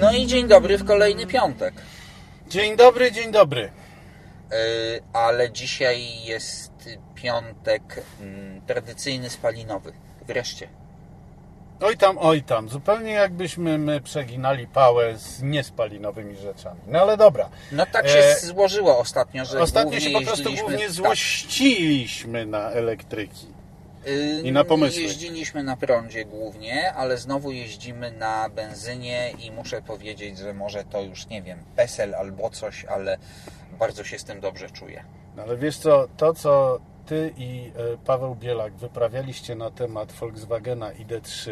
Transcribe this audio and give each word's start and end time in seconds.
No 0.00 0.12
i 0.12 0.26
dzień 0.26 0.48
dobry 0.48 0.78
w 0.78 0.84
kolejny 0.84 1.26
piątek. 1.26 1.74
Dzień 2.48 2.76
dobry, 2.76 3.12
dzień 3.12 3.32
dobry. 3.32 3.62
Yy, 3.62 4.56
ale 5.12 5.52
dzisiaj 5.52 6.24
jest 6.24 6.72
piątek 7.14 7.82
mm, 8.20 8.60
tradycyjny 8.66 9.30
spalinowy. 9.30 9.92
Wreszcie. 10.26 10.68
Oj 11.80 11.96
tam, 11.96 12.18
oj 12.18 12.42
tam. 12.42 12.68
Zupełnie 12.68 13.12
jakbyśmy 13.12 13.78
my 13.78 14.00
przeginali 14.00 14.66
pałę 14.66 15.18
z 15.18 15.42
niespalinowymi 15.42 16.36
rzeczami. 16.36 16.80
No 16.86 17.00
ale 17.00 17.16
dobra. 17.16 17.48
No 17.72 17.86
tak 17.86 18.08
się 18.08 18.18
E, 18.18 18.34
złożyło 18.40 18.98
ostatnio, 18.98 19.44
że 19.44 19.60
Ostatnio 19.60 20.00
się 20.00 20.10
po 20.10 20.20
prostu 20.20 20.54
głównie 20.54 20.78
tak. 20.78 20.90
złościliśmy 20.90 22.46
na 22.46 22.70
elektryki. 22.70 23.53
Yy, 24.06 24.40
I 24.42 24.52
na 24.52 24.64
pomysły. 24.64 25.02
Jeździliśmy 25.02 25.62
na 25.62 25.76
prądzie 25.76 26.24
głównie, 26.24 26.92
ale 26.92 27.18
znowu 27.18 27.52
jeździmy 27.52 28.12
na 28.12 28.48
benzynie 28.48 29.30
i 29.38 29.50
muszę 29.50 29.82
powiedzieć, 29.82 30.38
że 30.38 30.54
może 30.54 30.84
to 30.84 31.02
już, 31.02 31.26
nie 31.26 31.42
wiem, 31.42 31.58
PESEL 31.76 32.14
albo 32.14 32.50
coś, 32.50 32.84
ale 32.84 33.18
bardzo 33.78 34.04
się 34.04 34.18
z 34.18 34.24
tym 34.24 34.40
dobrze 34.40 34.70
czuję. 34.70 35.04
No 35.36 35.42
ale 35.42 35.56
wiesz 35.56 35.76
co, 35.78 36.08
to 36.16 36.34
co 36.34 36.80
ty 37.06 37.34
i 37.36 37.72
e, 37.76 37.96
Paweł 38.04 38.34
Bielak 38.34 38.72
wyprawialiście 38.76 39.54
na 39.54 39.70
temat 39.70 40.12
Volkswagena 40.12 40.92
ID3, 40.92 41.50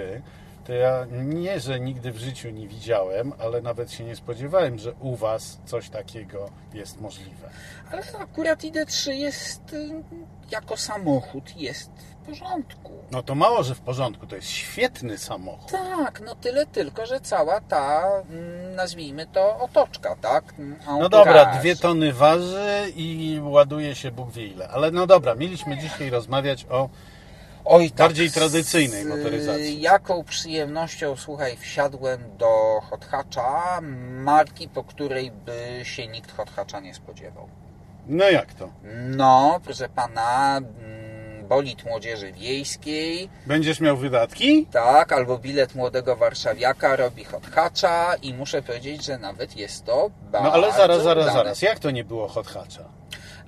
to 0.65 0.73
ja 0.73 1.07
nie, 1.13 1.61
że 1.61 1.81
nigdy 1.81 2.13
w 2.13 2.19
życiu 2.19 2.51
nie 2.51 2.69
widziałem, 2.69 3.33
ale 3.39 3.63
nawet 3.63 3.93
się 3.93 4.05
nie 4.05 4.17
spodziewałem, 4.17 4.79
że 4.79 4.93
u 4.93 5.17
was 5.17 5.59
coś 5.65 5.91
takiego 5.91 6.51
jest 6.75 7.01
możliwe. 7.01 7.51
Ale 7.91 8.03
akurat 8.19 8.63
ID3 8.63 9.11
jest, 9.11 9.73
y, 9.73 9.91
jako 10.51 10.77
samochód, 10.77 11.57
jest 11.57 11.91
w 12.23 12.27
porządku. 12.27 12.93
No 13.11 13.23
to 13.23 13.35
mało, 13.35 13.63
że 13.63 13.75
w 13.75 13.81
porządku, 13.81 14.27
to 14.27 14.37
jest 14.37 14.49
świetny 14.49 15.19
samochód. 15.19 15.71
Tak, 15.73 16.21
no 16.27 16.35
tyle 16.35 16.67
tylko, 16.67 17.07
że 17.07 17.21
cała 17.21 17.61
ta, 17.61 18.03
mm, 18.31 18.75
nazwijmy 18.75 19.27
to, 19.27 19.59
otoczka, 19.61 20.17
tak? 20.21 20.45
Mm, 20.59 20.79
No 20.87 21.09
dobra, 21.09 21.47
dwie 21.47 21.77
tony 21.77 22.13
waży 22.13 22.93
i 22.97 23.41
ładuje 23.43 23.95
się 23.95 24.11
Bóg 24.11 24.31
wie 24.31 24.47
ile. 24.47 24.69
Ale 24.69 24.91
no 24.91 25.07
dobra, 25.07 25.35
mieliśmy 25.35 25.79
dzisiaj 25.79 26.11
rozmawiać 26.11 26.67
o... 26.71 26.89
Oj, 27.65 27.91
tak, 27.91 27.99
bardziej 27.99 28.31
tradycyjnej 28.31 29.03
z 29.05 29.07
motoryzacji. 29.07 29.81
Jaką 29.81 30.25
przyjemnością, 30.25 31.17
słuchaj, 31.17 31.57
wsiadłem 31.57 32.37
do 32.39 32.81
hot 32.91 33.05
hatcha, 33.05 33.81
marki, 34.11 34.69
po 34.69 34.85
której 34.85 35.31
by 35.31 35.81
się 35.83 36.07
nikt 36.09 36.37
hot 36.37 36.51
hatcha 36.51 36.81
nie 36.81 36.95
spodziewał. 36.95 37.49
No 38.07 38.25
jak 38.31 38.55
to? 38.55 38.69
No, 39.09 39.61
proszę 39.65 39.89
pana, 39.89 40.61
bolid 41.55 41.85
młodzieży 41.85 42.33
wiejskiej, 42.33 43.29
Będziesz 43.47 43.81
miał 43.81 43.97
wydatki? 43.97 44.67
tak, 44.67 45.13
albo 45.13 45.39
bilet 45.39 45.75
młodego 45.75 46.17
warszawiaka 46.17 46.97
robi 46.97 47.25
hot 47.25 47.47
hatcha 47.47 48.15
i 48.23 48.35
muszę 48.35 48.63
powiedzieć, 48.63 49.05
że 49.05 49.19
nawet 49.19 49.57
jest 49.57 49.85
to 49.85 50.11
bardzo 50.33 50.49
No 50.49 50.55
ale 50.55 50.73
zaraz, 50.73 51.03
zaraz, 51.03 51.25
udane. 51.25 51.39
zaraz. 51.39 51.63
Jak 51.63 51.79
to 51.79 51.91
nie 51.91 52.05
było 52.05 52.29
hot 52.29 52.47
hatcha? 52.47 52.85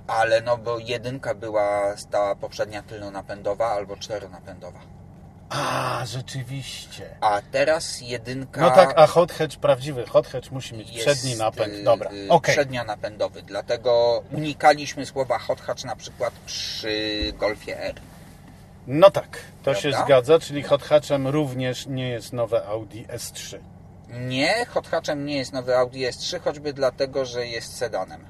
Ale 0.07 0.41
no, 0.41 0.57
bo 0.57 0.79
jedynka 0.79 1.35
była 1.35 1.93
ta 2.11 2.35
poprzednia 2.35 2.81
tylnonapędowa 2.83 3.67
albo 3.67 3.97
czteronapędowa. 3.97 4.79
A, 5.49 6.01
rzeczywiście. 6.05 7.09
A 7.21 7.41
teraz 7.51 8.01
jedynka... 8.01 8.61
No 8.61 8.71
tak, 8.71 8.93
a 8.95 9.07
hot 9.07 9.31
hatch, 9.31 9.55
prawdziwy 9.57 10.05
hot 10.05 10.27
hatch 10.27 10.51
musi 10.51 10.75
mieć 10.75 10.89
jest, 10.91 11.05
przedni 11.05 11.35
napęd. 11.35 11.73
y, 11.73 11.83
Dobra, 11.83 12.11
y, 12.11 12.29
okej. 12.29 12.55
Przednionapędowy, 12.55 13.41
dlatego 13.41 14.23
unikaliśmy 14.31 15.05
słowa 15.05 15.39
hot 15.39 15.61
hatch 15.61 15.83
na 15.83 15.95
przykład 15.95 16.33
przy 16.45 17.33
Golfie 17.37 17.79
R. 17.79 17.95
No 18.87 19.11
tak, 19.11 19.37
to 19.63 19.75
się 19.75 19.89
Prawda? 19.89 20.05
zgadza, 20.05 20.39
czyli 20.39 20.63
hot 20.63 20.83
hatchem 20.83 21.27
również 21.27 21.85
nie 21.85 22.09
jest 22.09 22.33
nowe 22.33 22.65
Audi 22.65 23.03
S3. 23.03 23.57
Nie, 24.09 24.65
hot 24.65 24.87
hatchem 24.87 25.25
nie 25.25 25.37
jest 25.37 25.53
nowy 25.53 25.77
Audi 25.77 26.05
S3, 26.05 26.39
choćby 26.41 26.73
dlatego, 26.73 27.25
że 27.25 27.47
jest 27.47 27.77
sedanem. 27.77 28.25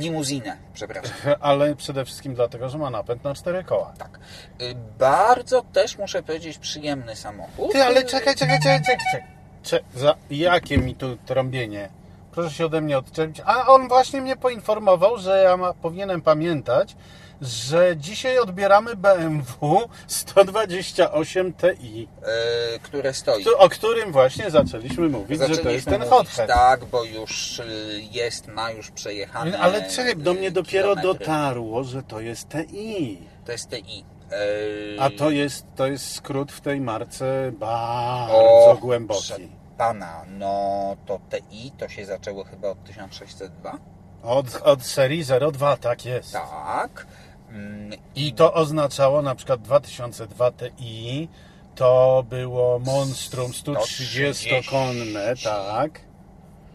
Limuzinę, 0.00 0.56
przepraszam. 0.74 1.12
Ale 1.40 1.76
przede 1.76 2.04
wszystkim 2.04 2.34
dlatego, 2.34 2.68
że 2.68 2.78
ma 2.78 2.90
napęd 2.90 3.24
na 3.24 3.34
cztery 3.34 3.64
koła. 3.64 3.92
Tak. 3.98 4.18
Y, 4.62 4.74
Bardzo 4.98 5.62
też 5.72 5.98
muszę 5.98 6.22
powiedzieć 6.22 6.58
przyjemny 6.58 7.16
samochód. 7.16 7.72
Ty, 7.72 7.82
ale 7.84 8.04
czekaj, 8.04 8.34
czekaj, 8.34 8.58
czekaj, 8.58 8.80
czekaj. 8.80 8.96
czekaj. 9.12 9.28
Cze- 9.62 9.80
za 9.94 10.14
jakie 10.30 10.78
mi 10.78 10.94
tu 10.94 11.16
trąbienie? 11.16 11.88
Proszę 12.32 12.50
się 12.50 12.66
ode 12.66 12.80
mnie 12.80 12.98
odczepić. 12.98 13.42
A 13.46 13.66
on 13.66 13.88
właśnie 13.88 14.20
mnie 14.20 14.36
poinformował, 14.36 15.18
że 15.18 15.42
ja 15.42 15.56
ma, 15.56 15.72
powinienem 15.74 16.22
pamiętać, 16.22 16.96
że 17.42 17.96
dzisiaj 17.96 18.38
odbieramy 18.38 18.96
BMW 18.96 19.88
128 20.06 21.52
Ti, 21.52 22.08
y, 22.76 22.78
które 22.80 23.14
stoi. 23.14 23.44
o 23.58 23.68
którym 23.68 24.12
właśnie 24.12 24.50
zaczęliśmy 24.50 25.08
mówić, 25.08 25.40
że 25.40 25.46
to 25.46 25.50
jest 25.50 25.56
Zaczęliśmy 25.62 25.92
ten 25.92 26.00
mówić, 26.00 26.14
hot 26.14 26.28
hatch. 26.28 26.48
Tak, 26.48 26.84
bo 26.84 27.04
już 27.04 27.58
y, 27.58 27.64
jest, 28.12 28.48
ma 28.48 28.70
już 28.70 28.90
przejechane 28.90 29.58
Ale 29.58 29.90
czekaj, 29.90 30.16
do 30.16 30.34
mnie 30.34 30.48
y, 30.48 30.50
dopiero 30.50 30.94
kilometry. 30.96 31.26
dotarło, 31.26 31.84
że 31.84 32.02
to 32.02 32.20
jest 32.20 32.48
TI. 32.48 33.18
To 33.44 33.52
jest 33.52 33.70
TI. 33.70 34.04
Y, 34.32 34.96
A 35.00 35.10
to 35.10 35.30
jest, 35.30 35.66
to 35.76 35.86
jest 35.86 36.14
skrót 36.14 36.52
w 36.52 36.60
tej 36.60 36.80
marce 36.80 37.52
bardzo 37.58 38.34
O, 38.70 38.78
głęboki. 38.80 39.48
Pana, 39.78 40.24
no 40.38 40.96
to 41.06 41.20
TI 41.30 41.70
to 41.78 41.88
się 41.88 42.04
zaczęło 42.06 42.44
chyba 42.44 42.68
od 42.68 42.84
1602. 42.84 43.78
Od, 44.22 44.60
od 44.62 44.82
serii 44.82 45.24
02, 45.52 45.76
tak 45.76 46.04
jest. 46.04 46.32
Tak. 46.32 47.06
Mm, 47.50 47.90
I 48.14 48.32
to 48.32 48.54
oznaczało 48.54 49.22
na 49.22 49.34
przykład 49.34 49.62
2002 49.62 50.52
Ti 50.76 51.28
to 51.74 52.24
było 52.28 52.78
Monstrum 52.78 53.52
130-konne, 53.52 55.34
tak. 55.44 56.00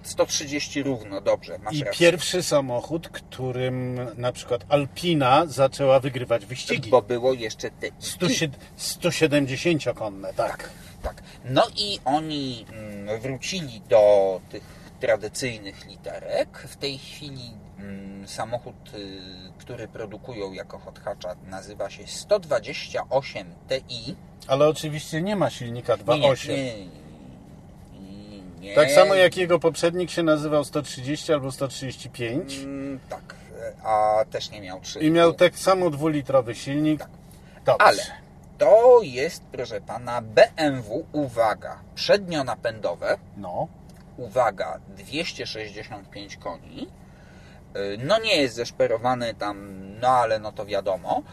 130 0.04 0.84
równo, 0.84 1.22
dobrze, 1.22 1.58
masz 1.58 1.74
I 1.74 1.84
rację. 1.84 2.00
pierwszy 2.00 2.44
samochód, 2.44 3.10
którym 3.10 4.00
na 4.18 4.32
przykład 4.32 4.66
Alpina 4.70 5.46
zaczęła 5.46 6.00
wygrywać 6.00 6.46
wyścigi. 6.46 6.90
Bo 6.90 7.02
było 7.02 7.34
jeszcze 7.34 7.72
TI. 7.72 7.92
170-konne, 8.78 10.34
tak. 10.34 10.70
Tak. 11.04 11.24
No 11.46 11.64
i 11.78 12.00
oni 12.06 12.66
mm, 12.70 13.22
wrócili 13.22 13.82
do 13.90 14.42
tych 14.50 14.81
tradycyjnych 15.02 15.86
literek. 15.86 16.58
W 16.58 16.76
tej 16.78 16.98
chwili 16.98 17.52
mm, 17.80 18.28
samochód, 18.28 18.76
y, 18.94 19.20
który 19.58 19.88
produkują 19.88 20.54
jako 20.54 20.80
hot 20.80 21.00
hatcha 21.00 21.36
nazywa 21.50 21.90
się 21.90 22.08
128 22.08 23.48
Ti. 23.88 24.16
Ale 24.48 24.68
oczywiście 24.68 25.22
nie 25.22 25.36
ma 25.36 25.50
silnika 25.50 25.96
Nie, 25.96 26.04
2.8. 26.04 26.50
nie, 26.50 26.88
nie, 28.00 28.42
nie. 28.60 28.76
Tak 28.76 28.92
samo 28.92 29.16
jak 29.16 29.38
jego 29.38 29.60
poprzednik 29.60 30.10
się 30.12 30.24
nazywał 30.24 30.64
130 30.64 31.34
albo 31.34 31.52
135 31.52 32.58
Mm, 32.60 33.00
Tak, 33.10 33.36
a 33.84 34.26
też 34.32 34.50
nie 34.52 34.62
miał 34.62 34.82
3. 34.82 35.00
i 35.00 35.12
miał 35.12 35.34
tak 35.34 35.58
samo 35.60 35.90
dwulitrowy 35.90 36.56
silnik. 36.56 37.00
Tak. 37.00 37.10
Dobrze. 37.66 37.86
Ale 37.86 38.02
to 38.58 39.00
jest, 39.04 39.44
proszę 39.52 39.82
pana, 39.82 40.22
BMW, 40.22 41.06
uwaga, 41.12 41.80
przednionapędowe, 41.96 43.18
No. 43.38 43.68
Uwaga, 44.26 44.80
265 44.88 46.38
koni. 46.38 46.88
Y, 47.78 47.98
No 48.04 48.20
nie 48.20 48.36
jest 48.42 48.56
zeszperowany 48.56 49.34
tam, 49.34 49.78
no 50.00 50.08
ale 50.08 50.40
no 50.40 50.52
to 50.52 50.66
wiadomo. 50.66 51.24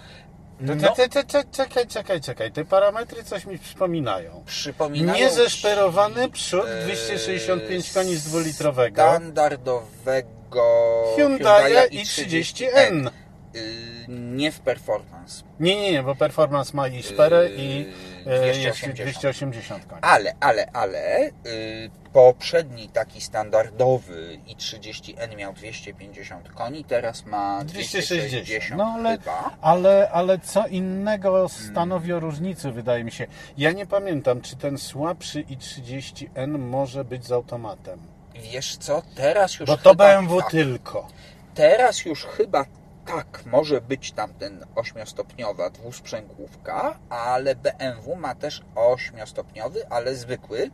No, 0.61 0.77
te- 0.95 1.09
te- 1.09 1.25
te- 1.25 1.45
Czekaj, 1.45 1.87
czekaj, 1.87 2.21
czekaj. 2.21 2.53
Te 2.53 2.65
parametry 2.65 3.25
coś 3.25 3.47
mi 3.47 3.59
przypominają. 3.59 4.43
przypominają 4.47 5.19
Niezeszperowany 5.19 6.31
przód, 6.31 6.65
e, 6.69 6.83
265 6.85 7.93
koni 7.93 8.17
z 8.17 8.25
dwulitrowego. 8.25 9.03
standardowego 9.03 11.05
Hyundai 11.17 11.73
i 11.91 11.99
i30N. 12.03 13.11
Y, 13.59 14.05
Nie 14.09 14.53
w 14.53 14.61
performance. 14.61 15.45
Nie, 15.61 15.77
nie, 15.77 15.93
nie, 15.93 16.03
bo 16.03 16.15
Performance 16.15 16.77
ma 16.77 16.89
i 16.89 17.03
szperę 17.03 17.51
i 17.51 17.87
Yy, 18.27 18.35
e, 18.35 18.47
jest 18.47 18.61
280. 18.61 18.95
280 18.95 19.87
koni. 19.87 20.01
Ale, 20.03 20.35
ale, 20.41 20.71
ale 20.73 21.29
y, 21.29 21.91
poprzedni 22.13 22.89
taki 22.89 23.21
standardowy 23.21 24.39
i 24.47 24.57
30N 24.57 25.37
miał 25.37 25.53
250 25.53 26.49
koni, 26.49 26.85
teraz 26.85 27.27
ma 27.27 27.65
260, 27.65 28.21
260. 28.21 28.79
No 28.79 28.85
ale, 28.85 29.19
chyba. 29.19 29.57
ale, 29.61 30.11
ale 30.11 30.39
co 30.39 30.67
innego 30.67 31.49
stanowi 31.49 32.13
o 32.13 32.21
różnicy, 32.21 32.73
wydaje 32.73 33.05
mi 33.05 33.13
się. 33.13 33.27
Ja 33.59 33.73
nie 33.73 33.87
pamiętam, 33.87 34.41
czy 34.41 34.57
ten 34.57 34.79
słabszy 34.79 35.45
i30N 35.45 36.59
może 36.59 37.05
być 37.05 37.27
z 37.27 37.33
automatem. 37.33 37.99
Wiesz 38.35 38.77
co, 38.77 39.03
teraz 39.15 39.59
już 39.61 39.67
Bo 39.67 39.77
to 39.77 39.95
BMW 39.95 40.41
tak, 40.41 40.51
tylko. 40.51 41.07
Teraz 41.55 42.05
już 42.05 42.25
chyba 42.25 42.65
tak, 43.09 43.47
może 43.47 43.81
być 43.81 44.13
tam 44.13 44.35
ten 44.35 44.65
ośmiostopniowa 44.75 45.71
dwusprzęgłówka, 45.71 46.99
ale 47.09 47.55
BMW 47.55 48.17
ma 48.17 48.35
też 48.35 48.63
ośmiostopniowy, 48.75 49.89
ale 49.91 50.15
zwykły. 50.15 50.71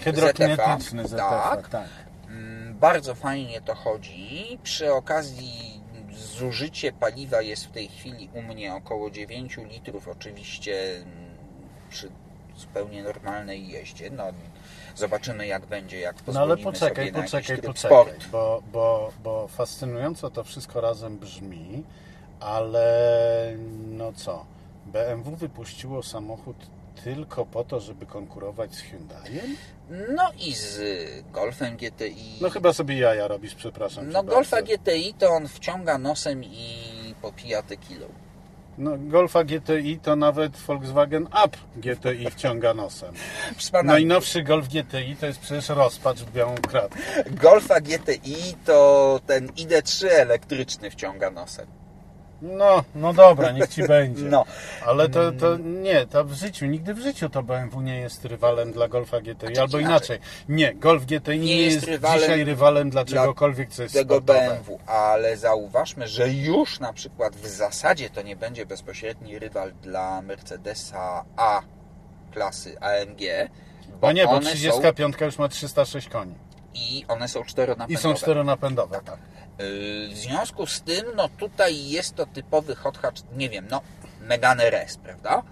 Hydrokinetyczny 0.00 1.04
ZTV, 1.08 1.18
tak. 1.18 1.68
tak. 1.68 1.88
Mm, 2.28 2.78
Bardzo 2.78 3.14
fajnie 3.14 3.60
to 3.60 3.74
chodzi. 3.74 4.58
Przy 4.62 4.92
okazji 4.94 5.80
zużycie 6.12 6.92
paliwa 6.92 7.42
jest 7.42 7.66
w 7.66 7.70
tej 7.70 7.88
chwili 7.88 8.30
u 8.34 8.42
mnie 8.42 8.74
około 8.74 9.10
9 9.10 9.56
litrów, 9.56 10.08
oczywiście 10.08 10.96
mm, 10.96 11.36
przy 11.90 12.10
zupełnie 12.56 13.02
normalnej 13.02 13.68
jeździe. 13.68 14.10
No, 14.10 14.24
zobaczymy 14.96 15.46
jak 15.46 15.66
będzie, 15.66 16.00
jak 16.00 16.16
No 16.26 16.40
ale 16.40 16.56
poczekaj, 16.56 17.08
sobie 17.08 17.22
poczekaj, 17.22 17.56
poczekaj, 17.62 17.74
sport. 17.90 18.26
bo, 18.32 18.62
bo, 18.72 19.12
bo 19.24 19.48
fascynująco 19.48 20.30
to 20.30 20.44
wszystko 20.44 20.80
razem 20.80 21.18
brzmi, 21.18 21.82
ale 22.40 23.56
no 23.88 24.12
co, 24.12 24.44
BMW 24.86 25.36
wypuściło 25.36 26.02
samochód 26.02 26.56
tylko 27.04 27.46
po 27.46 27.64
to, 27.64 27.80
żeby 27.80 28.06
konkurować 28.06 28.74
z 28.74 28.80
Hyundaiem? 28.80 29.56
No 29.90 30.30
i 30.38 30.54
z 30.54 30.80
Golfem 31.32 31.76
GTI. 31.76 32.38
No 32.40 32.50
chyba 32.50 32.72
sobie 32.72 32.98
jaja 32.98 33.28
robisz, 33.28 33.54
przepraszam. 33.54 34.10
No 34.10 34.22
Golfa 34.22 34.56
bardzo. 34.56 34.72
GTI 34.76 35.14
to 35.14 35.28
on 35.28 35.48
wciąga 35.48 35.98
nosem 35.98 36.44
i 36.44 37.14
popija 37.22 37.62
tequilą. 37.62 38.06
No, 38.78 38.90
Golfa 38.98 39.44
GTI 39.44 39.98
to 40.02 40.16
nawet 40.16 40.56
Volkswagen 40.56 41.22
Up 41.22 41.56
GTI 41.76 42.30
wciąga 42.30 42.74
nosem. 42.74 43.14
Najnowszy 43.84 44.42
Golf 44.42 44.68
GTI 44.68 45.16
to 45.20 45.26
jest 45.26 45.40
przecież 45.40 45.68
rozpacz 45.68 46.18
w 46.18 46.32
białą 46.32 46.54
kratkę. 46.54 47.00
Golfa 47.30 47.80
GTI 47.80 48.54
to 48.64 49.20
ten 49.26 49.46
ID3 49.46 50.06
elektryczny 50.08 50.90
wciąga 50.90 51.30
nosem. 51.30 51.83
No, 52.44 52.84
no 52.94 53.12
dobra, 53.12 53.50
niech 53.52 53.68
ci 53.68 53.82
będzie. 53.82 54.24
No. 54.34 54.44
Ale 54.86 55.08
to, 55.08 55.32
to 55.32 55.56
nie, 55.56 56.06
to 56.06 56.24
w 56.24 56.32
życiu, 56.32 56.66
nigdy 56.66 56.94
w 56.94 56.98
życiu 56.98 57.28
to 57.28 57.42
BMW 57.42 57.80
nie 57.80 58.00
jest 58.00 58.24
rywalem 58.24 58.72
dla 58.72 58.88
Golfa 58.88 59.20
GTI. 59.20 59.58
Albo 59.58 59.78
inaczej. 59.78 60.18
Nie, 60.48 60.74
Golf 60.74 61.04
GTI 61.04 61.38
nie, 61.38 61.56
jest 61.56 61.74
jest, 61.74 61.86
rywalem 61.86 62.20
dzisiaj 62.20 62.44
rywalem 62.44 62.90
dla 62.90 63.04
czegokolwiek, 63.04 63.70
co 63.70 63.82
jest 63.82 63.94
tego 63.94 64.14
sportowe. 64.14 64.48
BMW, 64.48 64.78
ale 64.86 65.36
zauważmy, 65.36 66.08
że 66.08 66.28
już 66.28 66.80
na 66.80 66.92
przykład 66.92 67.36
w 67.36 67.46
zasadzie 67.46 68.10
to 68.10 68.22
nie 68.22 68.36
będzie 68.36 68.66
bezpośredni 68.66 69.38
rywal 69.38 69.72
dla 69.82 70.22
Mercedesa 70.22 71.24
A 71.36 71.62
klasy 72.32 72.76
AMG, 72.80 73.20
bo 74.00 74.06
No 74.06 74.12
nie, 74.12 74.24
bo 74.24 74.30
one 74.30 74.46
35 74.50 75.16
już 75.20 75.38
ma 75.38 75.48
306 75.48 76.08
koni. 76.08 76.34
i 76.74 77.04
one 77.08 77.28
są 77.28 77.44
czteronapędowe. 77.44 78.00
I 78.00 78.02
są 78.02 78.14
czteronapędowe, 78.14 79.00
tak. 79.04 79.18
Yy, 79.18 79.33
W 79.58 80.12
związku 80.14 80.66
z 80.66 80.80
tym, 80.82 81.04
no 81.16 81.28
tutaj 81.28 81.88
jest 81.88 82.14
to 82.14 82.26
typowy 82.26 82.74
hot 82.76 82.98
hatch, 82.98 83.22
nie 83.36 83.50
wiem, 83.50 83.66
no 83.70 83.80
Megane 84.20 84.64
RS, 84.64 84.96
prawda? 84.96 85.42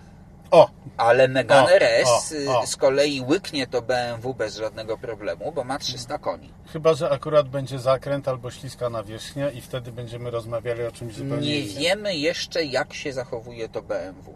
O, 0.51 0.71
Ale 0.97 1.29
Megane 1.29 1.67
O, 1.67 1.71
RS 1.77 2.09
o, 2.33 2.35
y, 2.35 2.51
o. 2.51 2.67
z 2.67 2.77
kolei 2.77 3.21
łyknie 3.21 3.67
to 3.67 3.83
BMW 3.83 4.35
bez 4.35 4.57
żadnego 4.57 4.99
problemu, 4.99 5.53
bo 5.53 5.65
ma 5.65 5.79
300 5.79 6.19
koni. 6.19 6.53
chyba, 6.73 6.95
że 6.95 7.11
akurat 7.11 7.49
będzie 7.49 7.79
zakręt 7.79 8.29
albo 8.29 8.51
śliska 8.51 8.91
nawierzchnia 8.91 9.51
i 9.51 9.61
wtedy 9.61 9.93
będziemy 9.93 10.31
rozmawiali 10.31 10.83
o 10.83 10.93
czymś 10.93 11.15
zupełnie 11.15 11.47
Nie 11.49 11.59
innym. 11.61 11.79
wiemy 11.83 12.17
jeszcze, 12.17 12.65
jak 12.65 12.95
się 12.95 13.13
zachowuje 13.13 13.69
to 13.69 13.83
BMW. 13.83 14.35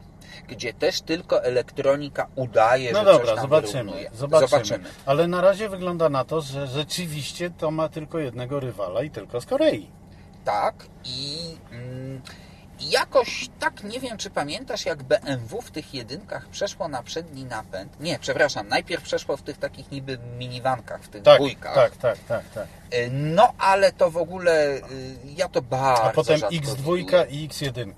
Gdzie 0.48 0.74
też 0.74 1.00
tylko 1.00 1.42
elektronika 1.44 2.26
udaje, 2.34 2.92
No 2.92 2.98
że 2.98 3.04
coś 3.04 3.16
dobra, 3.16 3.34
tam 3.34 3.42
zobaczymy, 3.42 3.72
wyrównuje. 3.84 4.10
zobaczymy. 4.14 4.48
zobaczymy. 4.48 4.84
Ale 5.06 5.28
na 5.28 5.40
razie 5.40 5.68
wygląda 5.68 6.08
na 6.08 6.24
to, 6.24 6.40
że 6.40 6.66
rzeczywiście 6.66 7.50
to 7.50 7.70
ma 7.70 7.88
tylko 7.88 8.18
jednego 8.18 8.60
rywala 8.60 9.02
i 9.02 9.10
tylko 9.10 9.40
z 9.40 9.46
Korei. 9.46 9.90
Tak 10.44 10.74
i 11.04 11.38
mm, 11.72 12.20
jakoś 12.80 13.48
tak 13.60 13.84
nie 13.84 14.00
wiem, 14.00 14.18
czy 14.18 14.30
pamiętasz, 14.30 14.86
jak 14.86 15.02
BMW 15.02 15.60
w 15.62 15.70
tych 15.70 15.94
jedynkach 15.94 16.48
przeszło 16.48 16.88
na 16.88 17.02
przedni 17.02 17.44
napęd. 17.44 18.00
Nie, 18.00 18.18
przepraszam, 18.18 18.68
najpierw 18.68 19.02
przeszło 19.02 19.36
w 19.36 19.42
tych 19.42 19.58
takich 19.58 19.90
niby 19.90 20.18
minivankach, 20.38 21.02
w 21.02 21.08
tych 21.08 21.22
Tak, 21.22 21.36
dwójkach. 21.36 21.74
tak, 21.74 21.96
tak, 21.96 22.18
tak, 22.28 22.44
tak. 22.54 22.66
Y, 22.94 23.08
No 23.12 23.52
ale 23.58 23.92
to 23.92 24.10
w 24.10 24.16
ogóle 24.16 24.76
y, 24.76 24.82
ja 25.36 25.48
to 25.48 25.62
bardzo 25.62 26.02
A 26.04 26.10
potem 26.10 26.38
rzadko 26.38 26.56
X2 26.56 26.76
widuję. 26.76 27.26
i 27.30 27.48
X1. 27.48 27.92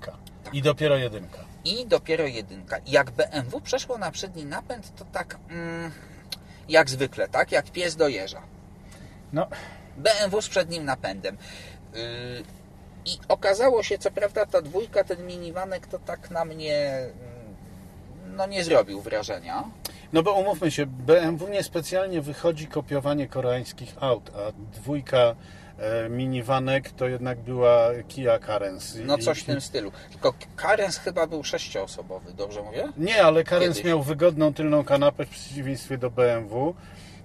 I 0.53 0.61
dopiero 0.61 0.97
jedynka. 0.97 1.39
I 1.69 1.85
dopiero 1.85 2.27
jedynka. 2.27 2.77
Jak 2.87 3.11
BMW 3.11 3.61
przeszło 3.61 3.97
na 3.97 4.11
przedni 4.11 4.45
napęd, 4.45 4.95
to 4.95 5.05
tak 5.05 5.37
mm, 5.49 5.91
jak 6.69 6.89
zwykle, 6.89 7.27
tak? 7.27 7.51
Jak 7.51 7.71
pies 7.71 7.95
do 7.95 8.07
jeża. 8.07 8.41
No, 9.33 9.47
BMW 9.97 10.41
z 10.41 10.49
przednim 10.49 10.85
napędem. 10.85 11.37
Yy, 11.93 12.01
I 13.05 13.17
okazało 13.27 13.83
się, 13.83 13.97
co 13.97 14.11
prawda, 14.11 14.45
ta 14.45 14.61
dwójka, 14.61 15.03
ten 15.03 15.25
minivanek, 15.27 15.87
to 15.87 15.99
tak 15.99 16.31
na 16.31 16.45
mnie 16.45 16.97
mm, 16.97 18.35
no 18.35 18.47
nie 18.47 18.63
zrobił 18.63 19.01
wrażenia. 19.01 19.63
no 20.13 20.23
bo 20.23 20.33
umówmy 20.33 20.71
się, 20.71 20.85
BMW 20.85 21.49
niespecjalnie 21.49 22.21
wychodzi 22.21 22.67
kopiowanie 22.67 23.27
koreańskich 23.27 23.95
aut, 23.99 24.31
a 24.35 24.51
dwójka 24.77 25.35
minivanek 26.09 26.89
to 26.91 27.07
jednak 27.07 27.39
była 27.39 27.89
Kia 28.07 28.39
Carens. 28.39 28.97
No 29.05 29.17
coś 29.17 29.39
w 29.39 29.45
tym 29.45 29.61
stylu. 29.61 29.91
Tylko 30.11 30.33
Carens 30.61 30.97
chyba 30.97 31.27
był 31.27 31.43
sześcioosobowy, 31.43 32.33
dobrze 32.33 32.63
mówię? 32.63 32.87
Nie, 32.97 33.23
ale 33.23 33.43
Carens 33.43 33.77
Kiedyś. 33.77 33.83
miał 33.83 34.03
wygodną 34.03 34.53
tylną 34.53 34.83
kanapę 34.83 35.25
w 35.25 35.29
przeciwieństwie 35.29 35.97
do 35.97 36.11
BMW, 36.11 36.75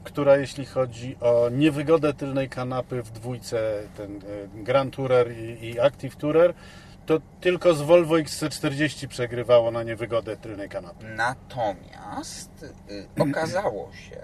która 0.05 0.37
jeśli 0.37 0.67
chodzi 0.67 1.17
o 1.21 1.49
niewygodę 1.49 2.15
tylnej 2.15 2.49
kanapy 2.49 3.03
w 3.03 3.11
dwójce, 3.11 3.83
ten 3.97 4.17
e, 4.17 4.65
Grand 4.65 4.97
Tourer 4.97 5.33
i, 5.33 5.67
i 5.67 5.81
Active 5.81 6.17
Tourer, 6.17 6.55
to 7.07 7.21
tylko 7.41 7.75
z 7.75 7.83
Volvo 7.83 8.15
XC40 8.15 9.07
przegrywało 9.07 9.71
na 9.71 9.83
niewygodę 9.83 10.37
tylnej 10.37 10.69
kanapy. 10.69 11.07
Natomiast 11.17 12.67
y, 12.91 13.23
okazało 13.23 13.93
się, 13.93 14.21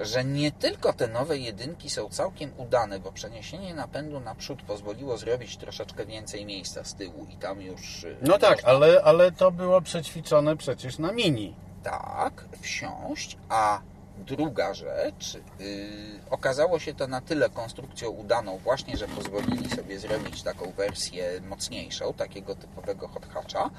że 0.00 0.24
nie 0.24 0.52
tylko 0.52 0.92
te 0.92 1.08
nowe 1.08 1.38
jedynki 1.38 1.90
są 1.90 2.08
całkiem 2.08 2.50
udane, 2.56 3.00
bo 3.00 3.12
przeniesienie 3.12 3.74
napędu 3.74 4.20
naprzód 4.20 4.62
pozwoliło 4.62 5.16
zrobić 5.18 5.56
troszeczkę 5.56 6.06
więcej 6.06 6.46
miejsca 6.46 6.84
z 6.84 6.94
tyłu 6.94 7.26
i 7.30 7.36
tam 7.36 7.62
już... 7.62 8.04
y, 8.04 8.16
No 8.22 8.38
tak, 8.38 8.56
można 8.56 8.68
ale, 8.68 9.02
ale 9.02 9.32
to 9.32 9.50
było 9.50 9.80
przećwiczone 9.80 10.56
przecież 10.56 10.98
na 10.98 11.12
Mini. 11.12 11.54
tak 11.82 12.44
wsiąść, 12.60 13.36
a 13.48 13.80
druga 14.18 14.74
rzecz, 14.74 15.34
yy, 15.58 16.20
okazało 16.30 16.78
się 16.78 16.94
to 16.94 17.06
na 17.06 17.20
tyle 17.20 17.50
konstrukcją 17.50 18.08
udaną 18.10 18.58
właśnie, 18.58 18.96
że 18.96 19.08
pozwolili 19.08 19.70
sobie 19.70 19.98
zrobić 19.98 20.42
taką 20.42 20.70
wersję 20.72 21.40
mocniejszą, 21.48 22.12
takiego 22.12 22.54
typowego 22.54 23.08
hot 23.08 23.26
hatcha 23.26 23.70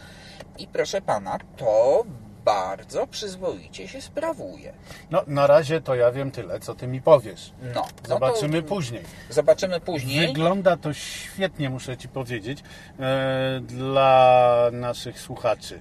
i 0.58 0.68
proszę 0.68 1.02
Pana, 1.02 1.38
to 1.58 2.04
bardzo 2.46 3.08
przyzwoicie 3.08 3.88
się 3.88 4.02
sprawuje. 4.02 4.74
No, 5.12 5.24
na 5.28 5.48
razie 5.48 5.82
to 5.82 5.96
ja 5.96 6.12
wiem 6.12 6.32
tyle, 6.32 6.60
co 6.60 6.76
ty 6.76 6.88
mi 6.88 7.02
powiesz. 7.02 7.52
No, 7.76 7.86
Zobaczymy 8.08 8.62
no 8.62 8.68
później. 8.68 9.04
Zobaczymy 9.30 9.80
później. 9.80 10.28
Wygląda 10.28 10.78
to 10.78 10.94
świetnie, 10.94 11.70
muszę 11.70 11.98
Ci 11.98 12.08
powiedzieć, 12.08 12.64
e, 13.00 13.62
dla 13.64 14.70
naszych 14.72 15.20
słuchaczy. 15.20 15.80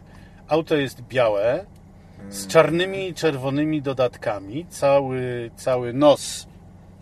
Auto 0.48 0.76
jest 0.76 1.00
białe, 1.02 1.64
z 2.28 2.46
czarnymi 2.46 3.08
i 3.08 3.14
czerwonymi 3.14 3.82
dodatkami. 3.82 4.66
Cały, 4.66 5.50
cały 5.56 5.92
nos 5.92 6.46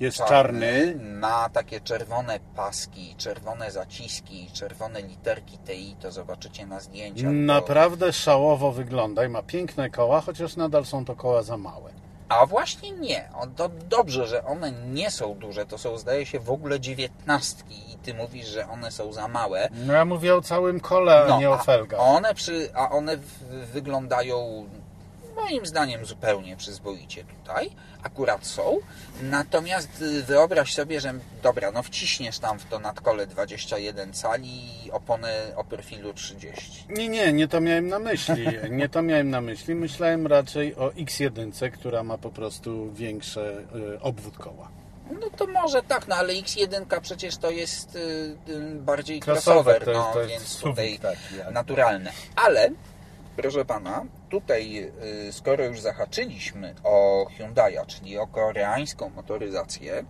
jest 0.00 0.24
czarny. 0.24 0.98
Ma 1.02 1.48
takie 1.48 1.80
czerwone 1.80 2.40
paski, 2.56 3.14
czerwone 3.16 3.70
zaciski, 3.70 4.50
czarne 4.52 5.02
literki 5.02 5.58
TI, 5.58 5.96
to 6.00 6.10
zobaczycie 6.10 6.66
na 6.66 6.80
zdjęciach. 6.80 7.30
Naprawdę 7.32 8.12
szałowo 8.12 8.72
wygląda 8.72 9.24
i 9.24 9.28
ma 9.28 9.42
piękne 9.42 9.90
koła, 9.90 10.20
chociaż 10.20 10.56
nadal 10.56 10.84
są 10.84 11.04
to 11.04 11.16
koła 11.16 11.42
za 11.42 11.56
małe. 11.56 11.90
A 12.28 12.46
właśnie 12.46 12.92
nie. 12.92 13.28
To 13.56 13.68
dobrze, 13.68 14.26
że 14.26 14.44
one 14.44 14.72
nie 14.72 15.10
są 15.10 15.34
duże. 15.34 15.66
To 15.66 15.78
są, 15.78 15.98
zdaje 15.98 16.26
się, 16.26 16.40
w 16.40 16.50
ogóle 16.50 16.80
dziewiętnastki 16.80 17.92
i 17.92 17.96
ty 17.96 18.14
mówisz, 18.14 18.46
że 18.46 18.68
one 18.68 18.90
są 18.90 19.12
za 19.12 19.28
małe. 19.28 19.68
No 19.86 19.92
ja 19.92 20.04
mówię 20.04 20.36
o 20.36 20.42
całym 20.42 20.80
kole, 20.80 21.24
a 21.34 21.38
nie 21.38 21.50
o 21.50 21.58
felgach. 21.58 22.00
one, 22.00 22.34
przy, 22.34 22.68
a 22.74 22.90
one 22.90 23.16
w, 23.16 23.44
wyglądają 23.72 24.66
moim 25.42 25.66
zdaniem 25.66 26.04
zupełnie 26.06 26.56
przyzwoicie 26.56 27.24
tutaj. 27.24 27.70
Akurat 28.02 28.46
są. 28.46 28.78
Natomiast 29.22 30.02
y, 30.02 30.22
wyobraź 30.22 30.74
sobie, 30.74 31.00
że 31.00 31.14
dobra, 31.42 31.72
no 31.72 31.82
wciśniesz 31.82 32.38
tam 32.38 32.58
w 32.58 32.64
to 32.64 32.78
nadkole 32.78 33.26
21 33.26 34.12
cali 34.12 34.86
i 34.86 34.90
oponę 34.90 35.52
o 35.56 35.64
profilu 35.64 36.14
30. 36.14 36.84
Nie, 36.88 37.08
nie, 37.08 37.32
nie 37.32 37.48
to 37.48 37.60
miałem 37.60 37.88
na 37.88 37.98
myśli. 37.98 38.46
Nie 38.70 38.88
to 38.88 39.02
miałem 39.02 39.30
na 39.30 39.40
myśli. 39.40 39.74
Myślałem 39.74 40.26
raczej 40.26 40.74
o 40.76 40.88
X1, 40.90 41.70
która 41.70 42.02
ma 42.02 42.18
po 42.18 42.30
prostu 42.30 42.92
większe 42.92 43.58
y, 43.94 44.00
obwód 44.00 44.38
koła. 44.38 44.68
No 45.20 45.30
to 45.36 45.46
może 45.46 45.82
tak, 45.82 46.08
no 46.08 46.16
ale 46.16 46.32
X1 46.32 47.00
przecież 47.00 47.36
to 47.36 47.50
jest 47.50 47.96
y, 47.96 47.98
y, 48.48 48.74
bardziej 48.74 49.20
Crossover, 49.20 49.82
crossover, 49.82 49.84
to 49.84 49.90
jest- 49.90 50.00
no, 50.06 50.12
to 50.12 50.20
jest 50.20 50.32
więc 50.32 50.60
tutaj 50.60 50.98
taki, 50.98 51.52
naturalne. 51.52 52.12
Ale, 52.36 52.70
proszę 53.38 53.64
pana, 53.64 54.04
tutaj 54.28 54.90
y, 55.28 55.32
skoro 55.32 55.64
już 55.64 55.80
zahaczyliśmy 55.80 56.74
o 56.84 57.26
Hyundai'a, 57.38 57.86
czyli 57.86 58.18
o 58.18 58.26
koreańską 58.26 59.10
motoryzację, 59.10 60.04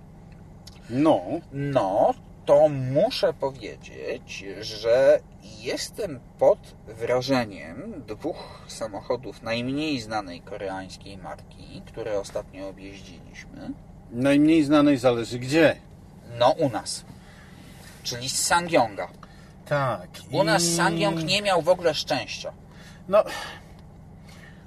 No, 0.91 1.21
no 1.53 2.15
to 2.47 2.69
muszę 2.69 3.33
powiedzieć, 3.33 4.45
że 4.61 5.21
jestem 5.61 6.21
pod 6.39 6.59
wrażeniem 6.87 8.05
dwóch 8.07 8.65
samochodów 8.69 9.43
najmniej 9.43 10.01
znanej 10.01 10.41
koreańskiej 10.41 11.19
marki, 11.19 11.83
które 11.87 12.21
ostatnio 12.21 12.69
objeździliśmy. 12.69 13.71
najmniej 14.11 14.65
znanej 14.65 14.97
zależy 14.99 15.39
gdzie. 15.39 15.77
No 16.39 16.51
u 16.51 16.69
nas. 16.69 17.05
Czyli 18.03 18.29
z 18.29 18.43
Sangyonga. 18.47 19.09
Tak. 19.67 20.09
U 20.33 20.45
nas 20.45 20.63
Sangyong 20.63 21.25
nie 21.25 21.43
miał 21.43 21.63
w 21.63 21.69
ogóle 21.69 21.95
szczęścia. 21.95 22.53
No, 23.09 23.25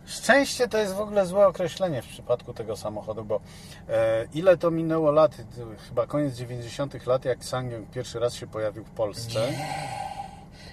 szczęście 0.06 0.68
to 0.68 0.78
jest 0.78 0.94
w 0.94 1.00
ogóle 1.02 1.26
złe 1.26 1.48
określenie 1.48 2.02
w 2.02 2.08
przypadku 2.08 2.54
tego 2.54 2.78
samochodu, 2.78 3.26
bo 3.26 3.42
e, 3.90 4.26
ile 4.34 4.58
to 4.58 4.72
minęło 4.72 5.12
lat? 5.12 5.36
To 5.38 5.62
Chyba 5.90 6.08
koniec 6.08 6.36
90. 6.36 7.06
lat, 7.08 7.26
jak 7.26 7.46
Sangyong 7.46 7.90
pierwszy 7.90 8.20
raz 8.20 8.34
się 8.34 8.48
pojawił 8.48 8.84
w 8.84 8.92
Polsce. 8.92 9.40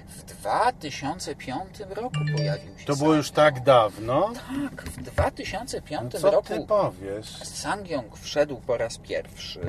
W 0.08 0.22
2005 0.22 1.58
roku 1.88 2.16
pojawił 2.36 2.78
się 2.78 2.86
To 2.86 2.96
było 2.96 3.14
już 3.14 3.30
tak 3.30 3.62
dawno. 3.62 4.32
Tak, 4.70 4.82
w 4.82 5.02
2005 5.02 6.12
No 6.14 6.20
co 6.20 6.30
roku 6.30 6.48
ty 6.48 6.60
powiesz? 6.68 7.36
Sangyong 7.36 8.16
wszedł 8.18 8.56
po 8.56 8.76
raz 8.76 8.98
pierwszy. 8.98 9.60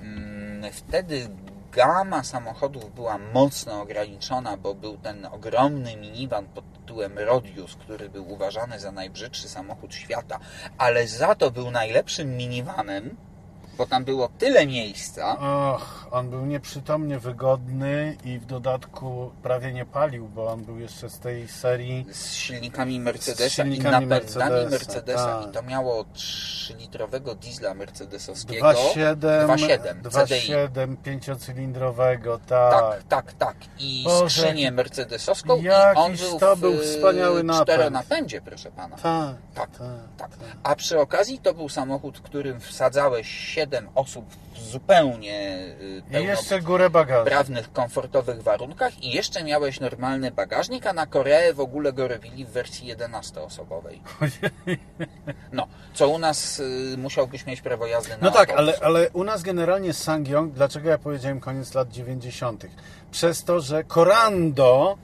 Mm, 0.00 0.72
Wtedy 0.72 1.28
gama 1.72 2.24
samochodów 2.24 2.94
była 2.94 3.18
mocno 3.18 3.82
ograniczona, 3.82 4.56
bo 4.56 4.74
był 4.74 4.96
ten 4.96 5.26
ogromny 5.26 5.96
minivan 5.96 6.46
pod 6.46 6.72
tytułem 6.72 7.18
Rodius, 7.18 7.76
który 7.76 8.08
był 8.08 8.32
uważany 8.32 8.80
za 8.80 8.92
najbrzydszy 8.92 9.48
samochód 9.48 9.94
świata, 9.94 10.38
ale 10.78 11.06
za 11.06 11.34
to 11.34 11.50
był 11.50 11.70
najlepszym 11.70 12.36
minivanem, 12.36 13.16
bo 13.80 13.86
tam 13.86 14.04
było 14.04 14.28
tyle 14.38 14.66
miejsca. 14.66 15.38
Och, 15.38 16.08
on 16.10 16.30
był 16.30 16.46
nieprzytomnie 16.46 17.18
wygodny 17.18 18.16
i 18.24 18.38
w 18.38 18.46
dodatku 18.46 19.30
prawie 19.42 19.72
nie 19.72 19.86
palił, 19.86 20.28
bo 20.28 20.46
on 20.52 20.64
był 20.64 20.78
jeszcze 20.78 21.10
z 21.10 21.18
tej 21.18 21.48
serii. 21.48 22.06
z 22.12 22.32
silnikami 22.32 23.00
Mercedesa 23.00 23.48
silnikami 23.48 24.04
i 24.04 24.08
napędami 24.08 24.54
Mercedesa, 24.54 24.70
Mercedesa, 24.70 25.40
tak. 25.40 25.50
i 25.50 25.52
to 25.52 25.62
miało 25.62 26.04
3-litrowego 26.14 27.34
diesla 27.34 27.74
mercedesowskiego 27.74 28.66
2.7, 28.66 29.16
2.7 29.16 30.10
CDI 30.10 30.52
2.7 30.52 30.96
pięciocylindrowowego, 30.96 32.38
tak. 32.46 32.72
tak, 32.72 33.02
tak, 33.08 33.32
tak 33.32 33.56
i 33.78 34.02
Boże, 34.04 34.30
skrzynię 34.30 34.72
mercedesowską 34.72 35.56
i 35.56 35.62
jakiś 35.62 36.02
on 36.02 36.16
był 36.16 36.38
to 36.38 36.56
w 36.56 36.60
był 36.60 36.78
wspaniały 36.78 37.42
napęd. 37.42 37.68
czteronapędzie 37.68 38.40
proszę 38.40 38.70
pana 38.70 38.96
Tak, 38.96 39.36
tak, 39.54 39.70
tak, 40.16 40.36
tak. 40.36 40.48
A 40.62 40.76
przy 40.76 41.00
okazji 41.00 41.38
to 41.38 41.54
był 41.54 41.68
samochód, 41.68 42.18
w 42.18 42.22
którym 42.22 42.60
wsadzałeś 42.60 43.28
7 43.28 43.69
osób 43.94 44.24
w 44.54 44.58
zupełnie 44.70 45.58
y, 46.12 46.20
I 46.20 46.24
jeszcze 46.24 46.60
górę 46.60 46.90
bagażu. 46.90 47.24
pełnoprawnych, 47.24 47.72
komfortowych 47.72 48.42
warunkach 48.42 49.04
i 49.04 49.10
jeszcze 49.10 49.44
miałeś 49.44 49.80
normalny 49.80 50.30
bagażnik, 50.30 50.86
a 50.86 50.92
na 50.92 51.06
Koreę 51.06 51.54
w 51.54 51.60
ogóle 51.60 51.92
go 51.92 52.08
robili 52.08 52.44
w 52.44 52.48
wersji 52.50 52.96
11-osobowej. 52.96 53.98
No, 55.52 55.66
co 55.94 56.08
u 56.08 56.18
nas 56.18 56.58
y, 56.60 56.94
musiałbyś 56.98 57.46
mieć 57.46 57.60
prawo 57.60 57.86
jazdy 57.86 58.10
na 58.10 58.16
No 58.20 58.30
tak, 58.30 58.50
ale, 58.50 58.74
ale 58.82 59.10
u 59.10 59.24
nas 59.24 59.42
generalnie 59.42 59.92
Sangyong, 59.92 60.52
dlaczego 60.52 60.88
ja 60.90 60.98
powiedziałem 60.98 61.40
koniec 61.40 61.74
lat 61.74 61.88
90. 61.90 62.66
Przez 63.10 63.44
to, 63.44 63.60
że 63.60 63.84
Corando, 63.84 64.96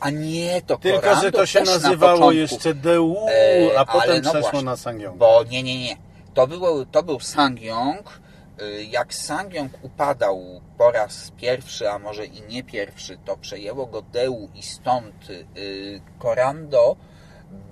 A 0.00 0.10
nie, 0.10 0.62
to 0.66 0.76
tylko 0.76 1.00
Corando 1.00 1.22
że 1.22 1.32
to 1.32 1.46
się 1.46 1.60
na 1.60 1.64
nazywało 1.72 2.12
początku. 2.12 2.32
jeszcze 2.32 2.74
DU, 2.74 3.16
E, 3.28 3.78
a 3.78 3.84
potem 3.84 4.22
no 4.22 4.30
przeszło 4.30 4.40
właśnie, 4.50 4.62
na 4.62 4.76
Sangyong. 4.76 5.16
Bo 5.16 5.44
nie, 5.50 5.62
nie, 5.62 5.80
nie. 5.84 5.96
To, 6.34 6.46
było, 6.46 6.84
to 6.86 7.02
był 7.02 7.20
Sangyong. 7.20 8.20
Y, 8.62 8.84
Jak 8.84 9.14
Sangyong 9.14 9.72
upadał 9.82 10.60
po 10.78 10.90
raz 10.90 11.32
pierwszy, 11.36 11.90
a 11.90 11.98
może 11.98 12.26
i 12.26 12.42
nie 12.42 12.62
pierwszy, 12.62 13.18
to 13.24 13.36
przejęło 13.36 13.86
go 13.86 14.02
Deu 14.02 14.48
i 14.54 14.62
stąd 14.62 15.30
y, 15.30 16.00
Corando 16.22 16.96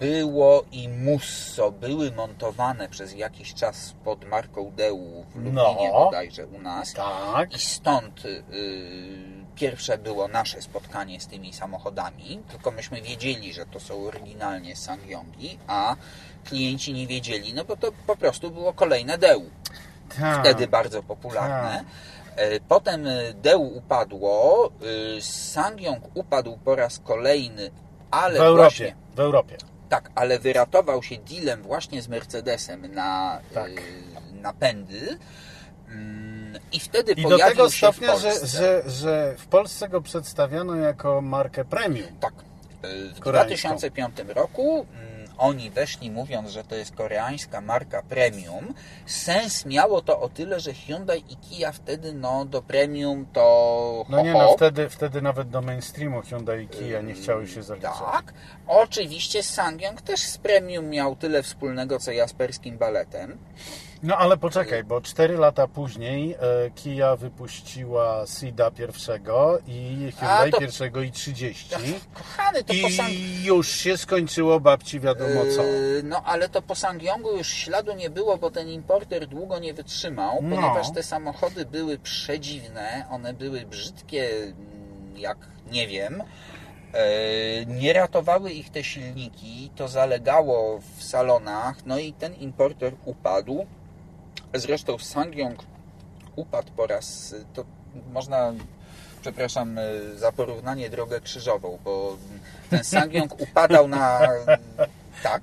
było 0.00 0.64
i 0.72 0.88
Musso 0.88 1.72
były 1.72 2.12
montowane 2.12 2.88
przez 2.88 3.14
jakiś 3.14 3.54
czas 3.54 3.94
pod 4.04 4.24
marką 4.24 4.70
Deu 4.76 5.24
w 5.30 5.34
Lublinie 5.34 5.90
No. 5.92 6.04
bodajże 6.04 6.46
u 6.46 6.60
nas. 6.60 6.92
Tak. 6.92 7.54
I 7.54 7.58
stąd 7.58 8.24
y, 8.24 8.42
pierwsze 9.54 9.98
było 9.98 10.28
nasze 10.28 10.62
spotkanie 10.62 11.20
z 11.20 11.26
tymi 11.26 11.52
samochodami, 11.52 12.40
tylko 12.50 12.70
myśmy 12.70 13.02
wiedzieli, 13.02 13.52
że 13.52 13.66
to 13.66 13.80
są 13.80 14.04
oryginalnie 14.04 14.76
Sangyongi, 14.76 15.58
a 15.66 15.96
klienci 16.44 16.92
nie 16.92 17.06
wiedzieli, 17.06 17.54
no 17.54 17.64
bo 17.64 17.76
to 17.76 17.92
po 18.06 18.16
prostu 18.16 18.50
było 18.50 18.72
kolejne 18.72 19.18
Deu, 19.18 19.42
tak. 20.20 20.40
wtedy 20.40 20.68
bardzo 20.68 21.02
popularne. 21.02 21.84
E, 22.36 22.60
Potem 22.60 23.06
y, 23.06 23.34
Deu 23.42 23.62
upadło, 23.76 24.70
y, 25.18 25.22
Sangyong 25.22 26.04
upadł 26.14 26.58
po 26.64 26.76
raz 26.76 26.98
kolejny, 26.98 27.70
ale 28.10 28.38
w 28.38 28.42
Europie. 28.42 28.62
właśnie 28.62 28.94
W 29.16 29.20
Europie. 29.20 29.56
tak, 29.88 30.10
ale 30.14 30.38
wyratował 30.38 31.02
się 31.02 31.16
dealem 31.16 31.62
właśnie 31.62 32.02
z 32.02 32.08
Mercedesem 32.08 32.94
na 32.94 33.38
Tak. 33.54 33.70
napędy. 34.34 35.18
Mm, 35.88 36.58
I 36.72 36.80
wtedy 36.80 37.12
I 37.12 37.22
do 37.22 37.38
tego 37.38 37.70
stopnia, 37.70 38.16
że, 38.16 38.46
że, 38.46 38.82
że 38.86 39.34
w 39.38 39.46
Polsce 39.46 39.88
go 39.88 40.00
przedstawiono 40.00 40.76
jako 40.76 41.20
markę 41.20 41.64
premium. 41.64 42.08
Tak. 42.20 42.32
W 43.14 43.20
Koreańską. 43.20 43.68
2005 43.68 44.18
roku 44.28 44.86
mm, 44.94 45.09
oni 45.40 45.70
weszli 45.70 46.10
mówiąc, 46.10 46.50
że 46.50 46.64
to 46.64 46.74
jest 46.74 46.94
koreańska 46.94 47.60
marka 47.60 48.02
premium. 48.02 48.74
Sens 49.06 49.66
miało 49.66 50.02
to 50.02 50.20
o 50.20 50.28
tyle, 50.28 50.60
że 50.60 50.74
Hyundai 50.74 51.24
i 51.28 51.36
Kia 51.36 51.72
wtedy 51.72 52.12
no, 52.12 52.44
do 52.44 52.62
premium 52.62 53.26
to 53.32 53.40
ho, 53.40 54.06
No 54.08 54.22
nie, 54.22 54.32
no 54.32 54.52
wtedy, 54.56 54.88
wtedy 54.88 55.22
nawet 55.22 55.50
do 55.50 55.62
mainstreamu 55.62 56.22
Hyundai 56.22 56.64
i 56.64 56.68
Kia 56.68 57.00
nie 57.00 57.14
chciały 57.14 57.48
się 57.48 57.62
zaliczać. 57.62 57.98
Tak. 58.12 58.34
Oczywiście 58.66 59.42
Sangyong 59.42 60.02
też 60.02 60.20
z 60.20 60.38
premium 60.38 60.88
miał 60.88 61.16
tyle 61.16 61.42
wspólnego 61.42 61.98
co 61.98 62.12
Jasperskim 62.12 62.78
Baletem. 62.78 63.38
No 64.02 64.16
ale 64.16 64.36
poczekaj, 64.36 64.84
bo 64.84 65.00
4 65.00 65.36
lata 65.38 65.66
później 65.68 66.32
e, 66.34 66.70
Kia 66.70 67.16
wypuściła 67.16 68.24
Sida 68.26 68.70
pierwszego 68.70 69.58
i 69.66 70.12
Hyundai 70.18 70.50
to- 70.50 70.58
pierwszego 70.60 71.02
i 71.02 71.10
30. 71.10 71.68
Kochany, 72.14 72.64
to 72.64 72.74
po 72.82 72.90
Sang... 72.90 73.10
I 73.10 73.44
już 73.44 73.68
się 73.68 73.96
skończyło 73.96 74.60
babci 74.60 75.00
wiadomo 75.00 75.40
co. 75.56 75.62
Yy, 75.62 76.02
No 76.04 76.22
ale 76.24 76.48
to 76.48 76.62
po 76.62 76.74
Sangyongu 76.74 77.36
już 77.36 77.48
śladu 77.48 77.92
nie 77.94 78.10
było, 78.10 78.38
bo 78.38 78.50
ten 78.50 78.68
importer 78.68 79.26
długo 79.26 79.58
nie 79.58 79.74
wytrzymał, 79.74 80.38
No. 80.42 80.56
ponieważ 80.56 80.92
te 80.92 81.02
samochody 81.02 81.64
były 81.66 81.98
przedziwne, 81.98 83.06
one 83.10 83.34
były 83.34 83.60
brzydkie, 83.66 84.30
mm, 84.42 84.54
jak 85.16 85.38
nie 85.72 85.86
wiem. 85.88 86.22
Yy, 87.58 87.66
Nie 87.66 87.92
ratowały 87.92 88.50
ich 88.52 88.70
te 88.70 88.84
silniki, 88.84 89.70
to 89.76 89.88
zalegało 89.88 90.80
w 90.96 91.02
salonach, 91.04 91.86
no 91.86 91.98
i 91.98 92.12
ten 92.12 92.34
importer 92.34 92.92
upadł. 93.04 93.66
Zresztą 94.54 94.98
Sangyong 94.98 95.62
upadł 96.36 96.72
po 96.76 96.86
raz, 96.86 97.34
to 97.54 97.64
można, 98.12 98.52
przepraszam 99.20 99.78
y, 99.78 100.18
za 100.18 100.32
porównanie, 100.32 100.90
drogę 100.90 101.20
krzyżową, 101.20 101.78
bo 101.84 102.16
ten 102.70 102.84
Sangyong 102.84 103.40
upadał 103.44 103.88
na, 103.88 104.20
tak, 105.22 105.42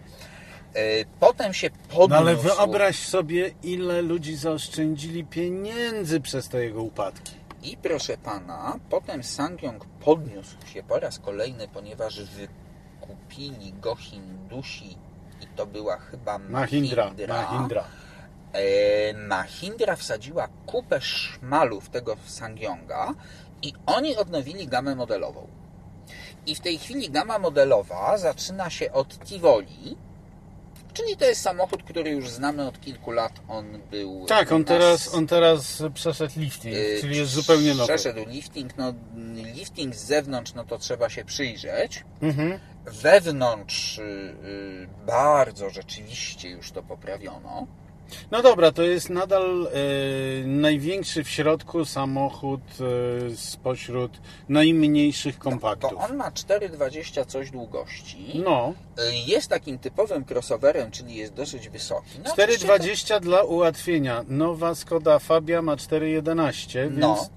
Y, 0.77 1.05
potem 1.19 1.53
się 1.53 1.69
podniósł. 1.69 2.09
No 2.09 2.17
ale 2.17 2.35
wyobraź 2.35 3.07
sobie, 3.07 3.51
ile 3.63 4.01
ludzi 4.01 4.35
zaoszczędzili 4.35 5.25
pieniędzy 5.25 6.21
przez 6.21 6.49
te 6.49 6.63
jego 6.63 6.81
upadki. 6.81 7.35
I 7.63 7.77
proszę 7.77 8.17
pana, 8.17 8.79
potem 8.89 9.23
Sangyong 9.23 9.85
podniósł 9.85 10.55
się 10.73 10.83
po 10.83 10.99
raz 10.99 11.19
kolejny, 11.19 11.67
ponieważ 11.73 12.21
wykupili 12.23 13.73
go 13.73 13.95
Hindusi 13.95 14.97
i 15.41 15.47
to 15.55 15.65
była 15.65 15.97
chyba 15.97 16.37
Mahindra, 16.37 17.03
Mahindra. 17.03 17.41
Mahindra. 17.41 17.83
E, 18.57 19.13
Mahindra 19.13 19.95
wsadziła 19.95 20.47
kupę 20.65 21.01
szmalów 21.01 21.89
tego 21.89 22.17
Sangyonga 22.25 23.13
i 23.61 23.73
oni 23.85 24.15
odnowili 24.15 24.67
gamę 24.67 24.95
modelową. 24.95 25.47
I 26.45 26.55
w 26.55 26.59
tej 26.59 26.77
chwili 26.77 27.09
gama 27.09 27.39
modelowa 27.39 28.17
zaczyna 28.17 28.69
się 28.69 28.91
od 28.91 29.25
Tivoli, 29.25 29.97
czyli 30.93 31.17
to 31.17 31.25
jest 31.25 31.41
samochód, 31.41 31.83
który 31.83 32.09
już 32.09 32.29
znamy 32.29 32.67
od 32.67 32.81
kilku 32.81 33.11
lat. 33.11 33.33
On 33.47 33.65
był. 33.91 34.25
Tak, 34.25 34.51
on 34.51 34.61
nas, 34.61 34.67
teraz, 34.67 35.13
on 35.13 35.27
teraz 35.27 35.83
przeszedł 35.93 36.39
lifting, 36.39 36.75
y, 36.75 36.97
czyli 37.01 37.17
jest 37.17 37.31
zupełnie 37.31 37.73
nowy. 37.73 37.93
Przeszedł 37.93 38.29
lifting. 38.29 38.77
No, 38.77 38.93
lifting 39.55 39.95
z 39.95 40.05
zewnątrz, 40.05 40.53
no 40.53 40.63
to 40.63 40.77
trzeba 40.77 41.09
się 41.09 41.25
przyjrzeć. 41.25 42.03
Mhm. 42.21 42.59
Wewnątrz 42.85 43.97
y, 43.97 44.01
y, 44.01 44.87
bardzo 45.05 45.69
rzeczywiście 45.69 46.49
już 46.49 46.71
to 46.71 46.83
poprawiono. 46.83 47.67
No 48.31 48.41
dobra, 48.41 48.71
to 48.71 48.83
jest 48.83 49.09
nadal 49.09 49.67
e, 49.67 50.47
największy 50.47 51.23
w 51.23 51.29
środku 51.29 51.85
samochód 51.85 52.61
e, 53.31 53.35
spośród 53.35 54.11
najmniejszych 54.49 55.39
kompaktów. 55.39 55.89
To 55.91 55.97
on 55.97 56.15
ma 56.15 56.31
4,20 56.31 57.25
coś 57.25 57.51
długości. 57.51 58.41
No, 58.45 58.73
Y, 58.99 59.01
Jest 59.27 59.47
takim 59.49 59.79
typowym 59.79 60.25
crossoverem, 60.29 60.91
czyli 60.91 61.15
jest 61.15 61.33
dosyć 61.33 61.69
wysoki. 61.69 62.09
No, 62.25 62.33
oczywiście 62.33 62.67
4,20 62.67 63.19
dla 63.19 63.43
ułatwienia. 63.43 64.25
Nowa 64.27 64.75
Skoda 64.75 65.19
Fabia 65.19 65.61
ma 65.61 65.75
4,11, 65.75 66.73
więc 66.89 66.99
No. 66.99 67.27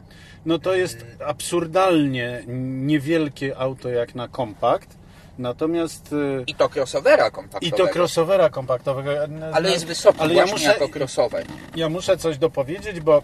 no 0.46 0.58
to 0.58 0.74
jest 0.74 1.06
absurdalnie 1.26 2.42
niewielkie 2.86 3.58
auto 3.58 3.88
jak 3.88 4.14
na 4.14 4.28
kompakt. 4.28 4.99
Natomiast 5.40 6.08
To, 6.10 6.16
I 6.46 6.54
to 6.54 6.68
crossovera 6.68 7.28
i 7.28 7.30
kompaktowego. 7.30 7.76
to 7.86 7.92
crossovera 7.98 8.50
kompaktowego. 8.50 9.10
Ale 9.52 9.70
jest 9.70 9.86
wysoki 9.86 10.20
Ale 10.20 10.34
ja 10.34 10.46
muszę, 10.46 10.64
jako 10.64 10.88
crossover. 10.98 11.46
Ja 11.76 11.88
muszę 11.88 12.16
coś 12.16 12.38
dopowiedzieć, 12.38 13.00
bo 13.00 13.22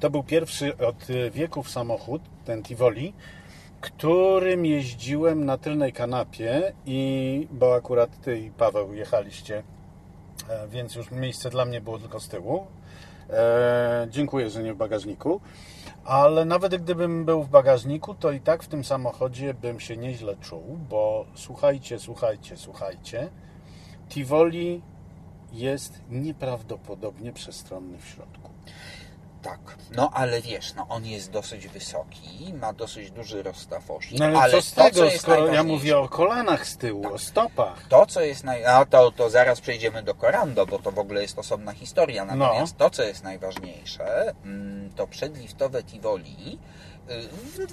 to 0.00 0.10
był 0.10 0.22
pierwszy 0.22 0.76
od 0.76 1.10
e, 1.10 1.30
wieków 1.30 1.70
samochód, 1.70 2.22
ten 2.44 2.62
Tivoli. 2.62 3.12
którym 3.80 4.66
jeździłem 4.66 5.44
na 5.44 5.58
tylnej 5.58 5.92
kanapie 5.92 6.72
i 6.86 7.46
bo 7.50 7.74
akurat 7.74 8.20
ty 8.20 8.38
i 8.38 8.50
Paweł 8.50 8.94
jechaliście, 8.94 9.62
e, 10.48 10.68
więc 10.68 10.94
już 10.94 11.10
miejsce 11.10 11.50
dla 11.50 11.64
mnie 11.64 11.80
było 11.80 11.98
tylko 11.98 12.20
z 12.20 12.28
tyłu. 12.28 12.66
E, 13.30 14.06
dziękuję, 14.10 14.50
że 14.50 14.62
nie 14.62 14.74
w 14.74 14.76
bagażniku. 14.76 15.40
Ale 16.04 16.44
nawet 16.44 16.82
gdybym 16.82 17.24
był 17.24 17.42
w 17.42 17.48
bagażniku, 17.48 18.14
to 18.14 18.30
i 18.30 18.40
tak 18.40 18.62
w 18.62 18.68
tym 18.68 18.84
samochodzie 18.84 19.54
bym 19.54 19.80
się 19.80 19.96
nieźle 19.96 20.36
czuł, 20.36 20.78
bo 20.90 21.26
słuchajcie, 21.34 21.98
słuchajcie, 21.98 22.56
słuchajcie. 22.56 23.30
Tivoli 24.08 24.82
jest 25.52 26.00
nieprawdopodobnie 26.10 27.32
przestronny 27.32 27.98
w 27.98 28.06
środku. 28.06 28.37
Tak, 29.48 29.76
no 29.96 30.10
ale 30.14 30.40
wiesz, 30.40 30.74
no 30.74 30.86
on 30.88 31.06
jest 31.06 31.30
dosyć 31.30 31.68
wysoki, 31.68 32.54
ma 32.60 32.72
dosyć 32.72 33.10
duży 33.10 33.42
rozstaw 33.42 33.90
osi, 33.90 34.16
No 34.18 34.24
ale, 34.24 34.38
ale 34.38 34.52
co 34.52 34.62
z 34.62 34.72
to, 34.72 34.82
tego, 34.84 35.10
co 35.10 35.18
skoro 35.18 35.46
ja 35.46 35.62
mówię 35.62 35.98
o 35.98 36.08
kolanach 36.08 36.66
z 36.66 36.76
tyłu, 36.76 37.14
o 37.14 37.18
stopach. 37.18 37.88
To, 37.88 38.06
co 38.06 38.20
jest 38.20 38.44
naj... 38.44 38.64
A 38.64 38.84
to, 38.84 39.10
to 39.10 39.30
zaraz 39.30 39.60
przejdziemy 39.60 40.02
do 40.02 40.14
Corando, 40.14 40.66
bo 40.66 40.78
to 40.78 40.90
w 40.90 40.98
ogóle 40.98 41.22
jest 41.22 41.38
osobna 41.38 41.72
historia. 41.72 42.24
No. 42.24 42.36
Natomiast 42.36 42.76
to, 42.76 42.90
co 42.90 43.02
jest 43.02 43.24
najważniejsze, 43.24 44.34
mm, 44.44 44.90
to 44.96 45.06
przedliftowe 45.06 45.82
Tivoli. 45.82 46.58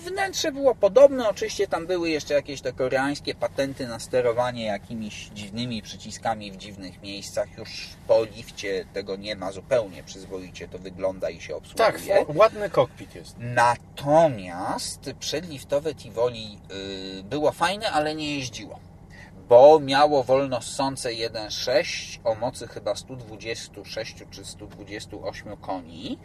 Wnętrze 0.06 0.51
było 0.51 0.75
podobne, 0.75 1.30
oczywiście 1.30 1.68
tam 1.68 1.88
były 1.88 2.10
jeszcze 2.10 2.34
jakieś 2.34 2.62
te 2.62 2.74
koreańskie 2.74 3.36
patenty 3.36 3.88
na 3.88 4.00
sterowanie 4.00 4.65
jakimiś 4.65 5.30
dziwnymi 5.34 5.82
przyciskami 5.82 6.51
w 6.51 6.58
dziwnych 6.58 7.01
miejscach. 7.01 7.58
Już 7.58 7.89
po 8.08 8.24
lifcie 8.24 8.86
tego 8.94 9.15
nie 9.15 9.36
ma 9.36 9.51
zupełnie 9.51 10.04
przyzwoicie, 10.04 10.68
to 10.68 10.80
wygląda 10.80 11.30
i 11.30 11.42
się 11.42 11.54
Tak, 11.54 11.58
obsługuje. 11.96 12.20
f- 12.22 12.36
ładny 12.36 12.70
kokpit 12.70 13.15
jest. 13.15 13.36
Natomiast 13.39 15.10
przedliftowe 15.20 15.96
Tivoli 15.96 16.58
y, 17.20 17.24
było 17.24 17.51
fajne, 17.51 17.92
ale 17.92 18.15
nie 18.15 18.36
jeździło. 18.36 18.80
Bo 19.50 19.80
miało 19.80 20.24
wolno 20.24 20.62
ssące 20.62 21.10
1.6 21.10 22.20
o 22.24 22.36
mocy 22.36 22.68
chyba 22.68 22.96
126 22.96 24.15
czy 24.32 24.46
128 24.46 25.58
koni. 25.58 26.18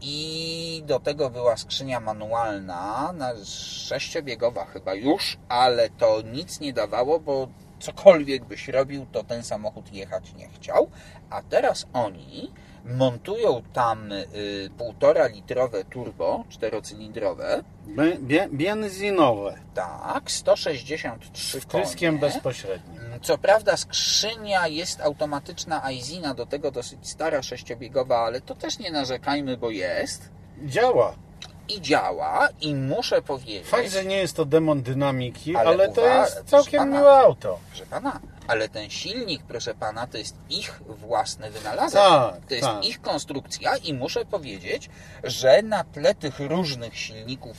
I 0.00 0.82
do 0.86 1.00
tego 1.00 1.30
była 1.30 1.56
skrzynia 1.56 2.00
manualna, 2.00 3.12
na 3.12 3.32
sześciobiegowa 3.44 4.64
chyba 4.64 4.94
już, 4.94 5.36
ale 5.48 5.90
to 5.90 6.22
nic 6.22 6.60
nie 6.60 6.72
dawało, 6.72 7.20
bo 7.20 7.48
cokolwiek 7.78 8.44
byś 8.44 8.68
robił, 8.68 9.06
to 9.12 9.24
ten 9.24 9.42
samochód 9.44 9.92
jechać 9.92 10.34
nie 10.34 10.48
chciał. 10.48 10.90
A 11.30 11.42
teraz 11.42 11.86
oni 11.92 12.52
montują 12.84 13.62
tam 13.72 14.12
y, 14.12 14.24
półtora 14.78 15.26
litrowe 15.26 15.84
turbo, 15.84 16.44
czterocylindrowe, 16.48 17.64
Be- 17.86 18.48
Benzynowe, 18.50 19.58
tak, 19.74 20.30
163 20.30 21.60
z 21.60 21.62
wtryskiem 21.64 22.18
konie. 22.18 22.32
bezpośrednim. 22.32 22.95
Co 23.22 23.38
prawda 23.38 23.76
skrzynia 23.76 24.66
jest 24.68 25.00
automatyczna 25.00 25.84
Aizina, 25.84 26.34
do 26.34 26.46
tego 26.46 26.70
dosyć 26.70 27.08
stara 27.08 27.42
sześciobiegowa, 27.42 28.18
ale 28.18 28.40
to 28.40 28.54
też 28.54 28.78
nie 28.78 28.90
narzekajmy, 28.90 29.56
bo 29.56 29.70
jest 29.70 30.30
Działa. 30.64 31.14
i 31.68 31.80
działa 31.80 32.48
i 32.60 32.74
muszę 32.74 33.22
powiedzieć, 33.22 33.66
Fakt, 33.66 33.90
że 33.90 34.04
nie 34.04 34.16
jest 34.16 34.36
to 34.36 34.44
demon 34.44 34.82
dynamiki, 34.82 35.56
Ale 35.56 35.68
ale, 35.68 35.88
to 35.92 36.06
jest 36.06 36.42
całkiem 36.46 36.78
pana. 36.80 36.98
miłe 36.98 37.12
auto. 37.12 37.58
proszę 37.68 37.86
pana, 37.86 38.20
ale 38.48 38.68
ten 38.68 38.90
silnik, 38.90 39.42
proszę 39.42 39.74
pana, 39.74 40.06
to 40.06 40.18
jest 40.18 40.36
ich 40.50 40.80
własny 40.86 41.50
wynalazek. 41.50 42.00
Tak, 42.00 42.46
to 42.48 42.54
jest 42.54 42.66
tak. 42.66 42.84
ich 42.84 43.00
konstrukcja 43.00 43.76
i 43.76 43.94
muszę 43.94 44.24
powiedzieć, 44.24 44.90
że 45.24 45.62
na 45.62 45.84
tle 45.84 46.14
tych 46.14 46.40
różnych 46.40 46.98
silników 46.98 47.56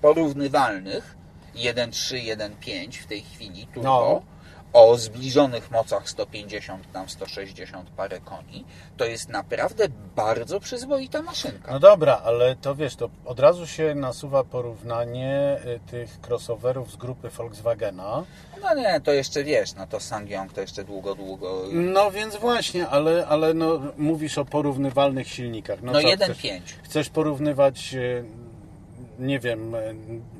porównywalnych 0.00 1.16
1.3, 1.54 2.36
1.5 2.36 2.92
w 3.02 3.06
tej 3.06 3.20
chwili 3.22 3.66
turbo 3.66 3.82
No. 3.82 4.37
O 4.72 4.96
zbliżonych 4.98 5.70
mocach 5.70 6.08
150 6.10 6.92
tam 6.92 7.08
160 7.08 7.90
parę 7.90 8.20
koni, 8.20 8.64
to 8.96 9.04
jest 9.04 9.28
naprawdę 9.28 9.84
bardzo 10.16 10.60
przyzwoita 10.60 11.22
maszynka. 11.22 11.72
No 11.72 11.78
dobra, 11.80 12.20
ale 12.24 12.56
to 12.56 12.74
wiesz, 12.74 12.96
to 12.96 13.10
od 13.24 13.40
razu 13.40 13.66
się 13.66 13.94
nasuwa 13.94 14.44
porównanie 14.44 15.58
y, 15.66 15.80
tych 15.90 16.18
crossoverów 16.28 16.92
z 16.92 16.96
grupy 16.96 17.28
Volkswagena. 17.30 18.24
No 18.62 18.74
nie, 18.74 19.00
to 19.00 19.12
jeszcze 19.12 19.44
wiesz, 19.44 19.74
no 19.74 19.86
to 19.86 20.00
Sangyong 20.00 20.52
to 20.52 20.60
jeszcze 20.60 20.84
długo, 20.84 21.14
długo. 21.14 21.62
No 21.72 22.10
więc 22.10 22.36
właśnie, 22.36 22.88
ale, 22.88 23.26
ale 23.26 23.54
no, 23.54 23.80
mówisz 23.96 24.38
o 24.38 24.44
porównywalnych 24.44 25.28
silnikach. 25.28 25.82
No, 25.82 25.92
No 25.92 26.00
co, 26.00 26.08
1.5. 26.08 26.34
chcesz, 26.34 26.76
chcesz 26.82 27.08
porównywać, 27.10 27.94
y, 27.94 28.24
nie 29.18 29.38
wiem, 29.40 29.76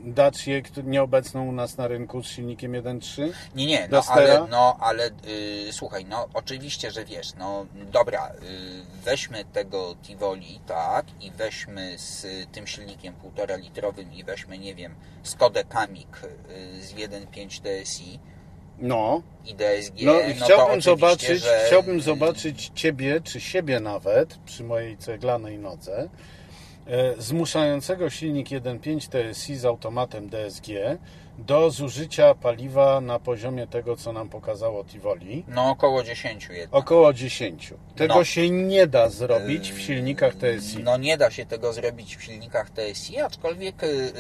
Dacię, 0.05 0.63
któ- 0.63 0.83
nieobecną 0.83 1.49
u 1.49 1.53
nas 1.53 1.77
na 1.77 1.89
rynku 1.89 2.23
z 2.23 2.27
silnikiem 2.27 2.73
1.3? 2.73 3.33
Nie, 3.55 3.67
nie, 3.67 3.89
no 3.91 4.03
ale, 4.09 4.47
no, 4.51 4.77
ale 4.81 5.07
y, 5.07 5.73
słuchaj, 5.73 6.05
no 6.05 6.29
oczywiście, 6.35 6.91
że 6.91 7.05
wiesz, 7.05 7.35
no 7.39 7.67
dobra, 7.93 8.29
y, 8.29 9.03
weźmy 9.05 9.45
tego 9.45 9.95
Tivoli, 10.03 10.61
tak, 10.67 11.07
i 11.21 11.31
weźmy 11.31 11.99
z 11.99 12.27
tym 12.53 12.67
silnikiem 12.67 13.15
półtora 13.15 13.57
litrowym 13.57 14.13
i 14.15 14.25
weźmy, 14.25 14.59
nie 14.59 14.75
wiem, 14.75 14.95
Skodę 15.23 15.65
Kamik 15.65 16.21
y, 16.79 16.83
z 16.83 16.95
1.5 16.95 17.61
TSI 17.63 18.19
No, 18.81 19.23
i 19.47 19.55
DSG, 19.55 20.03
no, 20.03 20.13
no, 20.13 20.21
i 20.21 20.35
to 20.35 20.45
chciałbym 20.45 20.81
zobaczyć, 20.81 21.43
że, 21.43 21.65
chciałbym 21.67 22.01
zobaczyć 22.01 22.71
Ciebie, 22.75 23.21
czy 23.21 23.41
siebie 23.41 23.81
nawet, 23.81 24.39
przy 24.47 24.65
mojej 24.65 24.97
ceglanej 24.99 25.59
nodze, 25.59 26.01
e, 26.03 26.09
zmuszającego 27.19 28.11
silnik 28.11 28.49
1.5 28.49 29.09
TSI 29.35 29.57
z 29.57 29.65
automatem 29.65 30.29
DSG 30.29 30.67
do 31.39 31.71
zużycia 31.71 32.35
paliwa 32.35 33.01
na 33.01 33.19
poziomie 33.19 33.67
tego, 33.67 33.97
co 33.97 34.13
nam 34.13 34.29
pokazało 34.29 34.85
Tivoli. 34.85 35.45
No 35.49 35.71
około 35.71 36.03
10 36.03 36.45
jednak. 36.51 36.69
Około 36.75 37.13
10. 37.13 37.75
Tego 37.97 38.15
No. 38.15 38.25
się 38.25 38.51
nie 38.51 38.87
da 38.87 39.09
zrobić 39.09 39.73
w 39.73 39.81
silnikach 39.81 40.35
TSI. 40.35 40.79
No 40.83 40.97
nie 40.97 41.17
da 41.19 41.31
się 41.31 41.47
tego 41.47 41.73
zrobić 41.73 42.17
w 42.17 42.23
silnikach 42.23 42.71
TSI, 42.71 43.19
aczkolwiek 43.21 43.83
y, 43.85 44.13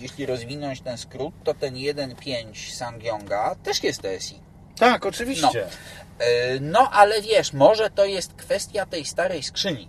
jeśli 0.00 0.26
rozwinąć 0.26 0.80
ten 0.80 0.98
skrót, 0.98 1.34
to 1.44 1.54
ten 1.54 1.74
1.5 1.74 2.70
Sangyonga 2.74 3.54
też 3.62 3.82
jest 3.82 4.02
TSI. 4.02 4.34
Tak, 4.78 5.06
oczywiście. 5.06 5.66
Y, 5.66 6.60
No 6.60 6.90
ale 6.90 7.22
wiesz, 7.22 7.52
może 7.52 7.90
to 7.90 8.04
jest 8.04 8.34
kwestia 8.34 8.86
tej 8.86 9.04
starej 9.04 9.42
skrzyni. 9.42 9.88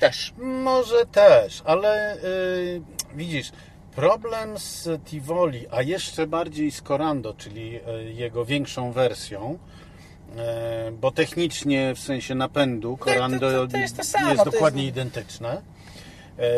Też. 0.00 0.32
Może 0.38 1.06
też, 1.06 1.62
ale 1.64 2.16
y, 2.16 2.82
widzisz, 3.14 3.52
problem 3.96 4.58
z 4.58 4.88
Tivoli, 5.04 5.66
a 5.70 5.82
jeszcze 5.82 6.26
bardziej 6.26 6.70
z 6.70 6.82
Corando, 6.82 7.34
czyli 7.34 7.76
y, 7.76 8.12
jego 8.12 8.44
większą 8.44 8.92
wersją, 8.92 9.58
y, 10.88 10.92
bo 10.92 11.10
technicznie 11.10 11.94
w 11.94 11.98
sensie 12.00 12.34
napędu 12.34 12.96
Corando 12.96 13.50
to- 13.52 13.66
to 13.68 13.76
jest 13.76 13.96
to 13.96 14.02
jest 14.30 14.44
to 14.44 14.50
dokładnie 14.50 14.82
jest- 14.84 14.96
identyczne. 14.96 15.62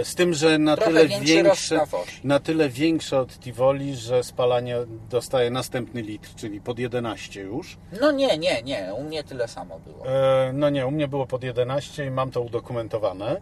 Y, 0.01 0.05
Z 0.05 0.15
tym, 0.15 0.35
że 0.35 0.59
na 0.59 0.77
Trochę 0.77 0.91
tyle 0.93 1.09
większe, 1.21 1.81
na 2.25 2.41
tyle 2.41 2.69
większe 2.69 3.21
od 3.21 3.39
Tivoli, 3.41 3.97
że 3.97 4.23
spalanie 4.25 4.77
dostaje 5.11 5.51
następny 5.51 6.03
litr, 6.03 6.29
czyli 6.37 6.61
pod 6.61 6.79
11 6.79 7.41
już. 7.41 7.77
No 8.01 8.13
nie, 8.13 8.39
nie, 8.39 8.63
nie. 8.63 8.95
U 8.95 9.03
mnie 9.05 9.25
tyle 9.25 9.49
samo 9.49 9.79
było. 9.79 10.07
E, 10.07 10.53
No 10.53 10.71
nie, 10.71 10.87
u 10.87 10.91
mnie 10.91 11.09
było 11.09 11.27
pod 11.27 11.45
11 11.45 12.07
i 12.07 12.11
mam 12.11 12.31
to 12.31 12.41
udokumentowane, 12.41 13.41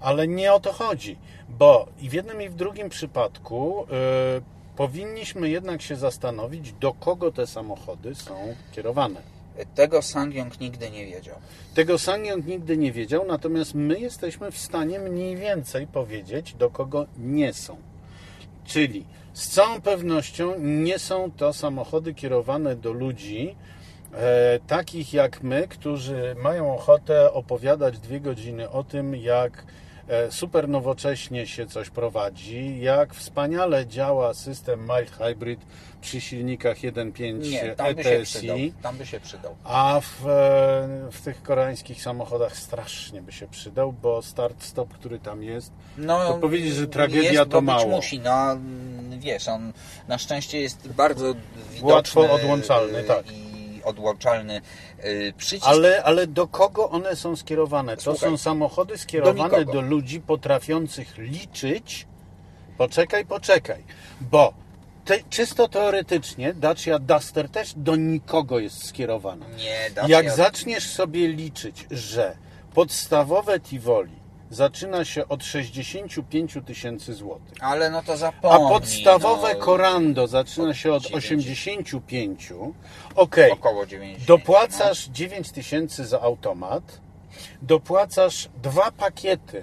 ale 0.00 0.28
nie 0.28 0.52
o 0.52 0.60
to 0.60 0.72
chodzi, 0.72 1.18
bo 1.48 1.86
i 2.00 2.08
w 2.08 2.12
jednym 2.12 2.42
i 2.42 2.48
w 2.48 2.54
drugim 2.54 2.88
przypadku 2.88 3.84
e, 3.84 3.86
powinniśmy 4.76 5.48
jednak 5.48 5.82
się 5.82 5.96
zastanowić, 5.96 6.72
do 6.72 6.94
kogo 6.94 7.32
te 7.32 7.46
samochody 7.46 8.14
są 8.14 8.54
kierowane. 8.72 9.35
Tego 9.74 10.02
Sangyong 10.02 10.60
nigdy 10.60 10.90
nie 10.90 11.06
wiedział. 11.06 11.36
Tego 11.74 11.98
Sangyong 11.98 12.46
nigdy 12.46 12.76
nie 12.76 12.92
wiedział, 12.92 13.26
natomiast 13.26 13.74
my 13.74 14.00
jesteśmy 14.00 14.50
w 14.50 14.58
stanie 14.58 14.98
mniej 14.98 15.36
więcej 15.36 15.86
powiedzieć, 15.86 16.54
do 16.54 16.70
kogo 16.70 17.06
nie 17.18 17.52
są. 17.52 17.76
Czyli 18.64 19.04
z 19.32 19.48
całą 19.48 19.80
pewnością 19.80 20.54
nie 20.58 20.98
są 20.98 21.30
to 21.36 21.52
samochody 21.52 22.14
kierowane 22.14 22.76
do 22.76 22.92
ludzi 22.92 23.56
e, 24.14 24.60
takich 24.66 25.14
jak 25.14 25.42
my, 25.42 25.68
którzy 25.68 26.36
mają 26.42 26.74
ochotę 26.74 27.32
opowiadać 27.32 27.98
dwie 27.98 28.20
godziny 28.20 28.70
o 28.70 28.84
tym, 28.84 29.16
jak 29.16 29.64
super 30.30 30.68
nowocześnie 30.68 31.46
się 31.46 31.66
coś 31.66 31.90
prowadzi, 31.90 32.80
jak 32.80 33.14
wspaniale 33.14 33.86
działa 33.86 34.34
system 34.34 34.80
mild 34.80 35.10
hybrid 35.10 35.60
przy 36.00 36.20
silnikach 36.20 36.76
1.5 36.78 37.38
Nie, 37.50 37.74
tam 37.74 37.94
by 37.94 38.04
się 38.04 38.20
przydał. 38.24 38.56
ETSI. 38.56 38.72
Tam 38.82 38.96
by 38.96 39.06
się 39.06 39.20
przydał. 39.20 39.56
A 39.64 40.00
w, 40.00 40.26
e, 40.26 40.88
w 41.12 41.20
tych 41.24 41.42
koreańskich 41.42 42.02
samochodach 42.02 42.56
strasznie 42.56 43.22
by 43.22 43.32
się 43.32 43.46
przydał, 43.48 43.92
bo 43.92 44.20
start-stop, 44.22 44.88
który 44.88 45.18
tam 45.18 45.42
jest, 45.42 45.72
No, 45.98 46.28
To 46.32 46.38
powiedzieć, 46.38 46.74
że 46.74 46.86
tragedia 46.86 47.32
jest, 47.32 47.50
to 47.50 47.60
mało. 47.60 47.86
musi. 47.88 48.18
No, 48.20 48.56
wiesz, 49.18 49.48
on 49.48 49.72
na 50.08 50.18
szczęście 50.18 50.60
jest 50.60 50.88
bardzo 50.88 51.34
widoczny. 51.70 51.92
Łatwo 51.92 52.32
odłączalny, 52.32 52.98
y, 52.98 53.04
tak. 53.04 53.24
I 53.32 53.80
odłączalny 53.84 54.60
przycisk. 55.36 55.66
ale, 55.68 56.04
ale 56.04 56.26
do 56.26 56.46
kogo 56.48 56.90
one 56.90 57.16
są 57.16 57.36
skierowane? 57.36 57.96
To 57.96 58.02
Słuchaj, 58.02 58.30
są 58.30 58.36
samochody 58.36 58.98
skierowane 58.98 59.50
do, 59.50 59.58
nikogo. 59.58 59.80
ludzi 59.80 60.20
potrafiących 60.20 61.18
liczyć 61.18 62.06
Poczekaj, 62.78 63.26
poczekaj, 63.26 63.84
bo 64.20 64.52
te, 65.04 65.18
czysto 65.30 65.68
teoretycznie 65.68 66.54
Dacia 66.54 66.98
Duster 66.98 67.48
też 67.48 67.72
do 67.76 67.96
nikogo 67.96 68.58
jest 68.58 68.86
skierowana. 68.86 69.46
Nie, 69.56 69.90
Dacia- 69.94 70.08
Jak 70.08 70.30
zaczniesz 70.30 70.90
sobie 70.90 71.28
liczyć, 71.28 71.86
że 71.90 72.36
podstawowe 72.74 73.60
Tivoli 73.60 74.15
zaczyna 74.50 75.04
się 75.04 75.28
od 75.28 75.44
65 75.44 76.54
tysięcy 76.66 77.14
złotych, 77.14 77.54
Ale 77.60 77.90
no 77.90 78.02
to 78.02 78.12
a 78.12 78.16
zapomnij. 78.16 78.68
podstawowe 78.68 79.54
no, 79.58 79.64
Corando 79.64 80.26
zaczyna 80.26 80.74
się 80.74 80.92
od 80.92 81.02
90. 81.02 81.24
85, 81.24 82.52
okej, 83.14 83.50
Około 83.50 83.86
90. 83.86 84.28
dopłacasz 84.28 85.06
9 85.08 85.50
tysięcy 85.50 86.04
za 86.06 86.20
automat, 86.20 87.00
dopłacasz 87.62 88.48
dwa 88.62 88.90
pakiety 88.90 89.62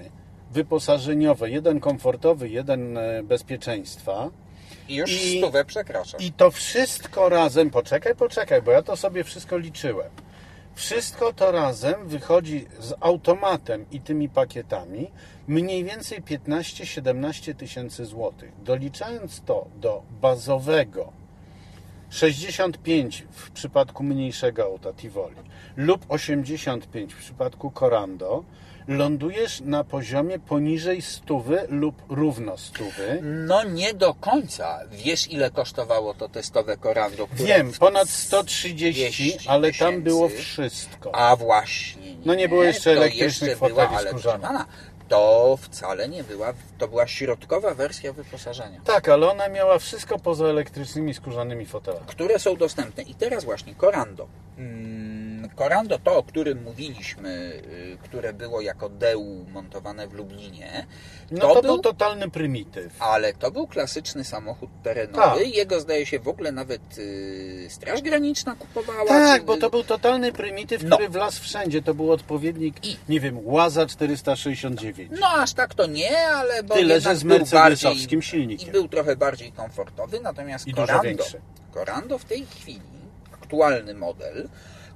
wyposażeniowe, 0.52 1.50
jeden 1.50 1.80
komfortowy, 1.80 2.50
jeden 2.50 2.98
e, 2.98 3.24
bezpieczeństwa 3.24 4.30
I 4.90 4.96
już 4.96 5.12
i- 5.12 5.38
stówę 5.40 5.66
przekraczasz. 5.66 6.22
i 6.24 6.32
to 6.32 6.52
wszystko 6.52 7.30
razem, 7.30 7.70
poczekaj, 7.70 8.16
poczekaj, 8.16 8.62
bo 8.62 8.72
ja 8.72 8.82
to 8.82 8.96
sobie 8.98 9.24
wszystko 9.24 9.58
liczyłem. 9.58 10.10
Wszystko 10.76 11.34
to 11.34 11.52
razem 11.52 12.08
wychodzi 12.08 12.66
z 12.80 12.94
automatem 13.00 13.86
i 13.92 14.02
tymi 14.02 14.30
pakietami 14.30 15.12
mniej 15.48 15.84
więcej 15.84 16.22
15-17 16.22 17.56
tysięcy 17.56 18.06
złotych. 18.06 18.52
Doliczając 18.64 19.42
to 19.42 19.66
do 19.76 20.04
bazowego 20.22 21.14
65 22.10 23.26
w 23.32 23.52
przypadku 23.52 24.04
mniejszego 24.04 24.64
auta 24.64 24.94
Tivoli 24.94 25.36
lub 25.76 26.06
85 26.10 27.14
w 27.14 27.18
przypadku 27.18 27.72
Corando, 27.72 28.44
lądujesz 28.88 29.62
na 29.62 29.84
poziomie 29.84 30.40
poniżej 30.40 31.02
stówy 31.02 31.68
lub 31.70 31.96
równo 32.10 32.58
stówy. 32.58 33.20
No 33.22 33.64
nie 33.64 33.94
do 33.94 34.14
końca. 34.14 34.80
Wiesz 34.92 35.32
ile 35.32 35.52
kosztowało 35.52 36.14
to 36.14 36.30
testowe 36.30 36.78
Corando? 36.78 37.28
które 37.28 37.48
Wiem, 37.48 37.72
ponad 37.80 38.10
130, 38.10 39.32
200 39.32 39.50
ale 39.50 39.74
tam 39.74 40.02
było 40.02 40.30
wszystko. 40.30 41.16
A 41.16 41.36
właśnie. 41.36 42.16
Nie. 42.16 42.26
No 42.26 42.36
nie 42.36 42.50
było 42.50 42.64
jeszcze 42.64 42.92
elektrycznych 42.92 43.58
foteli 43.58 44.08
skórzanych. 44.08 44.50
To 45.10 45.58
wcale 45.62 46.10
nie 46.10 46.24
była, 46.24 46.54
to 46.78 46.88
była 46.88 47.08
środkowa 47.08 47.74
wersja 47.74 48.14
wyposażenia. 48.14 48.82
Tak, 48.86 49.10
ale 49.10 49.32
ona 49.32 49.50
miała 49.50 49.80
wszystko 49.80 50.20
poza 50.20 50.46
elektrycznymi 50.46 51.14
skórzanymi 51.14 51.66
fotelami. 51.66 52.06
które 52.08 52.40
są 52.40 52.56
dostępne. 52.56 53.04
I 53.04 53.16
teraz 53.16 53.44
właśnie 53.44 53.76
Corando. 53.76 54.28
Mm, 54.58 55.13
Corando 55.56 56.00
to, 56.00 56.18
o 56.18 56.24
którym 56.24 56.64
mówiliśmy, 56.64 57.30
y, 57.94 57.98
które 58.04 58.34
było 58.34 58.62
jako 58.62 58.90
DEU 58.90 59.46
montowane 59.54 60.08
w 60.08 60.14
Lublinie, 60.14 60.86
No 61.32 61.40
to, 61.42 61.48
to, 61.54 61.62
był, 61.62 61.74
był 61.74 61.80
totalny 61.84 62.30
prymityw. 62.30 63.02
ale 63.02 63.34
to 63.34 63.52
był 63.52 63.68
klasyczny 63.68 64.24
samochód 64.24 64.70
terenowy. 64.84 65.40
Tak. 65.44 65.56
Jego 65.56 65.80
zdaje 65.80 66.06
się 66.06 66.20
w 66.20 66.28
ogóle 66.28 66.52
nawet 66.52 66.98
y, 66.98 67.68
Straż 67.70 68.02
Graniczna 68.02 68.56
kupowała. 68.56 69.06
Tak, 69.06 69.40
czy- 69.42 69.46
bo 69.46 69.58
to 69.58 69.70
był 69.70 69.84
totalny 69.84 70.32
prymityw, 70.32 70.84
No. 70.84 70.96
który 70.96 71.10
wlazł 71.10 71.42
wszędzie. 71.42 71.82
To 71.82 71.94
był 71.94 72.12
odpowiednik, 72.12 72.86
I- 72.86 72.98
nie 73.10 73.20
wiem, 73.20 73.40
Łaza 73.48 73.86
469. 73.86 75.12
No 75.20 75.28
aż 75.28 75.54
tak 75.54 75.74
to 75.74 75.86
nie, 75.88 76.18
ale 76.28 76.64
bo 76.64 76.76
Tyle, 76.76 77.02
że 77.02 77.16
z 77.16 77.24
mercedesowskim 77.24 78.20
bardziej, 78.20 78.22
silnikiem. 78.22 78.70
I 78.70 78.72
był 78.72 78.88
trochę 78.88 79.16
bardziej 79.16 79.52
komfortowy, 79.52 80.20
natomiast 80.20 80.68
I. 80.68 80.74
Corando 81.74 82.18
w 82.18 82.26
tej 82.26 82.46
chwili, 82.46 82.82
aktualny 83.34 83.94
model, 83.94 84.50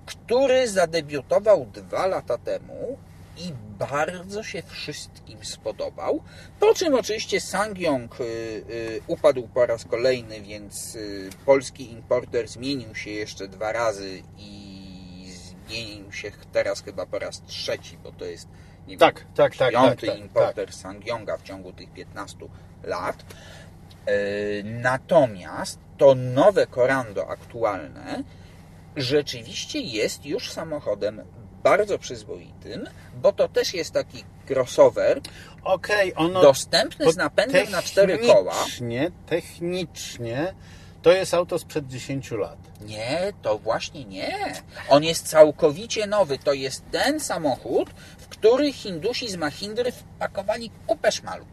który 0.08 0.68
zadebiutował 0.68 1.66
dwa 1.74 2.08
lata 2.08 2.38
temu 2.38 2.98
i 3.38 3.54
bardzo 3.80 4.44
się 4.44 4.62
wszystkim 4.62 5.46
spodobał. 5.46 6.24
Po 6.60 6.74
czym 6.74 6.94
oczywiście 6.94 7.42
Sangyong 7.42 8.22
y, 8.22 8.24
y, 8.24 9.02
upadł 9.08 9.48
po 9.48 9.66
raz 9.66 9.86
kolejny, 9.86 10.42
więc 10.42 10.96
y, 10.96 11.30
polski 11.46 11.92
importer 11.92 12.48
zmienił 12.48 12.96
się 12.96 13.12
jeszcze 13.12 13.48
dwa 13.48 13.72
razy 13.72 14.22
i 14.38 15.32
zmienił 15.32 16.12
się 16.12 16.32
teraz 16.52 16.84
chyba 16.84 17.06
po 17.06 17.20
raz 17.20 17.42
trzeci, 17.42 17.98
bo 18.04 18.12
to 18.12 18.26
jest 18.26 18.48
nie 18.88 18.98
Tak, 18.98 19.26
tak, 19.36 19.56
tak, 19.56 19.72
piąty 19.72 20.08
tak, 20.08 20.16
tak, 20.16 20.26
importer 20.26 20.74
Sangyonga 20.74 21.38
w 21.38 21.44
ciągu 21.44 21.74
tych 21.74 21.94
15 21.94 22.38
lat. 22.84 23.26
Natomiast 24.64 25.80
to 25.98 26.16
nowe 26.16 26.68
Corando 26.68 27.28
aktualne 27.30 28.24
rzeczywiście 28.98 29.80
jest 29.80 30.26
już 30.26 30.52
samochodem 30.52 31.22
bardzo 31.64 32.00
przyzwoitym, 32.00 32.90
bo 33.22 33.32
to 33.32 33.48
też 33.48 33.74
jest 33.74 33.94
taki 33.94 34.24
crossover 34.50 35.22
Okej, 35.64 36.14
ono... 36.16 36.42
dostępny 36.42 37.12
z 37.12 37.18
napędem 37.18 37.72
na 37.72 37.82
cztery 37.82 38.18
koła. 38.18 38.54
Technicznie, 38.54 39.12
technicznie 39.26 40.54
to 41.02 41.12
jest 41.12 41.34
auto 41.34 41.60
sprzed 41.60 41.88
10 41.88 42.32
lat. 42.32 42.58
Nie, 42.82 43.34
to 43.42 43.58
właśnie 43.58 44.06
nie. 44.06 44.54
On 44.90 45.04
jest 45.04 45.28
całkowicie 45.28 46.08
nowy. 46.08 46.38
To 46.38 46.54
jest 46.54 46.84
ten 46.92 47.20
samochód, 47.20 47.90
w 48.18 48.28
który 48.28 48.74
Hindusi 48.74 49.30
z 49.30 49.36
Mahindry 49.36 49.92
wpakowali 49.92 50.72
kupę 50.88 51.12
szmalu. 51.12 51.46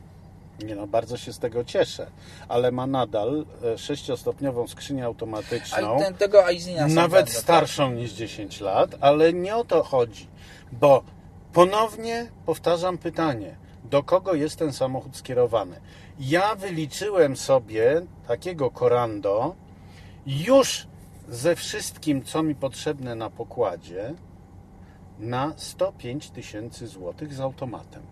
Nie 0.63 0.77
no, 0.77 0.87
bardzo 0.87 1.17
się 1.17 1.33
z 1.33 1.39
tego 1.39 1.65
cieszę, 1.65 2.07
ale 2.49 2.73
ma 2.73 2.87
nadal 2.87 3.47
e, 3.65 3.79
sześciostopniową 3.79 4.69
skrzynię 4.69 5.05
automatyczną. 5.05 5.99
Ten, 5.99 6.15
tego 6.15 6.45
nawet 6.89 7.25
bardzo 7.27 7.41
starszą 7.41 7.91
niż 7.91 8.13
10 8.13 8.61
lat, 8.61 8.95
ale 9.01 9.33
nie 9.33 9.57
o 9.57 9.65
to 9.65 9.83
chodzi, 9.83 10.27
bo 10.73 11.03
ponownie 11.53 12.27
powtarzam 12.47 12.99
pytanie, 12.99 13.57
do 13.85 14.03
kogo 14.03 14.35
jest 14.35 14.57
ten 14.57 14.73
samochód 14.73 15.17
skierowany? 15.17 15.81
Ja 16.21 16.55
wyliczyłem 16.55 17.37
sobie 17.37 18.03
takiego 18.29 18.71
Corando 18.71 19.55
już 20.27 20.87
ze 21.29 21.57
wszystkim, 21.57 22.23
co 22.23 22.43
mi 22.43 22.55
potrzebne 22.55 23.15
na 23.15 23.31
pokładzie, 23.31 24.15
na 25.19 25.53
105 25.57 26.31
tysięcy 26.31 26.87
złotych 26.87 27.35
z 27.35 27.41
automatem. 27.41 28.03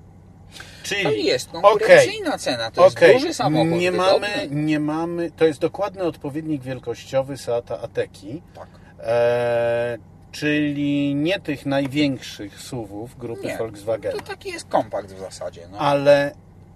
Czyli 0.82 1.02
To 1.02 1.10
jest 1.10 1.50
konkurencyjna 1.50 2.38
cena, 2.38 2.70
to 2.70 2.86
Okej, 2.86 3.08
jest 3.08 3.20
duży 3.22 3.34
samochód. 3.34 3.68
Nie 3.80 3.92
mamy, 3.92 4.28
nie 4.50 4.80
mamy, 4.80 5.30
to 5.30 5.44
jest 5.44 5.60
dokładny 5.60 6.02
odpowiednik 6.02 6.62
wielkościowy 6.62 7.36
Seata 7.36 7.80
Ateki, 7.80 8.42
Tak. 8.54 8.68
e, 9.00 9.98
czyli 10.32 11.14
nie 11.14 11.40
tych 11.40 11.66
największych 11.66 12.60
SUV-ów 12.60 13.18
grupy 13.18 13.46
Nie, 13.46 13.56
Volkswagena, 13.58 14.14
To 14.18 14.22
taki 14.26 14.48
jest 14.48 14.68
kompakt 14.68 15.12
w 15.12 15.18
zasadzie. 15.20 15.68
No. 15.72 15.78
ale 15.78 16.34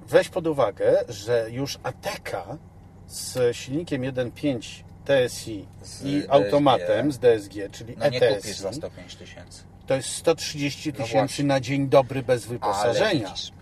weź 0.09 0.29
pod 0.29 0.47
uwagę, 0.47 1.05
że 1.09 1.47
już 1.51 1.79
Ateka 1.83 2.57
z 3.09 3.57
silnikiem 3.57 4.03
1.5 4.03 4.85
TSI 5.05 5.67
Z 5.83 6.03
i 6.05 6.21
DSG. 6.21 6.31
automatem 6.31 7.13
z 7.13 7.19
DSG, 7.19 7.55
czyli 7.73 7.97
no 7.99 8.09
nie 8.09 8.21
ETSI, 8.21 8.37
kupisz 8.43 8.57
za 8.57 8.73
105 8.73 9.15
tysięcy. 9.17 9.63
to 9.87 9.95
jest 9.95 10.09
130 10.09 10.89
No 10.89 10.97
tysięcy 10.97 11.13
właśnie. 11.19 11.45
na 11.45 11.61
dzień 11.61 11.89
dobry 11.89 12.23
bez 12.23 12.47
wyposażenia. 12.47 13.29
widzisz, 13.29 13.53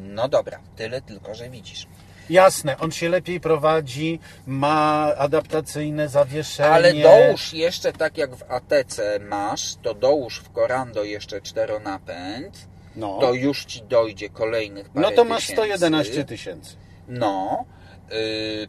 no 0.00 0.28
dobra, 0.28 0.58
tyle 0.76 1.00
tylko, 1.00 1.34
że 1.34 1.48
widzisz. 1.50 1.86
Jasne, 2.30 2.78
on 2.78 2.90
się 2.92 3.08
lepiej 3.08 3.40
prowadzi, 3.40 4.18
ma 4.46 5.12
adaptacyjne 5.18 6.08
zawieszenie. 6.08 6.68
Ale 6.70 6.94
dołóż 6.94 7.52
jeszcze 7.52 7.92
tak 7.92 8.18
jak 8.18 8.36
w 8.36 8.42
ATC 8.50 9.18
masz, 9.20 9.74
to 9.82 9.94
dołóż 9.94 10.40
w 10.40 10.52
Corando 10.54 11.04
jeszcze 11.04 11.40
czteronapęd, 11.40 12.66
no. 12.96 13.18
to 13.20 13.32
już 13.32 13.64
ci 13.64 13.82
dojdzie 13.82 14.28
kolejnych 14.28 14.88
parę 14.88 15.10
no 15.10 15.16
to 15.16 15.24
masz 15.24 15.46
tysięcy. 15.46 15.62
111 15.62 16.24
tysięcy. 16.24 16.76
No, 17.08 17.64
yy, 18.10 18.16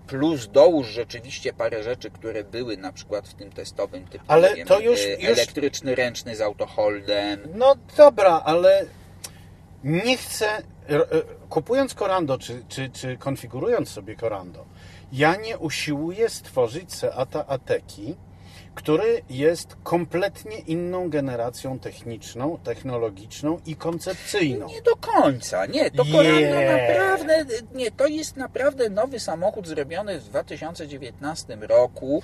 plus 0.07 0.47
dołóż 0.47 0.87
rzeczywiście 0.87 1.53
parę 1.53 1.83
rzeczy, 1.83 2.11
które 2.11 2.43
były 2.43 2.77
na 2.77 2.93
przykład 2.93 3.27
w 3.27 3.33
tym 3.33 3.51
testowym 3.51 4.07
typu 4.07 4.25
Ale 4.27 4.55
wiem, 4.55 4.67
to 4.67 4.79
już- 4.79 5.05
yy, 5.05 5.11
już- 5.11 5.23
elektryczny 5.23 5.95
ręczny 5.95 6.35
z 6.35 6.41
autoholdem. 6.41 7.39
No 7.55 7.75
dobra, 7.97 8.41
ale 8.45 8.85
nie 9.83 10.17
chcę, 10.17 10.47
r- 10.87 11.07
kupując 11.49 11.93
Corando, 11.93 12.37
czy, 12.37 12.63
czy, 12.69 12.89
czy 12.89 13.17
konfigurując 13.17 13.89
sobie 13.89 14.15
Corando, 14.15 14.65
ja 15.11 15.35
nie 15.35 15.57
usiłuję 15.57 16.29
stworzyć 16.29 16.93
Seata 16.93 17.47
Ateki, 17.47 18.15
który 18.75 19.21
jest 19.29 19.75
kompletnie 19.83 20.59
inną 20.59 21.09
generacją 21.09 21.79
techniczną, 21.79 22.57
technologiczną 22.63 23.59
i 23.65 23.75
koncepcyjną. 23.75 24.67
Nie 24.67 24.81
do 24.81 24.95
końca, 24.95 25.65
nie, 25.65 25.91
to. 25.91 26.03
Corando 26.05 26.55
naprawdę, 26.55 27.45
nie, 27.73 27.91
to 27.91 28.07
jest 28.07 28.37
naprawdę 28.37 28.89
nowy 28.89 29.19
samochód 29.19 29.67
zrobiony 29.67 30.19
w 30.19 30.23
2019 30.23 31.57
roku 31.61 32.23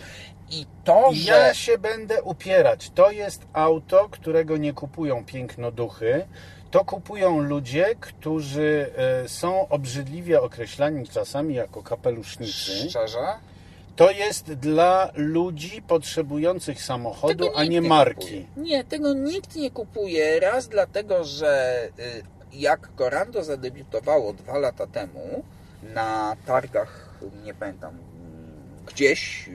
i 0.50 0.66
to, 0.84 1.10
że... 1.14 1.32
Ja 1.32 1.54
się 1.54 1.78
będę 1.78 2.24
upierać. 2.24 2.92
To 2.96 3.12
jest 3.12 3.42
auto, 3.54 4.08
którego 4.12 4.58
nie 4.58 4.74
kupują 4.74 5.26
pięknoduchy. 5.26 6.26
To 6.74 6.86
kupują 6.86 7.40
ludzie, 7.40 7.96
którzy 8.00 8.92
e, 8.96 9.30
są 9.30 9.68
obrzydliwie 9.70 10.42
określani 10.42 11.08
czasami 11.08 11.56
jako 11.56 11.84
kapelusznicy. 11.84 12.90
Szczerze? 12.90 13.20
To 13.96 14.12
jest 14.12 14.54
dla 14.54 15.12
ludzi 15.16 15.82
potrzebujących 15.82 16.82
samochodu, 16.82 17.50
a 17.56 17.64
nie 17.64 17.82
marki. 17.82 18.46
Kupuje. 18.46 18.46
Nie, 18.58 18.84
tego 18.84 19.14
nikt 19.14 19.56
nie 19.56 19.72
kupuje. 19.72 20.40
Raz 20.40 20.68
dlatego, 20.68 21.24
że 21.24 21.84
y, 22.00 22.24
jak 22.54 22.90
Corando 22.98 23.44
zadebiutowało 23.44 24.34
dwa 24.34 24.58
lata 24.58 24.88
temu, 24.88 25.44
na 25.94 26.36
targach, 26.46 27.20
nie 27.44 27.54
pamiętam, 27.54 27.98
gdzieś, 28.86 29.50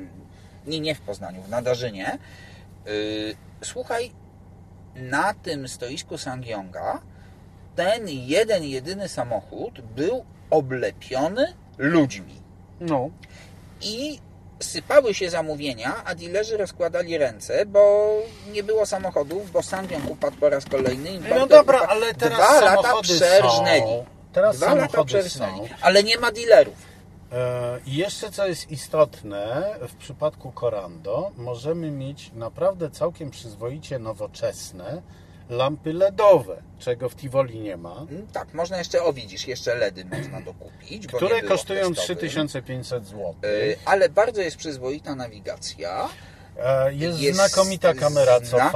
nie, 0.67 0.81
nie 0.81 0.95
w 0.95 1.01
Poznaniu, 1.01 1.43
w 1.43 1.49
Nadarzynie. 1.49 2.19
Yy, 2.87 2.93
słuchaj, 3.65 4.11
na 4.99 5.35
tym 5.35 5.69
stoisku 5.69 6.19
Sangyonga 6.19 7.01
ten 7.77 8.09
jeden, 8.09 8.65
jedyny 8.65 9.09
samochód 9.09 9.81
był 9.81 10.25
oblepiony 10.51 11.55
ludźmi. 11.79 12.35
No. 12.81 13.11
I 13.81 14.19
sypały 14.61 15.15
się 15.15 15.31
zamówienia, 15.31 16.03
a 16.05 16.15
dealerzy 16.15 16.57
rozkładali 16.57 17.19
ręce, 17.19 17.67
bo 17.67 18.09
nie 18.53 18.63
było 18.63 18.87
samochodów, 18.87 19.51
bo 19.51 19.63
Sangyong 19.63 20.11
upadł 20.11 20.37
po 20.37 20.49
raz 20.49 20.65
kolejny. 20.65 21.11
No 21.31 21.47
dobra, 21.47 21.79
upadł. 21.79 21.93
ale 21.93 22.15
teraz 22.15 22.39
Dwa 22.39 22.61
lata 22.61 23.01
przerżnęli. 23.03 23.81
są. 23.81 24.05
Teraz 24.33 24.57
Dwa 24.57 24.75
lata 24.75 25.05
przerżnęli. 25.05 25.69
są. 25.69 25.75
Ale 25.81 26.03
nie 26.03 26.19
ma 26.19 26.33
dealerów. 26.33 26.88
E, 27.33 27.81
I 27.87 27.97
jeszcze 27.97 28.31
co 28.31 28.49
jest 28.49 28.71
istotne, 28.71 29.75
w 29.89 29.95
przypadku 29.95 30.53
Corando 30.61 31.31
możemy 31.37 31.91
mieć 31.91 32.33
naprawdę 32.35 32.91
całkiem 32.91 33.31
przyzwoicie 33.31 33.99
nowoczesne 33.99 35.03
lampy 35.51 35.93
LEDowe, 35.93 36.63
czego 36.79 37.09
w 37.09 37.17
Tivoli 37.17 37.61
nie 37.61 37.77
ma, 37.77 37.97
Mm, 38.11 38.27
Tak, 38.33 38.55
można 38.55 38.79
jeszcze, 38.79 39.03
o 39.05 39.13
widzisz, 39.13 39.49
jeszcze 39.49 39.75
LEDy 39.75 40.05
można 40.05 40.41
dokupić. 40.41 41.07
które 41.07 41.43
kosztują 41.43 41.81
testowych. 41.95 41.99
3500 42.19 43.07
zł. 43.07 43.35
Y, 43.45 43.77
Ale 43.85 44.09
bardzo 44.09 44.41
jest 44.43 44.57
przyzwoita 44.57 45.15
nawigacja. 45.15 46.09
E, 46.59 46.95
Jest, 46.95 47.19
znakomita 47.37 47.95
kamera 47.95 48.41
cofania. 48.41 48.71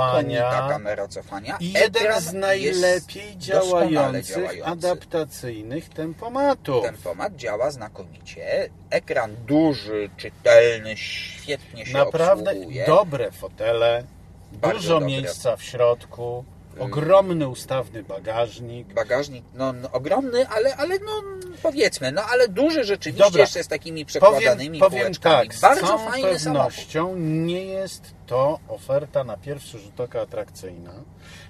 Znakomita 0.50 0.68
kamera 0.68 1.08
cofania. 1.08 1.56
I 1.60 1.72
jeden 1.72 2.20
z 2.20 2.32
najlepiej 2.32 3.24
jest 3.26 3.38
działających 3.38 4.36
działający. 4.36 4.64
adaptacyjnych 4.66 5.88
tempomatów. 5.88 6.84
Tempomat 6.84 7.36
działa 7.36 7.70
znakomicie. 7.70 8.70
Ekran 8.90 9.36
duży, 9.46 10.10
czytelny, 10.16 10.96
świetnie 10.96 11.86
się 11.86 11.92
Naprawdę 11.92 12.50
obsługuje. 12.50 12.86
dobre 12.86 13.30
fotele, 13.32 14.04
Bardzo 14.52 14.78
dużo 14.78 14.94
dobre. 14.94 15.06
miejsca 15.08 15.56
w 15.56 15.62
środku, 15.62 16.44
ogromny 16.78 17.48
ustawny 17.48 18.02
bagażnik. 18.02 18.94
Bagażnik 18.94 19.44
no, 19.54 19.72
no, 19.72 19.90
ogromny, 19.92 20.48
ale, 20.48 20.76
ale 20.76 20.98
no, 20.98 21.22
powiedzmy, 21.62 22.12
no 22.12 22.22
ale 22.22 22.48
duży 22.48 22.84
rzeczywiście, 22.84 23.24
Dobra. 23.24 23.40
jeszcze 23.40 23.64
z 23.64 23.68
takimi 23.68 24.04
przekładanymi 24.04 24.78
Powiem, 24.78 25.00
powiem 25.00 25.14
tak, 25.14 25.54
z 25.54 25.60
Bardzo 25.60 25.86
całą 25.86 25.98
fajny 26.10 26.38
samochód. 26.38 26.70
pewnością 26.72 27.16
nie 27.16 27.64
jest 27.64 28.14
to 28.26 28.58
oferta 28.68 29.24
na 29.24 29.36
pierwszy 29.36 29.78
rzut 29.78 30.00
oka 30.00 30.20
atrakcyjna. 30.20 30.92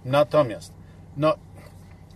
Natomiast, 0.04 0.72
no, 1.16 1.34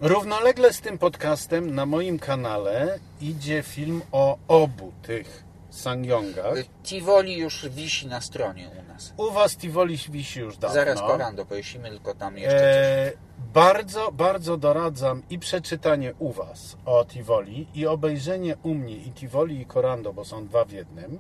równolegle 0.00 0.72
z 0.72 0.80
tym 0.80 0.98
podcastem 0.98 1.74
na 1.74 1.86
moim 1.86 2.18
kanale 2.18 2.98
idzie 3.20 3.62
film 3.62 4.02
o 4.12 4.38
obu 4.48 4.92
tych 5.02 5.45
Sangyongach. 5.76 6.54
Tivoli 6.82 7.38
już 7.38 7.68
wisi 7.68 8.06
na 8.06 8.20
stronie 8.20 8.70
u 8.80 8.88
nas. 8.88 9.14
U 9.16 9.30
Was 9.30 9.56
Tivoli 9.56 9.98
wisi 10.08 10.40
już 10.40 10.56
dawno. 10.56 10.74
Zaraz 10.74 11.00
Korando 11.00 11.44
pojeździmy, 11.46 11.90
tylko 11.90 12.14
tam 12.14 12.38
jeszcze 12.38 12.58
coś. 12.58 12.66
E, 12.66 13.12
bardzo, 13.54 14.12
bardzo 14.12 14.56
doradzam 14.56 15.22
i 15.30 15.38
przeczytanie 15.38 16.14
u 16.18 16.32
Was 16.32 16.76
o 16.84 17.04
Tivoli 17.04 17.66
i 17.74 17.86
obejrzenie 17.86 18.56
u 18.62 18.74
mnie 18.74 18.96
i 18.96 19.12
Tivoli 19.12 19.60
i 19.60 19.66
Corando, 19.66 20.12
bo 20.12 20.24
są 20.24 20.46
dwa 20.46 20.64
w 20.64 20.70
jednym. 20.70 21.18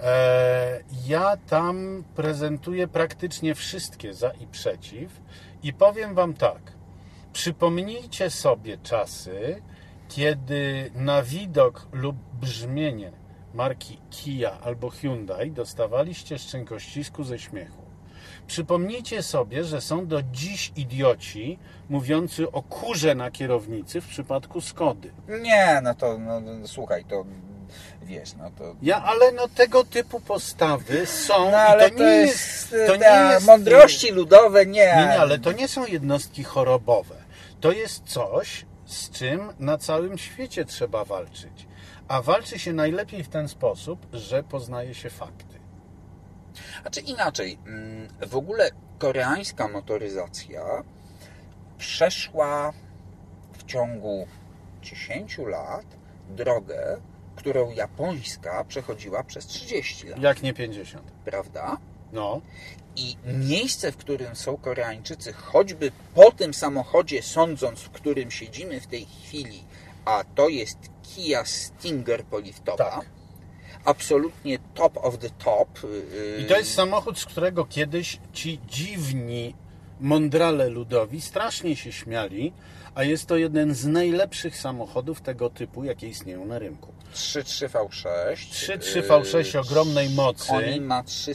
E, 0.00 0.80
ja 1.06 1.36
tam 1.36 2.04
prezentuję 2.14 2.88
praktycznie 2.88 3.54
wszystkie 3.54 4.14
za 4.14 4.30
i 4.30 4.46
przeciw 4.46 5.20
i 5.62 5.72
powiem 5.72 6.14
Wam 6.14 6.34
tak. 6.34 6.72
Przypomnijcie 7.32 8.30
sobie 8.30 8.78
czasy, 8.78 9.62
kiedy 10.08 10.90
na 10.94 11.22
widok 11.22 11.86
lub 11.92 12.16
brzmienie 12.40 13.12
marki 13.56 13.98
Kia 14.10 14.58
albo 14.64 14.90
Hyundai 14.90 15.50
dostawaliście 15.50 16.38
szczękościsku 16.38 17.24
ze 17.24 17.38
śmiechu. 17.38 17.82
Przypomnijcie 18.46 19.22
sobie, 19.22 19.64
że 19.64 19.80
są 19.80 20.06
do 20.06 20.22
dziś 20.22 20.72
idioci 20.76 21.58
mówiący 21.88 22.52
o 22.52 22.62
kurze 22.62 23.14
na 23.14 23.30
kierownicy 23.30 24.00
w 24.00 24.06
przypadku 24.06 24.60
Skody. 24.60 25.10
Nie, 25.28 25.80
no 25.82 25.94
to 25.94 26.18
no, 26.18 26.40
no, 26.40 26.68
słuchaj, 26.68 27.04
to 27.04 27.24
wiesz, 28.02 28.34
no 28.34 28.50
to. 28.50 28.76
Ja, 28.82 29.04
ale 29.04 29.32
no 29.32 29.48
tego 29.48 29.84
typu 29.84 30.20
postawy 30.20 31.06
są 31.06 31.50
No 31.50 31.56
ale 31.56 31.88
i 31.88 31.92
to, 31.92 32.04
nie 32.04 32.10
jest, 32.10 32.74
to 32.86 32.96
nie 32.96 33.32
jest 33.32 33.46
mądrości 33.46 34.10
ludowe, 34.12 34.66
nie. 34.66 34.72
Nie, 34.72 35.06
nie, 35.06 35.20
ale 35.20 35.38
to 35.38 35.52
nie 35.52 35.68
są 35.68 35.86
jednostki 35.86 36.44
chorobowe. 36.44 37.14
To 37.60 37.72
jest 37.72 38.04
coś, 38.04 38.66
z 38.86 39.10
czym 39.10 39.40
na 39.58 39.78
całym 39.78 40.18
świecie 40.18 40.64
trzeba 40.64 41.04
walczyć. 41.04 41.65
A 42.08 42.22
walczy 42.22 42.58
się 42.58 42.72
najlepiej 42.72 43.24
w 43.24 43.28
ten 43.28 43.48
sposób, 43.48 44.06
że 44.12 44.42
poznaje 44.42 44.94
się 44.94 45.10
fakty. 45.10 45.56
A 46.84 46.90
czy 46.90 47.00
inaczej, 47.00 47.58
mm, 47.66 48.08
w 48.26 48.36
ogóle 48.36 48.70
koreańska 48.98 49.68
motoryzacja 49.68 50.82
przeszła 51.78 52.72
w 53.52 53.64
ciągu 53.64 54.26
10 54.82 55.38
lat 55.46 55.86
drogę, 56.30 57.00
którą 57.36 57.70
japońska 57.70 58.64
przechodziła 58.64 59.24
przez 59.24 59.46
30 59.46 60.08
lat, 60.08 60.20
Jak 60.20 60.42
nie 60.42 60.54
50. 60.54 61.10
prawda? 61.24 61.76
No, 62.12 62.40
I 62.96 63.16
miejsce, 63.26 63.92
w 63.92 63.96
którym 63.96 64.36
są 64.36 64.56
Koreańczycy, 64.56 65.32
choćby 65.32 65.92
po 66.14 66.32
tym 66.32 66.54
samochodzie, 66.54 67.22
sądząc, 67.22 67.80
w 67.80 67.90
którym 67.90 68.30
siedzimy 68.30 68.80
w 68.80 68.86
tej 68.86 69.06
chwili, 69.06 69.64
a 70.04 70.24
to 70.34 70.48
jest 70.48 70.78
Kia 71.14 71.44
Stinger 71.44 72.24
poliftowa, 72.24 72.76
Tak. 72.90 73.06
absolutnie 73.84 74.58
top 74.74 74.96
of 74.96 75.18
the 75.18 75.30
top. 75.30 75.68
yy, 75.82 76.42
I 76.42 76.44
to 76.44 76.58
jest 76.58 76.74
samochód, 76.74 77.18
z 77.18 77.24
którego 77.24 77.64
kiedyś 77.64 78.18
ci 78.32 78.60
dziwni 78.68 79.54
mądrale 80.00 80.68
ludowi 80.68 81.20
strasznie 81.20 81.76
się 81.76 81.92
śmiali, 81.92 82.52
a 82.94 83.04
jest 83.04 83.26
to 83.26 83.36
jeden 83.36 83.74
z 83.74 83.86
najlepszych 83.86 84.58
samochodów 84.58 85.20
tego 85.20 85.50
typu, 85.50 85.84
jakie 85.84 86.08
istnieją 86.08 86.44
na 86.46 86.58
rynku. 86.58 86.92
3.3 87.14 87.68
V6. 87.68 88.34
3.3 88.34 89.02
V6 89.08 89.58
ogromnej 89.58 90.10
mocy. 90.10 90.52
On 90.52 90.80
ma 90.84 91.02
3... 91.02 91.32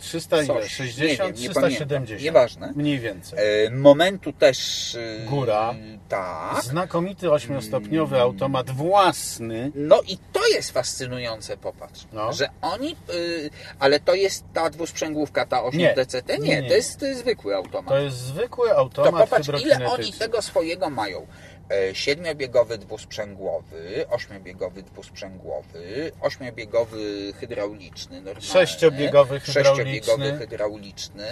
300 0.00 0.36
ile? 0.42 0.46
Coś, 0.46 0.74
60, 0.74 1.00
nie 1.10 1.16
wiem, 1.16 1.26
nie 1.26 1.34
370. 1.50 1.88
pamiętam. 1.90 2.24
Nieważne. 2.24 2.72
Mniej 2.76 2.98
więcej. 2.98 3.38
e, 3.66 3.70
Momentu 3.70 4.32
też... 4.32 4.94
e, 4.94 5.24
Góra. 5.26 5.74
Tak. 6.08 6.62
Znakomity 6.64 7.32
ośmiostopniowy 7.32 8.20
automat 8.20 8.70
własny. 8.70 9.72
No 9.74 10.00
i 10.08 10.18
to 10.32 10.48
jest 10.48 10.70
fascynujące, 10.70 11.56
popatrz, 11.56 12.06
No. 12.12 12.32
że 12.32 12.48
oni, 12.62 12.96
y, 13.14 13.50
ale 13.78 14.00
to 14.00 14.14
jest 14.14 14.44
ta 14.54 14.70
dwusprzęgłówka, 14.70 15.46
ta 15.46 15.62
8 15.62 15.80
Nie. 15.80 15.94
DCT? 15.94 16.28
Nie, 16.28 16.48
Nie, 16.48 16.62
nie. 16.62 16.68
to 16.68 16.74
jest 16.74 17.02
y, 17.02 17.14
zwykły 17.14 17.56
automat. 17.56 17.88
To 17.88 17.98
jest 17.98 18.16
zwykły 18.16 18.68
To 18.68 18.76
automat 18.76 19.30
popatrz, 19.30 19.48
ile 19.64 19.86
oni 19.86 20.12
tego 20.12 20.42
swojego 20.42 20.90
mają. 20.90 21.26
E, 21.70 21.94
Siedmiobiegowy 21.94 22.78
dwusprzęgłowy, 22.78 24.04
ośmiobiegowy 24.10 24.82
dwusprzęgłowy, 24.82 26.12
ośmiobiegowy 26.20 27.32
hydrauliczny, 27.40 28.16
normalny, 28.16 28.40
Sześciobiegowy 28.48 29.40
sześciobiegowy 29.40 30.38
hydrauliczny. 30.38 31.26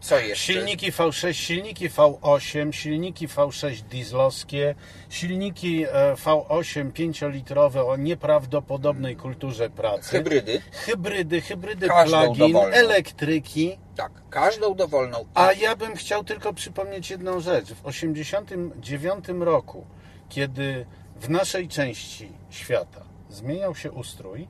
Co 0.00 0.18
jeszcze? 0.18 0.52
Silniki 0.52 0.92
V6, 0.92 1.32
silniki 1.32 1.88
V8, 1.90 2.72
silniki 2.72 3.28
V6 3.28 3.82
dieslowskie, 3.82 4.74
silniki 5.08 5.84
e, 5.84 6.14
V8 6.14 6.92
5-litrowe 6.92 7.86
o 7.86 7.96
nieprawdopodobnej 7.96 9.16
kulturze 9.16 9.70
pracy. 9.70 10.10
Hybrydy. 10.10 10.62
Hybrydy, 10.72 11.40
hybrydy 11.40 11.88
plug-in, 11.88 12.56
elektryki. 12.56 13.78
Tak, 13.96 14.12
każdą 14.30 14.74
dowolną. 14.74 15.24
A 15.34 15.52
ja 15.52 15.76
bym 15.76 15.96
chciał 15.96 16.24
tylko 16.24 16.52
przypomnieć 16.52 17.10
jedną 17.10 17.40
rzecz. 17.40 17.66
W 17.66 17.82
1989 17.82 19.24
roku, 19.40 19.86
kiedy 20.28 20.86
w 21.20 21.30
naszej 21.30 21.68
części 21.68 22.32
świata 22.50 23.04
zmieniał 23.30 23.74
się 23.74 23.92
ustrój, 23.92 24.48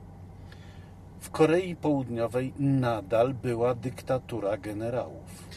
w 1.21 1.31
Korei 1.31 1.77
Południowej 1.77 2.53
nadal 2.59 3.35
była 3.35 3.75
dyktatura 3.75 4.57
generałów. 4.57 5.48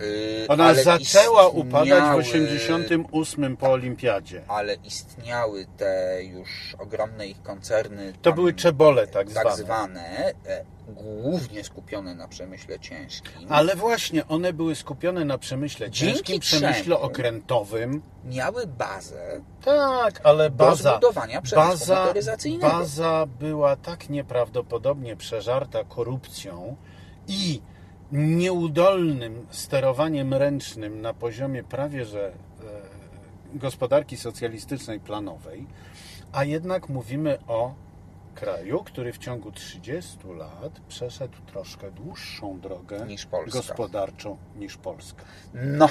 Y, 0.00 0.46
Ona 0.48 0.64
ale 0.64 0.82
zaczęła 0.82 1.48
upadać 1.48 1.88
w 1.88 1.92
istniały- 1.92 2.20
88 2.20 3.56
po 3.56 3.70
olimpiadzie. 3.72 4.42
ale 4.48 4.74
istniały 4.74 5.66
te 5.76 6.20
już 6.24 6.76
ogromne 6.78 7.26
ich 7.26 7.42
koncerny. 7.42 8.12
To 8.22 8.32
były 8.32 8.54
czebole 8.54 9.06
tak 9.06 9.32
tak 9.32 9.42
zwane. 9.42 9.56
zwane, 9.56 10.32
e, 10.46 10.64
głównie 10.88 11.64
skupione 11.64 12.14
na 12.14 12.28
przemyśle 12.28 12.78
ciężkim. 12.80 13.46
Ale 13.48 13.76
właśnie 13.76 14.28
one 14.28 14.52
były 14.52 14.74
skupione 14.74 15.24
na 15.24 15.38
przemyśle 15.38 15.90
Dzięki 15.90 16.16
ciężkim, 16.18 16.40
przemyśle 16.40 16.98
okrętowym. 16.98 18.02
Miały 18.24 18.66
bazę 18.66 19.40
Tak, 19.64 20.20
ale 20.24 20.50
do 20.50 20.56
baza, 20.56 20.90
zbudowania 20.92 21.40
baza, 21.54 22.14
baza 22.60 23.26
była 23.40 23.76
tak 23.76 24.08
nieprawdopodobnie 24.10 25.16
przeżarta 25.16 25.84
korupcją 25.84 26.76
i 27.28 27.60
nieudolnym 28.12 29.46
sterowaniem 29.50 30.34
ręcznym 30.34 31.00
na 31.00 31.14
poziomie 31.14 31.62
prawie 31.62 32.04
że 32.04 32.26
e, 32.28 32.32
gospodarki 33.58 34.16
socjalistycznej 34.16 35.00
planowej, 35.00 35.66
A 36.32 36.44
jednak 36.44 36.88
mówimy 36.88 37.38
o 37.46 37.74
kraju, 38.34 38.84
który 38.84 39.12
w 39.12 39.18
ciągu 39.18 39.52
30 39.52 40.18
lat 40.38 40.80
przeszedł 40.88 41.36
troszkę 41.46 41.90
dłuższą 41.90 42.60
drogę 42.60 43.06
Niż 43.06 43.26
gospodarczą 43.52 44.36
niż 44.56 44.76
Polska. 44.76 45.24
No, 45.54 45.88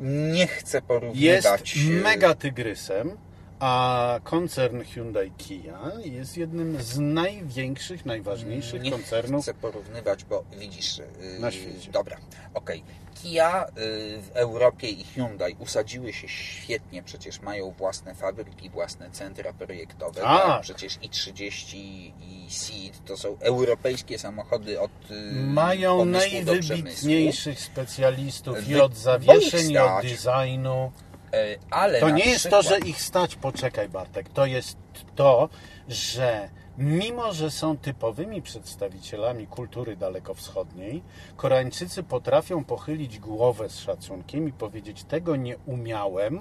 nie 0.00 0.46
chcę 0.46 0.76
Jest 0.76 0.88
porównywać... 0.88 1.76
e, 1.76 2.02
mega 2.02 2.34
tygrysem, 2.34 3.16
a 3.60 4.20
koncern 4.24 4.84
Hyundai 4.84 5.30
Kia 5.30 5.78
jest 6.04 6.36
jednym 6.36 6.82
z 6.82 6.98
największych, 6.98 8.06
najważniejszych 8.06 8.82
nie 8.82 8.90
koncernów. 8.90 9.42
chcę 9.42 9.54
porównywać, 9.54 10.24
bo 10.24 10.44
widzisz... 10.58 10.98
yy, 10.98 11.38
Na 11.38 11.50
świecie. 11.50 11.90
Dobra, 11.92 12.16
okej. 12.54 12.82
Kia 13.22 13.66
yy, 13.76 14.22
w 14.22 14.30
Europie 14.34 14.88
i 14.88 15.04
Hyundai 15.04 15.56
usadziły 15.58 16.12
się 16.12 16.28
świetnie, 16.28 17.02
przecież 17.02 17.40
mają 17.40 17.70
własne 17.70 18.14
fabryki, 18.14 18.70
własne 18.70 19.10
centra 19.10 19.52
projektowe. 19.52 20.20
Tak. 20.20 20.42
Tak? 20.46 20.62
Przecież 20.62 20.98
i30 20.98 21.76
i 21.76 22.46
Seat 22.48 23.04
to 23.06 23.16
są 23.16 23.36
europejskie 23.40 24.18
samochody 24.18 24.80
od 24.80 24.90
yy, 25.10 25.16
Mają 25.32 26.04
najwybitniejszych 26.04 27.60
specjalistów 27.60 28.68
i 28.68 28.74
Wy- 28.74 28.82
od 28.82 28.92
bo 28.92 28.98
zawieszeń, 28.98 29.60
ich 29.66 29.70
i 29.70 29.78
od 29.78 30.02
designu. 30.02 30.92
Yy, 31.34 31.58
Ale 31.70 32.00
To 32.00 32.10
nie 32.10 32.24
jest 32.24 32.40
przykład, 32.40 32.62
to, 32.62 32.68
że 32.68 32.78
ich 32.78 33.02
stać, 33.02 33.36
poczekaj 33.36 33.88
Bartek, 33.88 34.28
to 34.28 34.46
jest 34.46 34.76
to, 35.14 35.48
że 35.88 36.48
mimo, 36.78 37.32
że 37.32 37.50
są 37.50 37.76
typowymi 37.76 38.42
przedstawicielami 38.42 39.46
kultury 39.46 39.96
dalekowschodniej, 39.96 41.02
Koreańczycy 41.36 42.02
potrafią 42.02 42.64
pochylić 42.64 43.18
głowę 43.18 43.68
z 43.68 43.78
szacunkiem 43.78 44.48
i 44.48 44.52
powiedzieć, 44.52 45.04
tego 45.04 45.36
nie 45.36 45.58
umiałem 45.66 46.40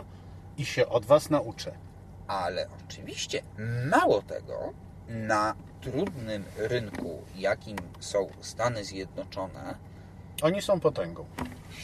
i 0.58 0.66
się 0.66 0.88
od 0.88 1.06
was 1.06 1.30
nauczę. 1.30 1.72
Ale 2.28 2.68
oczywiście, 2.86 3.42
mało 3.92 4.22
tego, 4.22 4.74
na 5.08 5.56
trudnym 5.82 6.44
rynku, 6.58 7.22
jakim 7.36 7.78
są 8.00 8.28
Stany 8.42 8.86
Zjednoczone, 8.86 9.76
Oni 10.42 10.62
są 10.62 10.80
potęgą. 10.80 11.26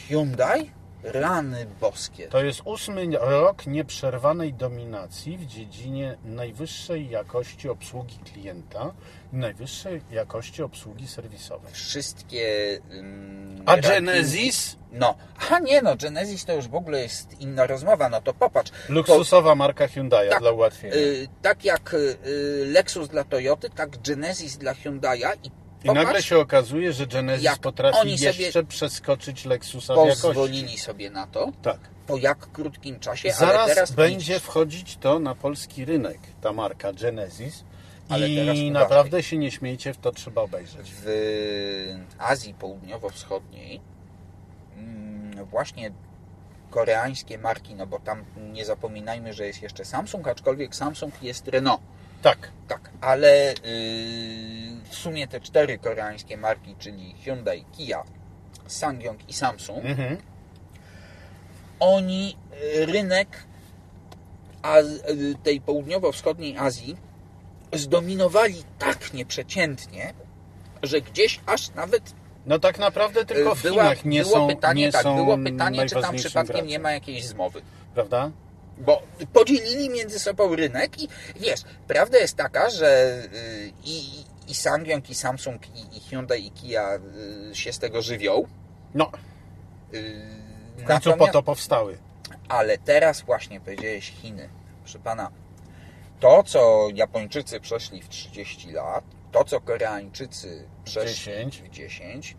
Hyundai, 0.08 0.72
rany 1.04 1.66
boskie. 1.82 2.28
To 2.28 2.44
jest 2.44 2.62
ósmy 2.66 3.08
rok 3.20 3.68
nieprzerwanej 3.68 4.54
dominacji 4.54 5.38
w 5.38 5.46
dziedzinie 5.46 6.18
najwyższej 6.26 7.10
jakości 7.10 7.70
obsługi 7.70 8.20
klienta 8.34 8.92
i 9.34 9.36
najwyższej 9.36 10.02
jakości 10.12 10.64
obsługi 10.64 11.08
serwisowej. 11.08 11.74
Wszystkie. 11.74 12.80
ym, 12.92 13.64
A 13.66 13.78
Genesis? 13.78 14.76
No, 14.92 15.16
a 15.50 15.60
nie 15.60 15.82
no, 15.82 15.96
Genesis 15.96 16.46
to 16.46 16.54
już 16.54 16.68
w 16.68 16.76
ogóle 16.76 17.02
jest 17.02 17.42
inna 17.42 17.68
rozmowa, 17.68 18.10
no 18.10 18.22
to 18.22 18.34
popatrz. 18.34 18.72
Luksusowa 18.90 19.56
marka 19.56 19.88
Hyundai 19.88 20.30
Tak, 20.30 20.40
dla 20.40 20.52
ułatwienia. 20.52 20.96
Y, 20.96 21.28
tak 21.42 21.66
jak 21.66 21.94
y, 21.94 22.18
Lexus 22.66 23.08
dla 23.08 23.24
Toyoty, 23.24 23.70
tak 23.70 23.90
Genesis 24.02 24.58
dla 24.58 24.74
Hyundai'a 24.74 25.32
i 25.44 25.52
I 25.84 25.88
popatrz, 25.88 26.06
nagle 26.06 26.24
się 26.24 26.38
okazuje, 26.40 26.94
że 26.94 27.08
Genesis 27.08 27.58
potrafi 27.62 28.12
jeszcze 28.22 28.64
przeskoczyć 28.64 29.46
Lexusa 29.46 29.94
w 29.94 29.98
jakości. 29.98 30.22
pozwolili 30.22 30.78
sobie 30.78 31.10
na 31.10 31.28
to, 31.28 31.52
Tak. 31.62 31.80
po 32.08 32.18
jak 32.18 32.52
krótkim 32.52 33.00
czasie, 33.00 33.30
ale 33.30 33.48
Zaraz 33.48 33.68
teraz 33.68 33.92
będzie 33.92 34.18
widzisz, 34.34 34.44
wchodzić 34.44 34.98
to 34.98 35.20
na 35.20 35.36
polski 35.36 35.86
rynek, 35.86 36.18
ta 36.42 36.54
marka 36.54 36.94
Genesis. 36.94 37.64
Ale 38.10 38.30
teraz 38.30 38.58
I 38.58 38.72
naprawdę 38.72 39.24
się 39.24 39.38
nie 39.38 39.52
śmiejcie, 39.52 39.94
w 39.94 39.98
to 39.98 40.12
trzeba 40.12 40.42
obejrzeć. 40.42 40.92
w 41.06 41.06
Azji 42.18 42.54
Południowo-Wschodniej 42.54 43.82
mm, 44.78 45.46
właśnie 45.46 45.92
koreańskie 46.70 47.38
marki, 47.38 47.76
no 47.76 47.88
bo 47.88 48.00
tam 48.00 48.24
nie 48.54 48.66
zapominajmy, 48.66 49.34
że 49.34 49.48
jest 49.48 49.62
jeszcze 49.62 49.86
Samsung, 49.86 50.28
aczkolwiek 50.28 50.76
Samsung 50.76 51.24
jest 51.24 51.48
Renault. 51.48 51.82
Tak. 52.22 52.52
Tak, 52.68 52.90
ale 53.02 53.48
yy, 53.48 53.54
w 54.90 54.96
sumie 54.96 55.28
te 55.28 55.42
cztery 55.42 55.78
koreańskie 55.78 56.38
marki, 56.38 56.76
czyli 56.80 57.16
Hyundai, 57.24 57.66
Kia, 57.72 58.04
Sangyong 58.68 59.30
i 59.30 59.34
Samsung, 59.34 59.86
Mhm. 59.86 60.18
oni 61.80 62.38
y, 62.76 62.86
rynek 62.86 63.44
y, 65.10 65.36
tej 65.44 65.62
południowo-wschodniej 65.62 66.58
Azji 66.58 66.98
zdominowali 67.74 68.64
tak 68.80 69.14
nieprzeciętnie, 69.14 70.14
że 70.84 71.02
gdzieś 71.02 71.40
aż 71.46 71.70
nawet 71.70 72.14
No 72.46 72.60
tak 72.60 72.80
naprawdę 72.80 73.26
tylko 73.26 73.56
w 73.56 73.66
y, 73.66 73.70
była, 73.70 73.84
Chinach 73.84 74.06
nie 74.06 74.22
było 74.22 74.34
są 74.34 74.48
pytanie, 74.48 74.86
nie 74.86 74.92
tak, 74.92 75.04
są 75.04 75.16
było 75.16 75.38
pytanie, 75.38 75.86
czy 75.86 76.02
tam 76.02 76.16
przypadkiem 76.16 76.68
nie 76.68 76.80
ma 76.80 76.92
jakiejś 76.92 77.26
zmowy. 77.26 77.62
Prawda? 77.94 78.32
Bo 78.80 79.02
podzielili 79.34 79.90
między 79.90 80.20
sobą 80.20 80.56
rynek 80.56 81.02
i 81.02 81.08
wiesz, 81.36 81.62
prawda 81.88 82.18
jest 82.18 82.36
taka, 82.36 82.70
że 82.70 83.22
y, 83.34 83.72
i, 83.86 84.20
i 84.20 84.52
i 85.10 85.16
Samsung, 85.16 85.68
i, 85.68 85.98
i 85.98 86.00
Hyundai, 86.00 86.46
i 86.46 86.52
Kia 86.52 87.00
y, 87.52 87.56
się 87.56 87.74
z 87.74 87.80
tego 87.80 88.02
żywią. 88.02 88.48
No, 88.94 89.12
Y, 89.94 90.28
w 90.78 90.84
końcu 90.84 91.18
po 91.18 91.28
to 91.28 91.44
powstały. 91.44 91.98
Ale 92.50 92.78
teraz 92.78 93.22
właśnie 93.22 93.60
powiedziałeś 93.60 94.12
Chiny. 94.12 94.50
Proszę 94.84 95.00
pana, 95.00 95.32
to 96.20 96.44
co 96.44 96.88
Japończycy 96.94 97.60
przeszli 97.60 98.02
w 98.02 98.10
30 98.10 98.72
lat, 98.72 99.04
to 99.32 99.44
co 99.44 99.62
Koreańczycy 99.62 100.68
przeszli 100.84 101.16
10. 101.16 101.62
w 101.62 101.70
10, 101.70 102.38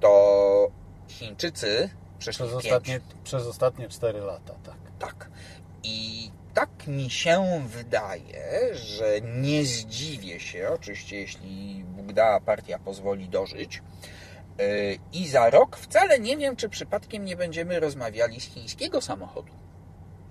to 0.00 0.68
Chińczycy 1.08 1.90
przeszli 2.18 2.44
Przez 2.44 2.58
w 2.58 2.62
5. 2.62 2.66
ostatnie, 2.66 3.00
przez 3.24 3.46
ostatnie 3.46 3.88
4 3.88 4.20
lata, 4.20 4.54
tak. 4.64 4.76
Tak. 4.98 5.30
I 5.84 6.30
tak 6.54 6.86
mi 6.86 7.10
się 7.10 7.62
wydaje, 7.68 8.74
że 8.74 9.20
nie 9.20 9.64
zdziwię 9.64 10.40
się, 10.40 10.68
oczywiście 10.68 11.16
jeśli 11.16 11.84
Bóg 11.84 12.12
da, 12.12 12.40
partia 12.40 12.78
pozwoli 12.78 13.28
dożyć, 13.28 13.82
yy, 14.58 14.98
i 15.12 15.28
za 15.28 15.50
rok 15.50 15.76
wcale 15.76 16.18
nie 16.18 16.36
wiem, 16.36 16.56
czy 16.56 16.68
przypadkiem 16.68 17.24
nie 17.24 17.36
będziemy 17.36 17.80
rozmawiali 17.80 18.40
z 18.40 18.44
chińskiego 18.44 19.00
samochodu. 19.00 19.63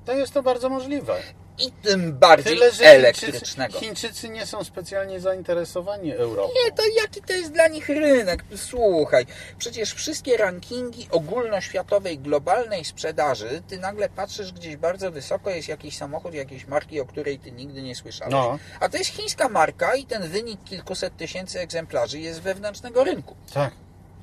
To 0.05 0.13
jest 0.13 0.33
to 0.33 0.43
bardzo 0.43 0.69
możliwe. 0.69 1.21
I 1.59 1.71
tym 1.71 2.13
bardziej 2.13 2.53
Tyle, 2.53 2.71
że 2.71 2.85
elektrycznego. 2.85 3.79
Chińczycy, 3.79 4.07
Chińczycy 4.07 4.29
nie 4.29 4.45
są 4.45 4.63
specjalnie 4.63 5.19
zainteresowani 5.19 6.13
Europą. 6.13 6.53
Nie, 6.65 6.71
to 6.71 6.83
jaki 7.01 7.21
to 7.21 7.33
jest 7.33 7.51
dla 7.51 7.67
nich 7.67 7.89
rynek? 7.89 8.45
Słuchaj, 8.55 9.25
przecież 9.57 9.93
wszystkie 9.93 10.37
rankingi 10.37 11.07
ogólnoświatowej, 11.11 12.19
globalnej 12.19 12.85
sprzedaży, 12.85 13.61
ty 13.67 13.77
nagle 13.77 14.09
patrzysz 14.09 14.51
gdzieś 14.51 14.77
bardzo 14.77 15.11
wysoko, 15.11 15.49
jest 15.49 15.67
jakiś 15.67 15.97
samochód 15.97 16.33
jakiejś 16.33 16.67
marki, 16.67 16.99
o 16.99 17.05
której 17.05 17.39
ty 17.39 17.51
nigdy 17.51 17.81
nie 17.81 17.95
słyszałeś. 17.95 18.31
No. 18.31 18.59
A 18.79 18.89
to 18.89 18.97
jest 18.97 19.09
chińska 19.09 19.49
marka 19.49 19.95
i 19.95 20.05
ten 20.05 20.29
wynik 20.29 20.63
kilkuset 20.63 21.17
tysięcy 21.17 21.59
egzemplarzy 21.59 22.19
jest 22.19 22.41
wewnętrznego 22.41 23.03
rynku. 23.03 23.35
Tak. 23.53 23.73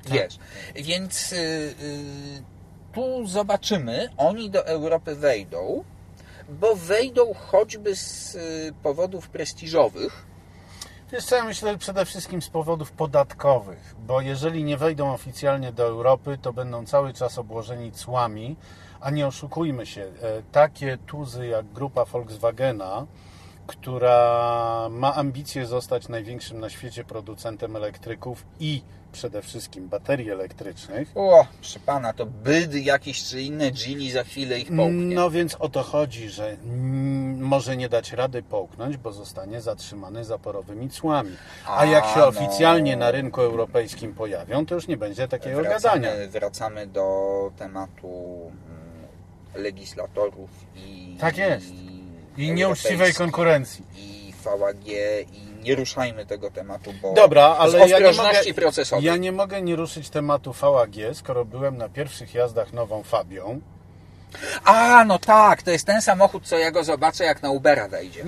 Wiesz, 0.05 0.39
więc 0.75 1.33
y, 1.33 1.35
y, 1.35 2.43
tu 2.93 3.27
zobaczymy, 3.27 4.09
oni 4.17 4.49
do 4.49 4.67
Europy 4.67 5.15
wejdą, 5.15 5.83
bo 6.49 6.75
wejdą 6.75 7.33
choćby 7.33 7.95
z 7.95 8.35
y, 8.35 8.73
powodów 8.83 9.29
prestiżowych, 9.29 10.31
Wiesz 11.11 11.25
co, 11.25 11.35
ja 11.35 11.43
myślę 11.43 11.77
przede 11.77 12.05
wszystkim 12.05 12.41
z 12.41 12.49
powodów 12.49 12.91
podatkowych, 12.91 13.95
bo 14.07 14.21
jeżeli 14.21 14.63
nie 14.63 14.77
wejdą 14.77 15.13
oficjalnie 15.13 15.71
do 15.71 15.83
Europy, 15.83 16.37
to 16.41 16.53
będą 16.53 16.85
cały 16.85 17.13
czas 17.13 17.37
obłożeni 17.37 17.91
cłami, 17.91 18.55
a 19.01 19.09
nie 19.09 19.27
oszukujmy 19.27 19.85
się, 19.85 20.01
e, 20.01 20.11
takie 20.51 20.97
tuzy 20.97 21.47
jak 21.47 21.65
grupa 21.65 22.05
Volkswagena, 22.05 23.05
która 23.67 24.87
ma 24.91 25.15
ambicje 25.15 25.65
zostać 25.65 26.07
największym 26.07 26.59
na 26.59 26.69
świecie 26.69 27.03
producentem 27.03 27.75
elektryków 27.75 28.45
i 28.59 28.81
przede 29.11 29.41
wszystkim 29.41 29.87
baterii 29.87 30.31
elektrycznych, 30.31 31.11
O, 31.15 31.45
proszę 31.61 31.79
pana, 31.79 32.13
to 32.13 32.25
byd 32.25 32.75
jakiś 32.75 33.23
czy 33.23 33.41
inne 33.41 33.71
Gili 33.71 34.11
za 34.11 34.23
chwilę 34.23 34.59
ich 34.59 34.67
połknie. 34.75 35.15
No 35.15 35.29
więc 35.29 35.55
o 35.59 35.69
to 35.69 35.83
chodzi, 35.83 36.29
że 36.29 36.57
może 37.37 37.77
nie 37.77 37.89
dać 37.89 38.11
rady 38.13 38.43
połknąć, 38.43 38.97
bo 38.97 39.11
zostanie 39.11 39.61
zatrzymany 39.61 40.25
zaporowymi 40.25 40.89
cłami. 40.89 41.31
A, 41.65 41.77
A, 41.79 41.85
jak 41.85 42.05
się 42.05 42.19
no. 42.19 42.27
oficjalnie 42.27 42.97
na 42.97 43.11
rynku 43.11 43.41
europejskim 43.41 44.13
pojawią, 44.13 44.65
to 44.65 44.75
już 44.75 44.87
nie 44.87 44.97
będzie 44.97 45.27
takiego 45.27 45.61
gadania. 45.63 45.79
wracamy, 46.11 46.27
wracamy 46.27 46.87
do 46.87 47.51
tematu 47.57 48.51
mm, 49.55 49.63
legislatorów 49.63 50.49
i 50.75 51.17
Tak 51.19 51.37
jest. 51.37 51.65
i 51.67 52.01
I 52.37 52.51
nieuczciwej 52.51 53.13
konkurencji. 53.13 53.85
i 53.97 54.33
VAG 54.43 54.87
i 55.31 55.50
nie 55.63 55.75
ruszajmy 55.75 56.25
tego 56.25 56.51
tematu, 56.51 56.93
bo 57.01 57.13
Dobra, 57.13 57.43
ale 57.59 57.71
z 57.71 57.89
ja 57.89 57.97
ostrożności 57.97 58.49
mogę, 58.49 58.61
procesowej. 58.61 59.05
ja 59.05 59.17
nie 59.17 59.31
mogę 59.31 59.61
nie 59.61 59.75
ruszyć 59.75 60.09
tematu 60.09 60.53
VAG, 60.61 60.95
skoro 61.13 61.45
byłem 61.45 61.77
na 61.77 61.89
pierwszych 61.89 62.33
jazdach 62.33 62.73
nową 62.73 63.03
Fabią 63.03 63.61
A, 64.65 65.03
no 65.05 65.19
tak, 65.19 65.61
to 65.61 65.71
jest 65.71 65.85
ten 65.85 66.01
samochód, 66.01 66.45
co 66.47 66.57
ja 66.57 66.71
go 66.71 66.83
zobaczę, 66.83 67.23
jak 67.23 67.41
na 67.43 67.51
Ubera 67.51 67.87
wejdzie. 67.87 68.23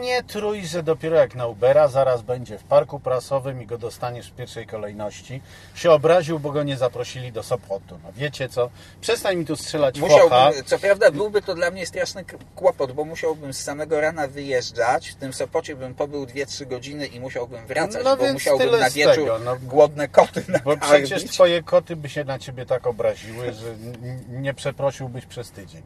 Nie 0.00 0.22
trój, 0.22 0.66
że 0.66 0.82
dopiero 0.82 1.16
jak 1.16 1.34
na 1.34 1.46
Ubera 1.46 1.88
zaraz 1.88 2.22
będzie 2.22 2.58
w 2.58 2.62
parku 2.64 3.00
prasowym 3.00 3.62
i 3.62 3.66
go 3.66 3.78
dostaniesz 3.78 4.28
w 4.30 4.34
pierwszej 4.34 4.66
kolejności. 4.66 5.42
Się 5.74 5.90
obraził, 5.90 6.38
bo 6.38 6.52
go 6.52 6.62
nie 6.62 6.76
zaprosili 6.76 7.32
do 7.32 7.42
Sopotu. 7.42 7.98
No 8.04 8.12
wiecie 8.16 8.48
co? 8.48 8.70
Przestań 9.00 9.36
mi 9.36 9.46
tu 9.46 9.56
strzelać 9.56 10.00
focha. 10.00 10.12
Musiałbym, 10.14 10.64
co 10.64 10.78
prawda 10.78 11.10
byłby 11.10 11.42
to 11.42 11.54
dla 11.54 11.70
mnie 11.70 11.86
straszny 11.86 12.24
kłopot, 12.56 12.92
bo 12.92 13.04
musiałbym 13.04 13.52
z 13.54 13.62
samego 13.62 14.00
rana 14.00 14.28
wyjeżdżać, 14.28 15.08
w 15.08 15.14
tym 15.14 15.32
Sopocie 15.32 15.76
bym 15.76 15.94
pobył 15.94 16.24
2-3 16.26 16.66
godziny 16.66 17.06
i 17.06 17.20
musiałbym 17.20 17.66
wracać, 17.66 18.04
No 18.04 18.16
bo 18.16 18.32
musiałbym 18.32 18.80
na 18.80 18.90
wieczór 18.90 19.14
tego, 19.14 19.38
no. 19.38 19.56
głodne 19.62 20.08
koty 20.08 20.44
Bo 20.64 20.70
nakarmić. 20.74 21.10
przecież 21.10 21.30
twoje 21.30 21.62
koty 21.62 21.96
by 21.96 22.08
się 22.08 22.24
na 22.24 22.38
ciebie 22.38 22.66
tak 22.66 22.86
obraziły, 22.86 23.52
że 23.52 23.66
nie 24.28 24.54
przeprosiłbyś 24.54 25.26
przez 25.30 25.50
tydzień. 25.50 25.82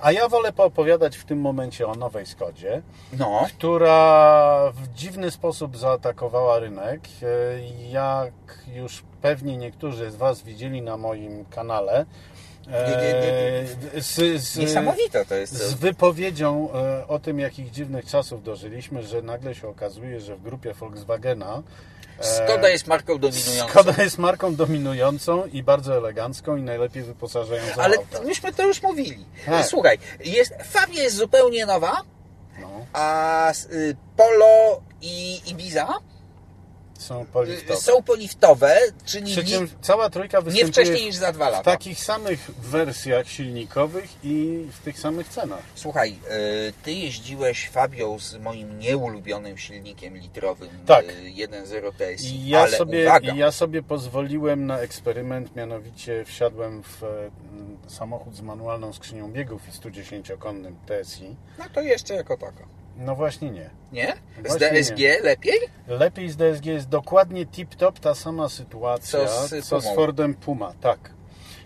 A 0.00 0.12
ja 0.12 0.28
wolę 0.28 0.52
poopowiadać 0.52 1.16
w 1.16 1.24
tym 1.24 1.40
momencie 1.40 1.86
o 1.86 1.94
nowej 1.94 2.26
Skodzie, 2.26 2.82
No, 3.18 3.46
która 3.58 4.72
w 4.74 4.88
dziwny 4.94 5.30
sposób 5.30 5.76
zaatakowała 5.76 6.58
rynek. 6.58 7.00
E, 7.22 7.26
Jak 7.90 8.32
już 8.74 9.02
pewnie 9.22 9.56
niektórzy 9.56 10.10
z 10.10 10.16
Was 10.16 10.42
widzieli 10.42 10.82
na 10.82 10.96
moim 10.96 11.44
kanale, 11.44 12.06
e, 12.72 13.66
z, 14.02 14.42
z, 14.42 14.56
niesamowite 14.56 15.24
to 15.24 15.34
jest. 15.34 15.52
z 15.54 15.74
wypowiedzią 15.74 16.68
e, 16.74 17.08
o 17.08 17.18
tym, 17.18 17.38
jakich 17.38 17.70
dziwnych 17.70 18.04
czasów 18.06 18.42
dożyliśmy, 18.42 19.02
że 19.02 19.22
nagle 19.22 19.54
się 19.54 19.68
okazuje, 19.68 20.20
że 20.20 20.36
w 20.36 20.42
grupie 20.42 20.74
Volkswagena 20.74 21.62
Skoda 22.20 22.68
jest 22.68 22.86
marką 22.86 23.18
dominującą. 23.18 23.68
Skoda 23.68 24.02
jest 24.02 24.18
marką 24.18 24.54
dominującą 24.56 25.46
i 25.46 25.62
bardzo 25.62 25.96
elegancką 25.96 26.56
i 26.56 26.62
najlepiej 26.62 27.02
wyposażającą 27.02 27.82
Ale 27.82 27.96
auta. 27.96 28.20
myśmy 28.22 28.52
to 28.52 28.62
już 28.66 28.82
mówili. 28.82 29.26
Tak. 29.46 29.66
Słuchaj, 29.66 29.98
jest, 30.24 30.54
Fabia 30.64 31.02
jest 31.02 31.16
zupełnie 31.16 31.66
nowa, 31.66 31.96
No, 32.60 32.68
a 32.92 33.52
y, 33.72 33.96
Polo 34.16 34.80
i 35.02 35.40
Ibiza 35.46 35.88
są 36.98 37.26
poliftowe. 37.26 37.80
są 37.80 38.02
poliftowe, 38.02 38.78
czyli 39.04 39.32
Przy 39.32 39.44
nie, 39.44 39.50
czym 39.50 39.68
cała 39.82 40.10
trójka 40.10 40.40
nie 40.52 40.66
wcześniej 40.66 41.04
niż 41.06 41.14
za 41.16 41.32
dwa 41.32 41.48
w 41.48 41.52
lata. 41.52 41.62
takich 41.70 42.00
samych 42.00 42.50
wersjach 42.58 43.28
silnikowych 43.28 44.10
i 44.24 44.64
w 44.72 44.78
tych 44.84 44.98
samych 44.98 45.28
cenach. 45.28 45.62
Słuchaj, 45.74 46.10
y, 46.68 46.72
ty 46.82 46.92
jeździłeś 46.92 47.68
Fabią 47.68 48.18
z 48.18 48.36
moim 48.36 48.78
nieulubionym 48.78 49.58
silnikiem 49.58 50.16
litrowym 50.16 50.68
Tak. 50.86 51.04
y, 51.04 51.32
1.0 51.34 51.92
TSI, 51.92 52.48
ja, 52.48 52.60
ale 52.60 52.76
sobie, 52.76 53.02
uwaga, 53.06 53.32
i 53.34 53.36
ja 53.38 53.52
sobie 53.52 53.82
pozwoliłem 53.82 54.66
na 54.66 54.78
eksperyment, 54.78 55.56
mianowicie 55.56 56.24
wsiadłem 56.24 56.82
w 56.82 57.02
e, 57.02 57.30
samochód 57.90 58.36
z 58.36 58.40
manualną 58.40 58.92
skrzynią 58.92 59.32
biegów 59.32 59.62
i 59.68 59.72
110-konnym 59.72 60.74
TSI. 60.86 61.36
no 61.58 61.64
to 61.74 61.80
jeszcze 61.80 62.14
jako 62.14 62.36
taka. 62.36 62.64
No 62.98 63.14
właśnie 63.14 63.50
nie. 63.50 63.70
Nie? 63.92 64.12
Z 64.44 64.46
Właśnie 64.46 64.70
DSG 64.70 64.98
lepiej? 65.22 65.58
Lepiej 65.88 66.30
z 66.30 66.36
DSG 66.36 66.66
jest 66.66 66.88
dokładnie 66.88 67.46
tip-top 67.46 67.92
ta 68.00 68.14
sama 68.14 68.48
sytuacja, 68.48 69.26
Co 69.26 69.48
z 69.48 69.66
co 69.68 69.80
z. 69.80 69.94
Fordem 69.94 70.34
Puma, 70.34 70.72
tak. 70.80 71.10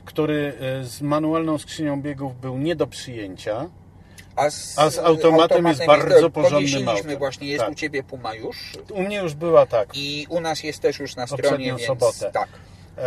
Który 0.04 0.52
e, 0.60 0.84
z 0.84 1.00
manualną 1.02 1.58
skrzynią 1.58 2.02
biegów 2.02 2.40
był 2.40 2.58
nie 2.58 2.76
do 2.76 2.86
przyjęcia. 2.86 3.66
A 4.36 4.50
z, 4.50 4.78
A 4.78 4.90
z 4.90 4.98
automatem 4.98 5.66
jest 5.66 5.86
bardzo 5.86 6.30
Podnieśliśmy 6.30 6.90
autem. 6.90 7.18
właśnie, 7.18 7.48
jest 7.48 7.60
Tak. 7.64 7.72
u 7.72 7.74
Ciebie 7.74 8.02
Puma 8.02 8.34
już 8.34 8.72
U 8.94 9.02
mnie 9.02 9.16
już 9.16 9.34
była 9.34 9.66
tak. 9.66 9.88
i 9.94 10.26
u 10.28 10.40
nas 10.40 10.62
jest 10.62 10.80
też 10.82 10.98
już 10.98 11.16
na 11.16 11.26
Poprzednią 11.26 11.48
stronie, 11.48 11.66
więc 11.66 11.82
sobotę. 11.82 12.30
tak. 12.32 12.48
E, 12.98 13.02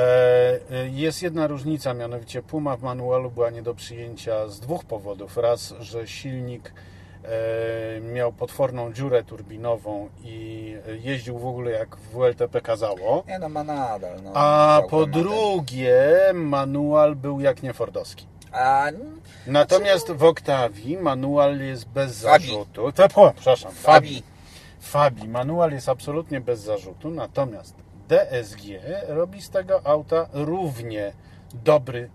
e, 0.71 0.89
Jest 0.89 1.21
jedna 1.23 1.47
różnica, 1.47 1.93
mianowicie 1.93 2.41
Puma 2.41 2.77
w 2.77 2.81
manualu 2.83 3.31
była 3.31 3.49
nie 3.49 3.61
do 3.61 3.75
przyjęcia 3.75 4.47
z 4.47 4.59
dwóch 4.59 4.85
powodów. 4.85 5.37
Raz, 5.37 5.73
że 5.79 6.07
silnik 6.07 6.73
miał 8.13 8.33
potworną 8.33 8.93
dziurę 8.93 9.23
turbinową 9.23 10.09
i 10.23 10.75
jeździł 11.01 11.39
w 11.39 11.45
ogóle 11.45 11.71
jak 11.71 11.95
w 11.95 12.09
WLTP 12.11 12.61
kazało. 12.61 13.23
Nie 13.27 13.39
no, 13.39 13.49
ma 13.49 13.63
nadal. 13.63 14.21
No, 14.23 14.31
A 14.33 14.81
po 14.89 15.05
drugie, 15.05 16.09
manual 16.33 17.15
był 17.15 17.39
jak 17.39 17.63
niefordowski. 17.63 18.27
A, 18.51 18.85
Natomiast 19.47 20.11
w 20.11 20.23
Octavii 20.23 20.97
manual 20.97 21.59
jest 21.59 21.87
bez 21.87 22.11
zarzutu. 22.15 22.91
To, 22.91 23.09
po, 23.09 23.31
przepraszam. 23.35 23.71
Fabii. 23.71 24.23
Fabii. 24.79 25.27
Manual 25.27 25.71
jest 25.71 25.89
absolutnie 25.89 26.41
bez 26.41 26.59
zarzutu, 26.59 27.09
natomiast 27.11 27.75
DSG 28.07 28.61
robi 29.07 29.41
z 29.41 29.49
tego 29.49 29.81
auta 29.83 30.27
równie 30.33 31.13
dobry, 31.53 32.09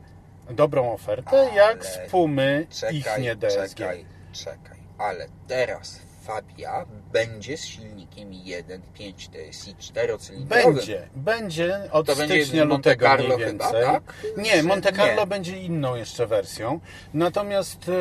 dobrą 0.51 0.93
ofertę, 0.93 1.31
Ale 1.31 1.55
jak 1.55 1.85
z 1.87 1.99
Pumy 2.11 2.67
czekaj, 2.71 2.97
ich 2.97 3.07
nie 3.21 3.37
DSG. 3.37 3.75
czekaj, 3.79 4.05
czekaj. 4.33 4.76
Ale 4.99 5.27
teraz 5.49 6.01
Fabia 6.27 6.87
będzie 7.13 7.57
z 7.57 7.65
silnikiem 7.65 8.31
1.5 8.31 9.13
TSI 9.53 9.75
4-cylindrowym. 9.75 10.47
Będzie, 10.49 11.09
będzie 11.17 11.79
od 11.93 12.07
To 12.07 12.17
będzie 12.17 12.43
stycznia 12.45 12.65
Monte 12.65 12.91
lutego 12.91 13.07
Carlo 13.07 13.37
mniej 13.37 13.49
chyba, 13.49 13.65
więcej. 13.73 13.83
tak? 13.85 14.03
Nie, 14.37 14.63
Monte 14.63 14.93
Carlo 14.93 15.21
nie? 15.21 15.27
będzie 15.27 15.59
inną 15.63 15.95
jeszcze 15.95 16.27
wersją. 16.27 16.81
Natomiast 17.15 17.89
y, 17.89 17.93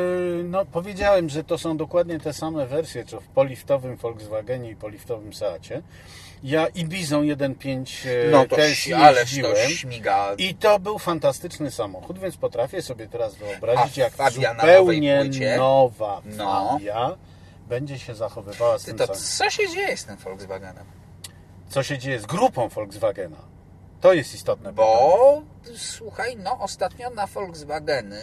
no, 0.44 0.64
powiedziałem, 0.64 1.28
że 1.28 1.44
to 1.44 1.58
są 1.58 1.76
dokładnie 1.76 2.20
te 2.20 2.32
same 2.32 2.66
wersje, 2.66 3.04
co 3.04 3.20
w 3.20 3.26
poliftowym 3.26 3.96
Volkswagenie 3.96 4.70
i 4.70 4.76
poliftowym 4.76 5.32
Seacie. 5.32 5.82
Ja 6.42 6.66
Ibizą 6.68 7.22
1.5 7.22 8.06
y, 8.06 8.28
No 8.30 8.46
to 8.46 8.56
TSI 8.56 8.94
ależ 8.94 9.38
to 9.42 9.68
śmiga. 9.68 10.34
I 10.38 10.54
to 10.54 10.78
był 10.78 10.98
fantastyczny 10.98 11.70
samochód, 11.70 12.18
więc 12.18 12.36
potrafię 12.36 12.82
sobie 12.82 13.08
teraz 13.08 13.34
wyobrazić, 13.34 13.98
A 13.98 14.02
jak 14.02 14.12
Fabia 14.14 14.54
zupełnie 14.54 15.24
nowa 15.58 16.22
No. 16.24 16.68
Fabia 16.72 17.16
będzie 17.68 17.98
się 17.98 18.14
zachowywała 18.14 18.78
z 18.78 18.82
Ty, 18.82 18.86
tym 18.88 18.98
to 18.98 19.06
samym. 19.06 19.20
co 19.22 19.50
się 19.50 19.68
dzieje 19.68 19.96
z 19.96 20.04
tym 20.04 20.16
Volkswagenem? 20.16 20.84
Co 21.68 21.82
się 21.82 21.98
dzieje 21.98 22.20
z 22.20 22.26
grupą 22.26 22.68
Volkswagena? 22.68 23.36
To 24.00 24.12
jest 24.12 24.34
istotne. 24.34 24.70
pytanie. 24.70 24.88
Bo 24.88 25.42
słuchaj, 25.76 26.36
no 26.36 26.58
ostatnio 26.60 27.10
na 27.10 27.26
Volkswageny 27.26 28.22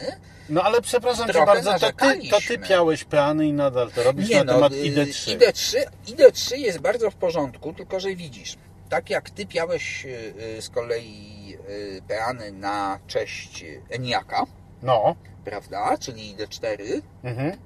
No 0.50 0.64
ale 0.64 0.82
przepraszam 0.82 1.28
cię 1.34 1.46
bardzo, 1.46 1.80
to 1.80 1.92
ty, 1.94 2.30
to 2.30 2.38
ty 2.48 2.58
piałeś 2.58 3.04
peany 3.04 3.48
i 3.48 3.54
nadal 3.54 3.92
to 3.92 4.04
robisz 4.04 4.30
Nie 4.30 4.38
na 4.38 4.44
no, 4.44 4.54
temat 4.54 4.74
y, 4.74 4.76
ID3. 4.76 5.38
ID3, 5.38 5.78
ID3 6.08 6.56
jest 6.58 6.80
bardzo 6.80 7.12
w 7.12 7.16
porządku, 7.16 7.74
tylko 7.74 8.00
że 8.00 8.16
widzisz, 8.16 8.56
tak 8.90 9.10
jak 9.10 9.30
ty 9.30 9.46
piałeś 9.46 10.06
y, 10.06 10.34
y, 10.58 10.62
z 10.62 10.70
kolei 10.70 11.58
y, 11.70 12.02
peany 12.08 12.52
na 12.52 13.00
cześć 13.08 13.66
Eniaka, 13.90 14.46
No. 14.84 15.16
prawda, 15.46 15.98
czyli 15.98 16.36
ID4, 16.36 17.02
Mhm. 17.24 17.58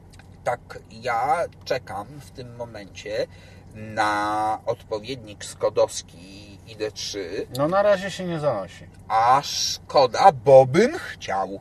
tak 0.44 0.80
ja 0.92 1.38
czekam 1.66 2.08
w 2.08 2.32
tym 2.32 2.56
momencie 2.56 3.28
na 3.76 4.60
odpowiednik 4.66 5.46
skodowski 5.46 6.47
ID3, 6.68 7.18
No 7.58 7.68
na 7.68 7.82
razie 7.82 8.12
się 8.12 8.26
nie 8.26 8.40
zanosi. 8.40 8.86
a 9.08 9.42
szkoda, 9.44 10.32
bo 10.46 10.66
bym 10.66 10.98
chciał. 10.98 11.60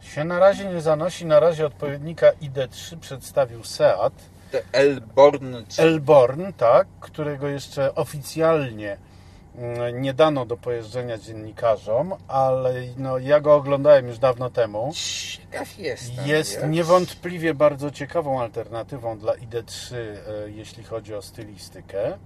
Się 0.00 0.24
na 0.24 0.38
razie 0.38 0.64
nie 0.64 0.80
zanosi. 0.80 1.26
Na 1.26 1.40
razie 1.40 1.66
odpowiednika 1.66 2.30
ID3 2.32 2.98
przedstawił 2.98 3.64
Seat. 3.64 4.12
Elborn 4.72 5.56
Elborn, 5.78 6.52
tak, 6.56 6.86
którego 7.00 7.48
jeszcze 7.48 7.94
oficjalnie 7.94 8.96
mm, 9.58 10.02
nie 10.02 10.14
dano 10.14 10.46
do 10.46 10.56
pojeżdżenia 10.56 11.18
dziennikarzom, 11.18 12.14
ale 12.28 12.74
no, 12.96 13.18
ja 13.18 13.40
go 13.40 13.54
oglądałem 13.54 14.08
już 14.08 14.18
dawno 14.18 14.50
temu. 14.50 14.92
Ciekaw 14.94 15.78
jestem. 15.78 16.26
Jest 16.26 16.60
wiesz? 16.60 16.70
niewątpliwie 16.70 17.54
bardzo 17.54 17.90
ciekawą 17.90 18.40
alternatywą 18.42 19.18
dla 19.18 19.32
ID3, 19.32 19.94
e, 19.96 20.16
jeśli 20.50 20.84
chodzi 20.84 21.14
o 21.14 21.22
stylistykę. 21.22 22.18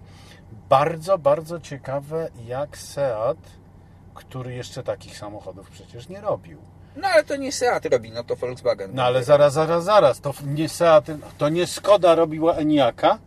Bardzo, 0.68 1.18
bardzo 1.18 1.60
ciekawe, 1.60 2.28
jak 2.46 2.78
Seat, 2.78 3.38
który 4.14 4.54
jeszcze 4.54 4.82
takich 4.82 5.18
samochodów 5.18 5.70
przecież 5.70 6.08
nie 6.08 6.20
robił. 6.20 6.58
No 6.96 7.08
ale 7.08 7.24
to 7.24 7.36
nie 7.36 7.52
Seat 7.52 7.84
robi, 7.84 8.10
no 8.10 8.24
to 8.24 8.36
Volkswagen. 8.36 8.90
No 8.94 9.02
ale 9.04 9.24
zaraz, 9.24 9.52
zaraz, 9.52 9.84
zaraz, 9.84 10.20
to 10.20 10.34
nie 10.46 10.68
Seat, 10.68 11.06
to 11.38 11.48
nie 11.48 11.66
Skoda 11.66 12.14
robiła 12.14 12.54
Eniaka, 12.54 13.18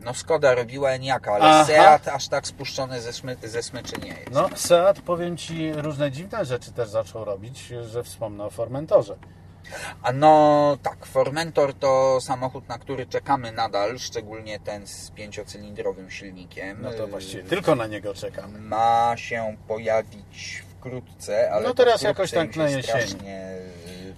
No 0.00 0.14
Skoda 0.14 0.54
robiła 0.54 0.90
Eniaka, 0.90 1.32
ale 1.32 1.44
Aha. 1.44 1.64
Seat 1.64 2.08
aż 2.08 2.28
tak 2.28 2.46
spuszczony 2.46 3.00
ze, 3.00 3.12
szmy, 3.12 3.36
ze 3.42 3.62
smyczy 3.62 3.96
nie 4.02 4.08
jest. 4.08 4.30
No, 4.32 4.48
Seat, 4.54 5.00
powiem 5.00 5.36
Ci, 5.36 5.72
różne 5.72 6.10
dziwne 6.10 6.44
rzeczy 6.44 6.72
też 6.72 6.88
zaczął 6.88 7.24
robić, 7.24 7.66
że 7.66 8.02
wspomnę 8.04 8.44
o 8.44 8.50
Formentorze. 8.50 9.16
A 10.02 10.12
no 10.12 10.76
tak, 10.82 11.06
Formentor 11.06 11.74
to 11.74 12.18
samochód, 12.20 12.68
na 12.68 12.78
który 12.78 13.06
czekamy 13.06 13.52
nadal, 13.52 13.98
szczególnie 13.98 14.60
ten 14.60 14.86
z 14.86 15.10
pięciocylindrowym 15.10 16.10
silnikiem. 16.10 16.78
No 16.82 16.92
to 16.92 17.06
właściwie 17.06 17.42
tylko 17.42 17.74
na 17.74 17.86
niego 17.86 18.14
czekam. 18.14 18.60
Ma 18.66 19.12
się 19.16 19.56
pojawić 19.68 20.62
wkrótce, 20.78 21.50
ale 21.52 21.68
No 21.68 21.74
teraz 21.74 22.02
jakoś 22.02 22.30
tak 22.30 22.56
na 22.56 22.64
jesieni. 22.68 22.82
strasznie, 22.82 23.56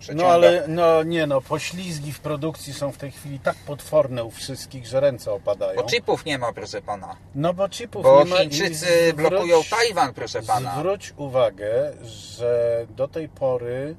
yy, 0.08 0.14
No 0.14 0.26
ale, 0.26 0.64
no 0.68 1.02
nie 1.02 1.26
no, 1.26 1.40
poślizgi 1.40 2.12
w 2.12 2.20
produkcji 2.20 2.72
są 2.74 2.92
w 2.92 2.96
tej 2.96 3.10
chwili 3.10 3.38
tak 3.38 3.56
potworne 3.56 4.24
u 4.24 4.30
wszystkich, 4.30 4.86
że 4.86 5.00
ręce 5.00 5.32
opadają. 5.32 5.76
Bo 5.82 5.88
chipów 5.88 6.24
nie 6.24 6.38
ma, 6.38 6.52
proszę 6.52 6.82
pana. 6.82 7.16
No 7.34 7.54
bo 7.54 7.68
chipów 7.68 8.02
Bo 8.02 8.24
nie 8.24 8.30
ma 8.30 8.36
Chińczycy 8.36 8.86
zwróć- 9.12 9.28
blokują 9.28 9.60
Tajwan, 9.70 10.14
proszę 10.14 10.42
pana. 10.42 10.74
Zwróć 10.74 11.14
uwagę, 11.16 11.92
że 12.02 12.86
do 12.96 13.08
tej 13.08 13.28
pory 13.28 13.96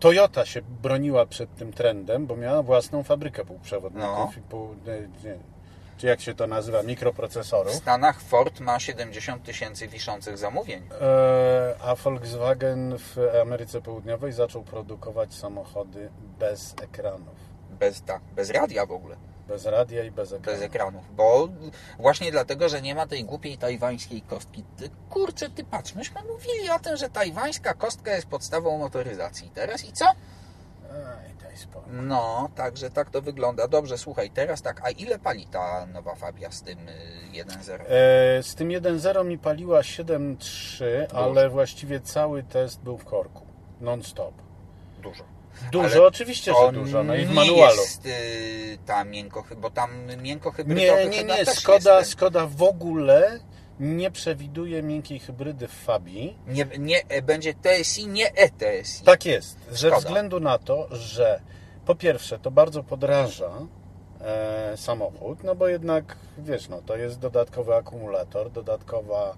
Toyota 0.00 0.46
się 0.46 0.62
broniła 0.62 1.26
przed 1.26 1.54
tym 1.56 1.72
trendem, 1.72 2.26
bo 2.26 2.36
miała 2.36 2.62
własną 2.62 3.02
fabrykę 3.02 3.44
półprzewodników 3.44 4.06
No. 4.16 4.30
i 4.36 4.40
pół, 4.40 4.68
nie, 5.24 5.34
czy 5.98 6.06
jak 6.06 6.20
się 6.20 6.34
to 6.34 6.46
nazywa, 6.46 6.82
W 6.82 6.86
mikroprocesorów. 6.86 7.74
Stanach 7.74 8.20
Ford 8.20 8.60
ma 8.60 8.80
70 8.80 9.42
tysięcy 9.42 9.88
wiszących 9.88 10.38
zamówień. 10.38 10.82
E, 11.00 11.74
a 11.84 11.94
Volkswagen 11.94 12.98
w 12.98 13.16
Ameryce 13.42 13.80
Południowej 13.82 14.32
zaczął 14.32 14.62
produkować 14.62 15.34
samochody 15.34 16.10
bez 16.38 16.74
ekranów. 16.82 17.34
Bez, 17.70 18.02
tak, 18.02 18.22
bez 18.36 18.50
radia 18.50 18.86
w 18.86 18.92
ogóle. 18.92 19.16
Bez 19.50 19.66
radia 19.66 20.04
i 20.04 20.10
bez 20.10 20.32
ekranów. 20.32 20.60
Bez 20.60 20.62
ekranów. 20.62 21.14
Bo 21.16 21.48
właśnie 21.98 22.32
dlatego, 22.32 22.68
że 22.68 22.82
nie 22.82 22.94
ma 22.94 23.06
tej 23.06 23.24
głupiej 23.24 23.58
tajwańskiej 23.58 24.22
kostki. 24.22 24.64
Ty, 24.76 24.90
kurczę, 25.10 25.50
ty 25.50 25.64
patrz, 25.64 25.94
myśmy 25.94 26.20
mówili 26.22 26.70
o 26.70 26.78
tym, 26.78 26.96
że 26.96 27.08
tajwańska 27.08 27.74
kostka 27.74 28.12
jest 28.14 28.26
podstawą 28.26 28.78
motoryzacji. 28.78 29.50
Teraz 29.54 29.84
i 29.84 29.92
co? 29.92 30.04
Aj, 30.06 31.34
daj 31.42 31.56
spokój. 31.56 31.92
No, 31.92 32.50
także 32.54 32.90
tak 32.90 33.10
to 33.10 33.22
wygląda. 33.22 33.68
Dobrze, 33.68 33.98
słuchaj, 33.98 34.30
teraz 34.30 34.62
tak, 34.62 34.80
a 34.84 34.90
ile 34.90 35.18
pali 35.18 35.46
ta 35.46 35.86
nowa 35.86 36.14
Fabia 36.14 36.50
z 36.50 36.62
tym 36.62 36.88
y, 36.88 36.92
1.0? 37.32 37.80
E, 37.88 38.42
z 38.42 38.54
tym 38.54 38.68
1.0 38.68 39.24
mi 39.24 39.38
paliła 39.38 39.80
7.3, 39.80 40.84
ale 41.14 41.48
właściwie 41.48 42.00
cały 42.00 42.42
test 42.42 42.80
był 42.80 42.98
w 42.98 43.04
korku. 43.04 43.46
Non-stop. 43.80 44.34
Dużo. 45.02 45.39
Dużo, 45.72 45.84
Ale 45.84 46.06
oczywiście, 46.06 46.52
że 46.66 46.72
dużo. 46.72 47.04
No 47.04 47.14
i 47.14 47.24
w 47.24 47.28
nie 47.28 47.34
manualu. 47.34 47.80
jest 47.80 48.06
y, 48.06 48.78
ta 48.86 49.04
miękko, 49.04 49.44
bo 49.56 49.70
tam 49.70 49.90
miękko 50.22 50.48
Nie, 50.50 50.54
hybrydowy 50.54 51.06
nie, 51.08 51.24
nie. 51.24 51.46
Skoda, 51.46 52.04
Skoda 52.04 52.46
w 52.46 52.62
ogóle 52.62 53.40
nie 53.80 54.10
przewiduje 54.10 54.82
miękkiej 54.82 55.18
hybrydy 55.18 55.68
w 55.68 55.72
Fabii. 55.72 56.38
Nie, 56.46 56.66
nie, 56.78 57.08
e, 57.08 57.22
będzie 57.22 57.54
TSI, 57.54 58.06
nie 58.06 58.32
ETSI. 58.34 59.04
Tak 59.04 59.24
jest, 59.26 59.58
ze 59.70 59.76
Szkoda. 59.88 59.96
względu 59.96 60.40
na 60.40 60.58
to, 60.58 60.88
że 60.96 61.40
po 61.86 61.94
pierwsze 61.94 62.38
to 62.38 62.50
bardzo 62.50 62.82
podraża 62.82 63.50
e, 64.20 64.76
samochód, 64.76 65.44
no 65.44 65.54
bo 65.54 65.68
jednak 65.68 66.16
wiesz, 66.38 66.68
no 66.68 66.82
to 66.82 66.96
jest 66.96 67.18
dodatkowy 67.18 67.74
akumulator, 67.74 68.50
dodatkowa 68.50 69.34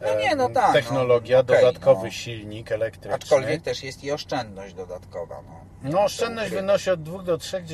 No 0.00 0.20
nie, 0.20 0.36
no 0.36 0.46
e, 0.46 0.52
tak, 0.52 0.72
technologia, 0.72 1.36
no, 1.36 1.42
okej, 1.42 1.56
dodatkowy 1.56 2.04
no. 2.04 2.10
silnik 2.10 2.72
elektryczny. 2.72 3.14
Aczkolwiek 3.14 3.62
też 3.62 3.82
jest 3.82 4.04
i 4.04 4.12
oszczędność 4.12 4.74
dodatkowa. 4.74 5.42
No, 5.82 5.90
No 5.90 6.04
oszczędność 6.04 6.52
wynosi 6.52 6.90
od 6.90 7.02
2 7.02 7.22
do 7.22 7.38
3 7.38 7.64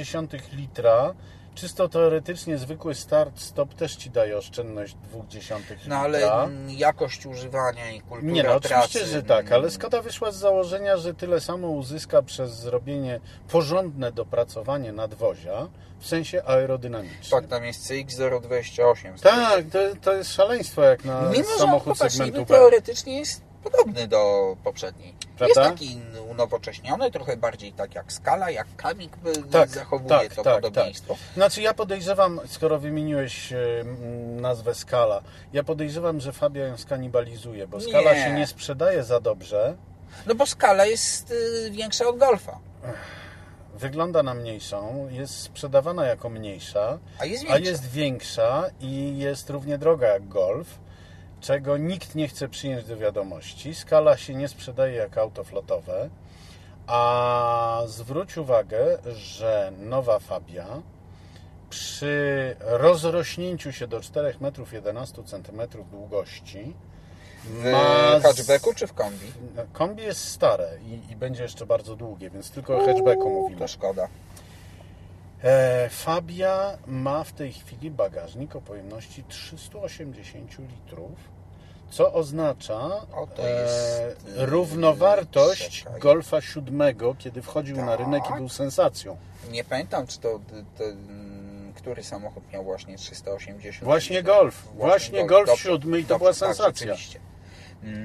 litra. 0.52 1.14
Czysto 1.54 1.88
teoretycznie 1.88 2.58
zwykły 2.58 2.94
start-stop 2.94 3.74
też 3.74 3.96
Ci 3.96 4.10
daje 4.10 4.38
oszczędność 4.38 4.96
0,2 5.14 5.58
litra. 5.58 5.76
No 5.86 5.96
ale 5.96 6.32
mm, 6.32 6.70
jakość 6.70 7.26
używania 7.26 7.90
i 7.90 8.00
kultura 8.00 8.32
Nie, 8.32 8.42
no 8.42 8.54
oczywiście, 8.54 8.98
pracy, 8.98 9.06
że 9.06 9.22
tak, 9.22 9.52
ale 9.52 9.58
mm, 9.58 9.70
Skoda 9.70 10.02
wyszła 10.02 10.32
z 10.32 10.36
założenia, 10.36 10.96
że 10.96 11.14
tyle 11.14 11.40
samo 11.40 11.68
uzyska 11.68 12.22
przez 12.22 12.56
zrobienie 12.56 13.20
porządne 13.48 14.12
dopracowanie 14.12 14.92
nadwozia 14.92 15.68
w 16.00 16.06
sensie 16.06 16.42
aerodynamicznym. 16.44 17.40
Tak, 17.40 17.46
tam 17.46 17.64
jest 17.64 17.90
CX028. 17.90 19.20
Tak, 19.22 19.64
to, 19.72 19.78
to 20.00 20.12
jest 20.12 20.32
szaleństwo 20.32 20.82
jak 20.82 21.04
na 21.04 21.20
Mimo, 21.30 21.48
że 21.48 21.58
samochód 21.58 21.92
popatrz, 21.92 22.14
segmentu 22.14 22.40
B. 22.40 22.46
teoretycznie 22.46 23.18
jest 23.18 23.49
podobny 23.62 24.08
do 24.08 24.56
poprzedniej. 24.64 25.14
Prawda? 25.38 25.62
Jest 25.62 25.72
taki 25.72 26.00
unowocześniony, 26.30 27.10
trochę 27.10 27.36
bardziej 27.36 27.72
tak 27.72 27.94
jak 27.94 28.12
skala, 28.12 28.50
jak 28.50 28.66
kamik 28.76 29.16
by 29.16 29.32
Tak, 29.50 29.68
zachowuje 29.68 30.08
tak, 30.08 30.34
to 30.34 30.42
tak, 30.42 30.54
podobieństwo. 30.54 31.16
Znaczy 31.34 31.62
ja 31.62 31.74
podejrzewam, 31.74 32.40
skoro 32.46 32.78
wymieniłeś 32.78 33.52
nazwę 34.26 34.74
Skala, 34.74 35.22
ja 35.52 35.64
podejrzewam, 35.64 36.20
że 36.20 36.32
Fabia 36.32 36.64
ją 36.66 36.76
skanibalizuje, 36.76 37.66
bo 37.68 37.80
Skala 37.80 38.12
Nie. 38.14 38.24
się 38.24 38.32
nie 38.32 38.46
sprzedaje 38.46 39.04
za 39.04 39.20
dobrze, 39.20 39.76
No 40.26 40.34
bo 40.34 40.46
skala 40.46 40.86
jest 40.86 41.30
y, 41.30 41.70
większa 41.70 42.06
od 42.08 42.18
Golfa, 42.18 42.58
wygląda 43.74 44.22
na 44.22 44.34
mniejszą, 44.34 45.08
jest 45.10 45.34
sprzedawana 45.40 46.06
jako 46.06 46.30
mniejsza, 46.30 46.98
a 47.18 47.24
jest 47.24 47.44
a 47.50 47.58
jest 47.58 47.90
większa 47.90 48.64
i 48.80 49.18
jest 49.18 49.50
równie 49.50 49.78
droga 49.78 50.06
jak 50.08 50.28
Golf, 50.28 50.78
czego 51.40 51.76
nikt 51.76 52.14
nie 52.14 52.28
chce 52.28 52.48
przyjąć 52.48 52.84
do 52.84 52.96
wiadomości. 52.96 53.74
Skala 53.74 54.16
się 54.16 54.34
nie 54.34 54.48
sprzedaje 54.48 54.94
jak 54.94 55.18
auto 55.18 55.44
flotowe, 55.44 56.10
a 56.86 57.82
zwróć 57.86 58.36
uwagę, 58.36 58.98
że 59.14 59.72
nowa 59.78 60.18
Fabia 60.18 60.66
przy 61.70 62.56
rozrośnięciu 62.60 63.72
się 63.72 63.86
do 63.86 64.00
4 64.00 64.34
metrów 64.40 64.72
11 64.72 65.22
cm 65.24 65.62
długości 65.90 66.74
W 67.44 67.72
hatchbacku 68.22 68.74
czy 68.74 68.86
w 68.86 68.92
kombi? 68.92 69.32
Kombi 69.72 70.02
jest 70.02 70.28
stare 70.28 70.78
i, 70.82 71.12
i 71.12 71.16
będzie 71.16 71.42
jeszcze 71.42 71.66
bardzo 71.66 71.96
długie, 71.96 72.30
więc 72.30 72.50
tylko 72.50 72.76
o 72.76 72.86
hatchbacku 72.86 73.30
mówimy. 73.30 73.60
To 73.60 73.68
szkoda. 73.68 74.08
E, 75.44 75.88
Fabia 75.88 76.78
ma 76.86 77.24
w 77.24 77.32
tej 77.32 77.52
chwili 77.52 77.90
bagażnik 77.90 78.56
o 78.56 78.60
pojemności 78.60 79.24
380 79.28 80.58
litrów, 80.58 81.18
co 81.90 82.12
oznacza 82.12 82.80
e, 83.38 83.50
jest, 83.50 84.28
y, 84.38 84.46
równowartość 84.46 85.82
czekaj. 85.82 86.00
Golfa 86.00 86.40
7, 86.40 86.82
kiedy 87.18 87.42
wchodził 87.42 87.76
na 87.76 87.86
Tak. 87.86 88.00
rynek 88.00 88.22
i 88.30 88.34
był 88.34 88.48
sensacją. 88.48 89.16
Nie 89.50 89.64
pamiętam, 89.64 90.06
czy 90.06 90.18
to, 90.20 90.40
to 90.78 90.84
mm, 90.84 91.72
który 91.76 92.02
samochód 92.04 92.52
miał 92.52 92.64
właśnie 92.64 92.96
380. 92.98 93.84
Właśnie 93.84 94.22
Golf. 94.22 94.68
Właśnie 94.74 95.26
Golf 95.26 95.46
Dobrze, 95.46 95.62
7 95.62 95.98
i 95.98 96.02
to 96.02 96.08
dobrze, 96.08 96.18
była 96.18 96.30
tak, 96.30 96.38
sensacja. 96.38 96.86
rzeczywiście. 96.86 97.20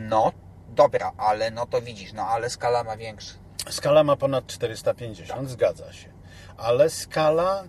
No, 0.09 0.31
dobra, 0.69 1.11
ale 1.17 1.51
no 1.51 1.65
to 1.65 1.81
widzisz, 1.81 2.13
no 2.13 2.27
ale 2.27 2.49
skala 2.49 2.83
ma 2.83 2.97
większy. 2.97 3.33
Skala 3.69 4.03
ma 4.03 4.15
ponad 4.15 4.47
450, 4.47 5.49
zgadza 5.49 5.93
się. 5.93 6.14
Ale 6.57 6.89
Skala 6.89 7.63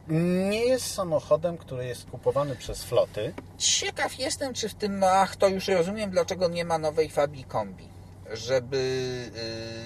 nie 0.50 0.64
jest 0.64 0.94
samochodem, 0.94 1.58
który 1.58 1.86
jest 1.86 2.10
kupowany 2.10 2.56
przez 2.56 2.84
floty. 2.84 3.34
Ciekaw 3.58 4.18
jestem, 4.18 4.54
czy 4.54 4.68
w 4.68 4.74
tym, 4.74 5.04
ach, 5.04 5.36
to 5.36 5.48
już 5.48 5.68
rozumiem, 5.68 6.10
dlaczego 6.10 6.48
nie 6.48 6.64
ma 6.64 6.78
nowej 6.78 7.10
Fabii 7.10 7.44
Kombi. 7.44 7.88
Żeby 8.32 8.76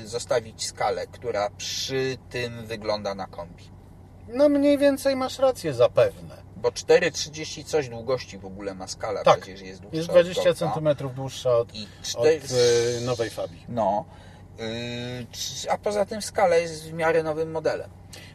y, 0.03 0.09
zostawić 0.09 0.67
skalę, 0.67 1.07
która 1.07 1.51
przy 1.51 2.17
tym 2.31 2.67
wygląda 2.67 3.15
na 3.15 3.27
kombi. 3.27 3.65
No 4.29 4.49
mniej 4.49 4.79
więcej 4.79 5.17
masz 5.17 5.39
rację 5.39 5.75
zapewne. 5.75 6.37
Bo 6.57 6.69
4,30 6.69 7.65
coś 7.65 7.89
długości 7.89 8.39
w 8.39 8.45
ogóle 8.45 8.75
ma 8.75 8.87
skala, 8.89 9.23
Tak. 9.25 9.41
przecież 9.41 9.61
jest 9.61 9.81
dłuższa 9.81 9.97
Jest 9.97 10.09
od 10.09 10.15
20 10.15 10.43
Golfa. 10.45 10.75
cm 10.97 11.15
dłuższa 11.15 11.51
od, 11.57 11.75
I 11.75 11.83
od 11.83 12.07
4... 12.07 12.41
e, 12.99 13.01
nowej 13.01 13.31
Fabii. 13.31 13.65
No. 13.69 14.05
Yy, 14.59 15.27
c- 15.33 15.71
a 15.73 15.79
poza 15.79 16.05
tym 16.07 16.23
skala 16.23 16.57
jest 16.57 16.85
w 16.85 16.93
miarę 16.93 17.23
nowym 17.23 17.51
modelem. 17.51 17.91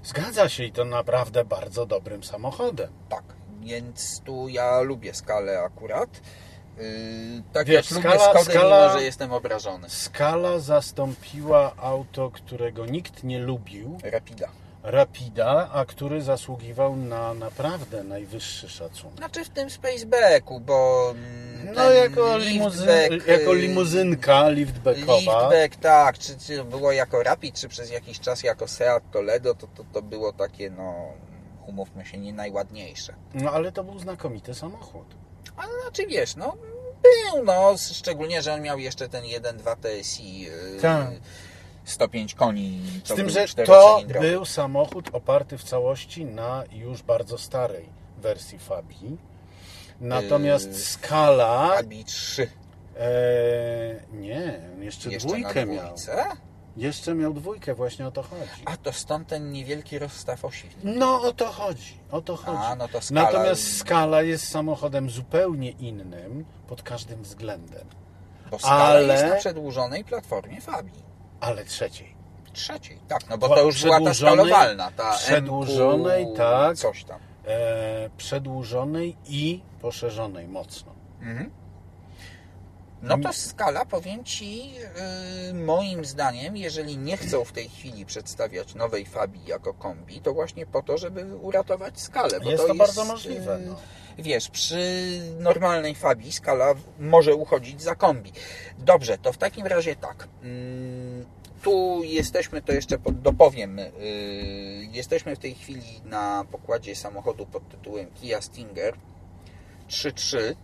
Zgadza 0.05 0.49
się 0.49 0.63
i 0.63 0.71
to 0.71 0.85
naprawdę 0.85 1.45
bardzo 1.45 1.85
dobrym 1.85 2.23
samochodem. 2.23 2.89
Tak. 3.09 3.23
Więc 3.61 4.21
tu 4.21 4.47
ja 4.47 4.81
lubię 4.81 5.13
skalę 5.13 5.59
akurat. 5.61 6.09
Yy, 6.77 6.83
tak 7.53 7.67
Wiesz, 7.67 7.91
jak 7.91 8.01
skala- 8.03 8.13
lubię 8.15 8.25
Skodę, 8.43 8.59
skala- 8.59 8.87
mimo 8.87 8.99
że 8.99 9.05
jestem 9.05 9.33
obrażony. 9.33 9.89
Skala 9.89 10.59
zastąpiła 10.59 11.75
auto, 11.77 12.31
którego 12.31 12.85
nikt 12.85 13.23
nie 13.23 13.39
lubił, 13.39 13.97
Rapida. 14.03 14.47
Rapida, 14.85 15.69
a 15.73 15.85
który 15.85 16.21
zasługiwał 16.21 16.95
na 16.95 17.33
naprawdę 17.33 18.03
najwyższy 18.03 18.69
szacunek. 18.69 19.17
Znaczy 19.17 19.45
w 19.45 19.49
tym 19.49 19.69
Spacebacku, 19.69 20.59
bo... 20.59 21.09
mm, 21.11 21.73
No 21.75 21.91
jako, 21.91 22.37
limuzyn, 22.37 22.87
liftback, 23.11 23.27
jako 23.27 23.53
yy, 23.53 23.61
limuzynka 23.61 24.49
liftbackowa. 24.49 25.15
Liftback, 25.49 25.75
tak. 25.81 26.17
Czy, 26.17 26.37
czy 26.37 26.63
było 26.63 26.91
jako 26.91 27.23
Rapid, 27.23 27.55
czy 27.55 27.67
przez 27.67 27.91
jakiś 27.91 28.19
czas 28.19 28.43
jako 28.43 28.67
Seat 28.67 29.03
Toledo, 29.11 29.55
to, 29.55 29.67
to, 29.67 29.83
to 29.93 30.01
było 30.01 30.33
takie, 30.33 30.69
no... 30.69 30.93
Umówmy 31.67 32.05
się, 32.05 32.17
nie 32.17 32.33
najładniejsze. 32.33 33.13
No 33.33 33.51
ale 33.51 33.71
to 33.71 33.83
był 33.83 33.99
znakomity 33.99 34.53
samochód. 34.53 35.05
Ale 35.57 35.81
znaczy 35.81 36.07
wiesz, 36.07 36.35
no 36.35 36.57
był, 37.03 37.43
no, 37.43 37.75
szczególnie, 37.93 38.41
że 38.41 38.53
on 38.53 38.61
miał 38.61 38.79
jeszcze 38.79 39.09
ten 39.09 39.23
1.2 39.23 39.75
TSI, 39.75 40.39
yy, 40.39 40.51
Tak. 40.81 41.07
105 41.85 42.35
koni, 42.35 42.79
Z 43.03 43.15
tym, 43.15 43.29
że 43.29 43.45
to 43.65 44.01
był 44.21 44.45
samochód 44.45 45.09
oparty 45.13 45.57
w 45.57 45.63
całości 45.63 46.25
na 46.25 46.63
już 46.71 47.01
bardzo 47.03 47.37
starej 47.37 47.89
wersji 48.17 48.59
Fabii. 48.59 49.17
Natomiast 50.01 50.67
Yy, 50.67 50.79
skala. 50.79 51.75
Fabii 51.75 52.05
3. 52.05 52.49
E, 52.97 53.07
nie, 54.13 54.59
jeszcze, 54.79 55.09
Jeszcze 55.09 55.27
dwójkę 55.27 55.65
miał. 55.65 55.95
Jeszcze 56.77 57.15
miał 57.15 57.33
dwójkę, 57.33 57.75
właśnie 57.75 58.07
o 58.07 58.11
to 58.11 58.23
chodzi. 58.23 58.61
A 58.65 58.77
to 58.77 58.93
stąd 58.93 59.27
ten 59.27 59.51
niewielki 59.51 59.99
rozstaw 59.99 60.45
osi. 60.45 60.69
No 60.83 61.21
o 61.21 61.33
to 61.33 61.45
chodzi, 61.45 61.97
o 62.11 62.21
to 62.21 62.35
chodzi. 62.35 62.57
A, 62.63 62.75
no 62.75 62.87
to 62.87 63.01
skala... 63.01 63.21
Natomiast 63.21 63.77
skala 63.77 64.21
jest 64.21 64.47
samochodem 64.49 65.09
zupełnie 65.09 65.71
innym 65.71 66.45
pod 66.67 66.83
każdym 66.83 67.23
względem, 67.23 67.87
Bo 68.51 68.59
skala 68.59 68.83
ale- 68.83 69.13
jest 69.13 69.25
na 69.25 69.35
przedłużonej 69.35 70.03
platformie 70.03 70.61
Fabii. 70.61 71.05
Ale 71.39 71.65
trzeciej. 71.65 72.15
Trzeciej, 72.53 72.99
tak, 73.07 73.29
no 73.29 73.37
bo 73.37 73.49
to 73.49 73.63
już 73.63 73.83
była 73.83 74.01
ta 74.01 74.13
skalowalna, 74.13 74.91
ta 74.91 75.17
przedłużonej, 75.17 76.23
MQ 76.23 76.37
tak. 76.37 76.77
coś 76.77 77.03
tam. 77.03 77.19
E, 77.45 78.09
przedłużonej 78.17 79.17
i 79.27 79.61
poszerzonej 79.81 80.47
mocno. 80.47 80.95
Mhm. 81.21 81.51
No 83.05 83.17
to 83.17 83.33
skala, 83.33 83.85
powiem 83.85 84.23
Ci, 84.23 84.73
yy, 84.73 85.53
moim 85.53 86.05
zdaniem, 86.05 86.57
jeżeli 86.57 86.97
nie 86.97 87.17
chcą 87.17 87.45
w 87.45 87.51
tej 87.51 87.69
chwili 87.69 88.05
przedstawiać 88.05 88.75
nowej 88.75 89.05
Fabii 89.05 89.45
jako 89.45 89.73
kombi, 89.73 90.21
to 90.21 90.33
właśnie 90.33 90.65
po 90.65 90.81
to, 90.81 90.97
żeby 90.97 91.35
uratować 91.35 91.99
skalę. 91.99 92.39
Bo 92.39 92.51
Jest 92.51 92.67
to 92.67 92.75
bardzo 92.75 93.05
możliwe, 93.05 93.59
yy, 93.59 93.65
no. 93.65 93.75
Wiesz, 94.17 94.49
przy 94.49 94.77
normalnej 95.39 95.95
Fabii 95.95 96.31
skala 96.31 96.73
może 96.99 97.35
uchodzić 97.35 97.81
za 97.81 97.95
kombi. 97.95 98.31
Dobrze, 98.77 99.17
to 99.17 99.33
w 99.33 99.37
takim 99.37 99.67
razie 99.67 99.95
tak. 99.95 100.27
Mm, 100.43 101.14
Tu 101.65 102.01
jesteśmy, 102.03 102.61
to 102.61 102.71
jeszcze 102.73 102.97
dopowiem, 103.11 103.77
yy, 103.77 103.85
jesteśmy 104.91 105.35
w 105.35 105.39
tej 105.39 105.55
chwili 105.55 106.01
na 106.05 106.45
pokładzie 106.51 106.95
samochodu 106.95 107.45
pod 107.45 107.69
tytułem 107.69 108.07
Kia 108.21 108.41
Stinger 108.41 108.93
3.3 109.89 110.37
V6, 110.39 110.55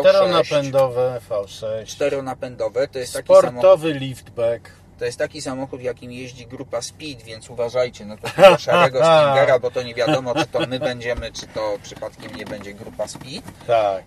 Czteronapędowe 0.00 1.20
V6. 1.30 1.84
czteronapędowe. 1.86 2.88
To 2.88 2.98
jest 2.98 3.12
taki 3.12 3.26
samochód, 3.28 3.50
Sportowy 3.50 3.92
liftback. 3.94 4.70
to 4.98 5.04
jest 5.04 5.18
taki 5.18 5.40
samochód, 5.42 5.82
jakim 5.82 6.12
jeździ 6.12 6.46
grupa 6.46 6.82
Speed, 6.82 7.24
więc 7.24 7.50
uważajcie 7.50 8.04
na 8.06 8.16
tego 8.16 8.58
szarego 8.58 8.98
Stingera, 9.04 9.58
bo 9.58 9.70
to 9.70 9.82
nie 9.82 9.94
wiadomo, 9.94 10.34
czy 10.34 10.46
to 10.46 10.66
my 10.66 10.78
będziemy, 10.78 11.32
czy 11.32 11.46
to 11.46 11.78
przypadkiem 11.82 12.36
nie 12.36 12.44
będzie 12.44 12.74
grupa 12.74 13.08
Speed. 13.08 13.42
Tak. 13.66 14.04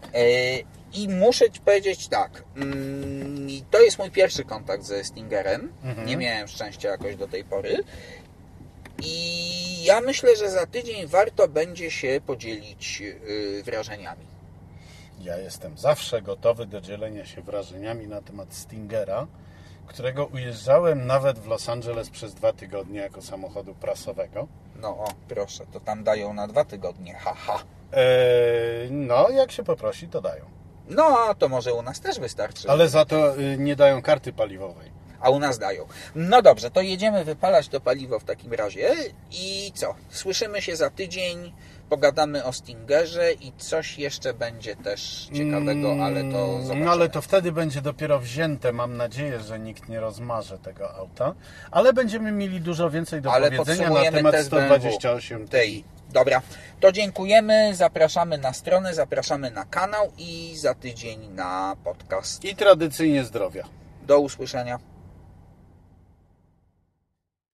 E, 0.94 0.98
I 0.98 1.10
muszę 1.10 1.52
Ci 1.52 1.60
powiedzieć 1.60 2.08
tak, 2.08 2.44
mm, 2.56 3.48
to 3.72 3.82
jest 3.82 4.00
mój 4.00 4.12
pierwszy 4.12 4.44
kontakt 4.44 4.84
ze 4.84 5.04
Stingerem. 5.04 5.74
Mhm. 5.84 6.08
Nie 6.08 6.18
miałem 6.18 6.48
szczęścia 6.48 6.90
jakoś 6.90 7.16
do 7.16 7.28
tej 7.28 7.44
pory. 7.44 7.84
I 9.04 9.84
ja 9.84 10.02
myślę, 10.02 10.36
że 10.36 10.50
za 10.50 10.66
tydzień 10.66 11.08
warto 11.08 11.48
będzie 11.48 11.92
się 11.92 12.22
podzielić 12.26 13.02
y, 13.02 13.64
wrażeniami. 13.64 14.26
Ja 15.22 15.38
jestem 15.38 15.78
zawsze 15.78 16.22
gotowy 16.22 16.66
do 16.66 16.82
dzielenia 16.82 17.26
się 17.26 17.42
wrażeniami 17.42 18.08
na 18.08 18.22
temat 18.22 18.54
Stingera, 18.54 19.28
którego 19.88 20.26
ujeżdżałem 20.26 21.08
nawet 21.08 21.40
w 21.40 21.48
Los 21.48 21.70
Angeles 21.70 22.10
przez 22.10 22.34
dwa 22.34 22.54
tygodnie 22.54 23.00
jako 23.00 23.22
samochodu 23.22 23.76
prasowego. 23.76 24.48
No 24.82 24.90
o, 24.90 25.08
proszę, 25.28 25.66
to 25.74 25.80
tam 25.80 26.04
dają 26.04 26.34
na 26.34 26.48
dwa 26.48 26.66
tygodnie, 26.66 27.14
haha. 27.14 27.64
Eee, 27.94 28.92
no, 28.92 29.30
jak 29.30 29.52
się 29.52 29.64
poprosi, 29.64 30.08
to 30.08 30.22
dają. 30.22 30.46
No, 30.90 31.20
a 31.30 31.34
to 31.34 31.50
może 31.50 31.74
u 31.74 31.82
nas 31.82 32.00
też 32.00 32.20
wystarczy. 32.20 32.70
Ale 32.70 32.90
za 32.90 33.06
to 33.06 33.40
y, 33.40 33.58
nie 33.58 33.76
dają 33.76 34.02
karty 34.02 34.34
paliwowej. 34.34 34.98
A 35.20 35.30
u 35.30 35.40
nas 35.40 35.60
dają. 35.60 35.88
No 36.16 36.42
dobrze, 36.42 36.72
to 36.72 36.82
jedziemy 36.82 37.26
wypalać 37.26 37.68
to 37.68 37.82
paliwo 37.82 38.20
w 38.20 38.24
takim 38.24 38.54
razie. 38.54 38.96
I 39.32 39.72
co? 39.76 39.96
Słyszymy 40.10 40.62
się 40.62 40.76
za 40.76 40.90
tydzień, 40.90 41.54
pogadamy 41.90 42.44
o 42.44 42.54
Stingerze 42.54 43.34
i 43.34 43.52
coś 43.58 43.98
jeszcze 43.98 44.34
będzie 44.34 44.76
też 44.76 45.30
ciekawego, 45.34 45.96
ale 46.06 46.22
to 46.22 46.48
Mm, 46.48 46.62
zobaczymy. 46.62 46.86
No 46.86 46.92
ale 46.92 47.10
to 47.10 47.22
wtedy 47.22 47.52
będzie 47.52 47.82
dopiero 47.82 48.20
wzięte. 48.20 48.74
Mam 48.74 48.98
nadzieję, 48.98 49.40
że 49.40 49.60
nikt 49.60 49.90
nie 49.90 50.00
rozmarze 50.00 50.60
tego 50.60 50.96
auta. 50.96 51.34
Ale 51.72 51.94
będziemy 51.94 52.32
mieli 52.32 52.62
dużo 52.62 52.90
więcej 52.90 53.22
do 53.22 53.34
Ale 53.34 53.52
powiedzenia 53.52 53.90
na 53.90 54.12
temat 54.12 54.32
test 54.32 54.50
BMW. 54.50 54.66
128 54.68 55.48
tej. 55.48 55.84
Dobra, 56.10 56.42
to 56.80 56.92
dziękujemy, 56.92 57.76
zapraszamy 57.76 58.38
na 58.38 58.54
stronę, 58.54 58.94
zapraszamy 58.94 59.52
na 59.52 59.66
kanał 59.66 60.12
i 60.18 60.54
za 60.58 60.74
tydzień 60.74 61.28
na 61.30 61.76
podcast. 61.84 62.46
I 62.46 62.56
tradycyjnie 62.56 63.24
zdrowia. 63.24 63.64
Do 64.04 64.20
usłyszenia. 64.20 64.80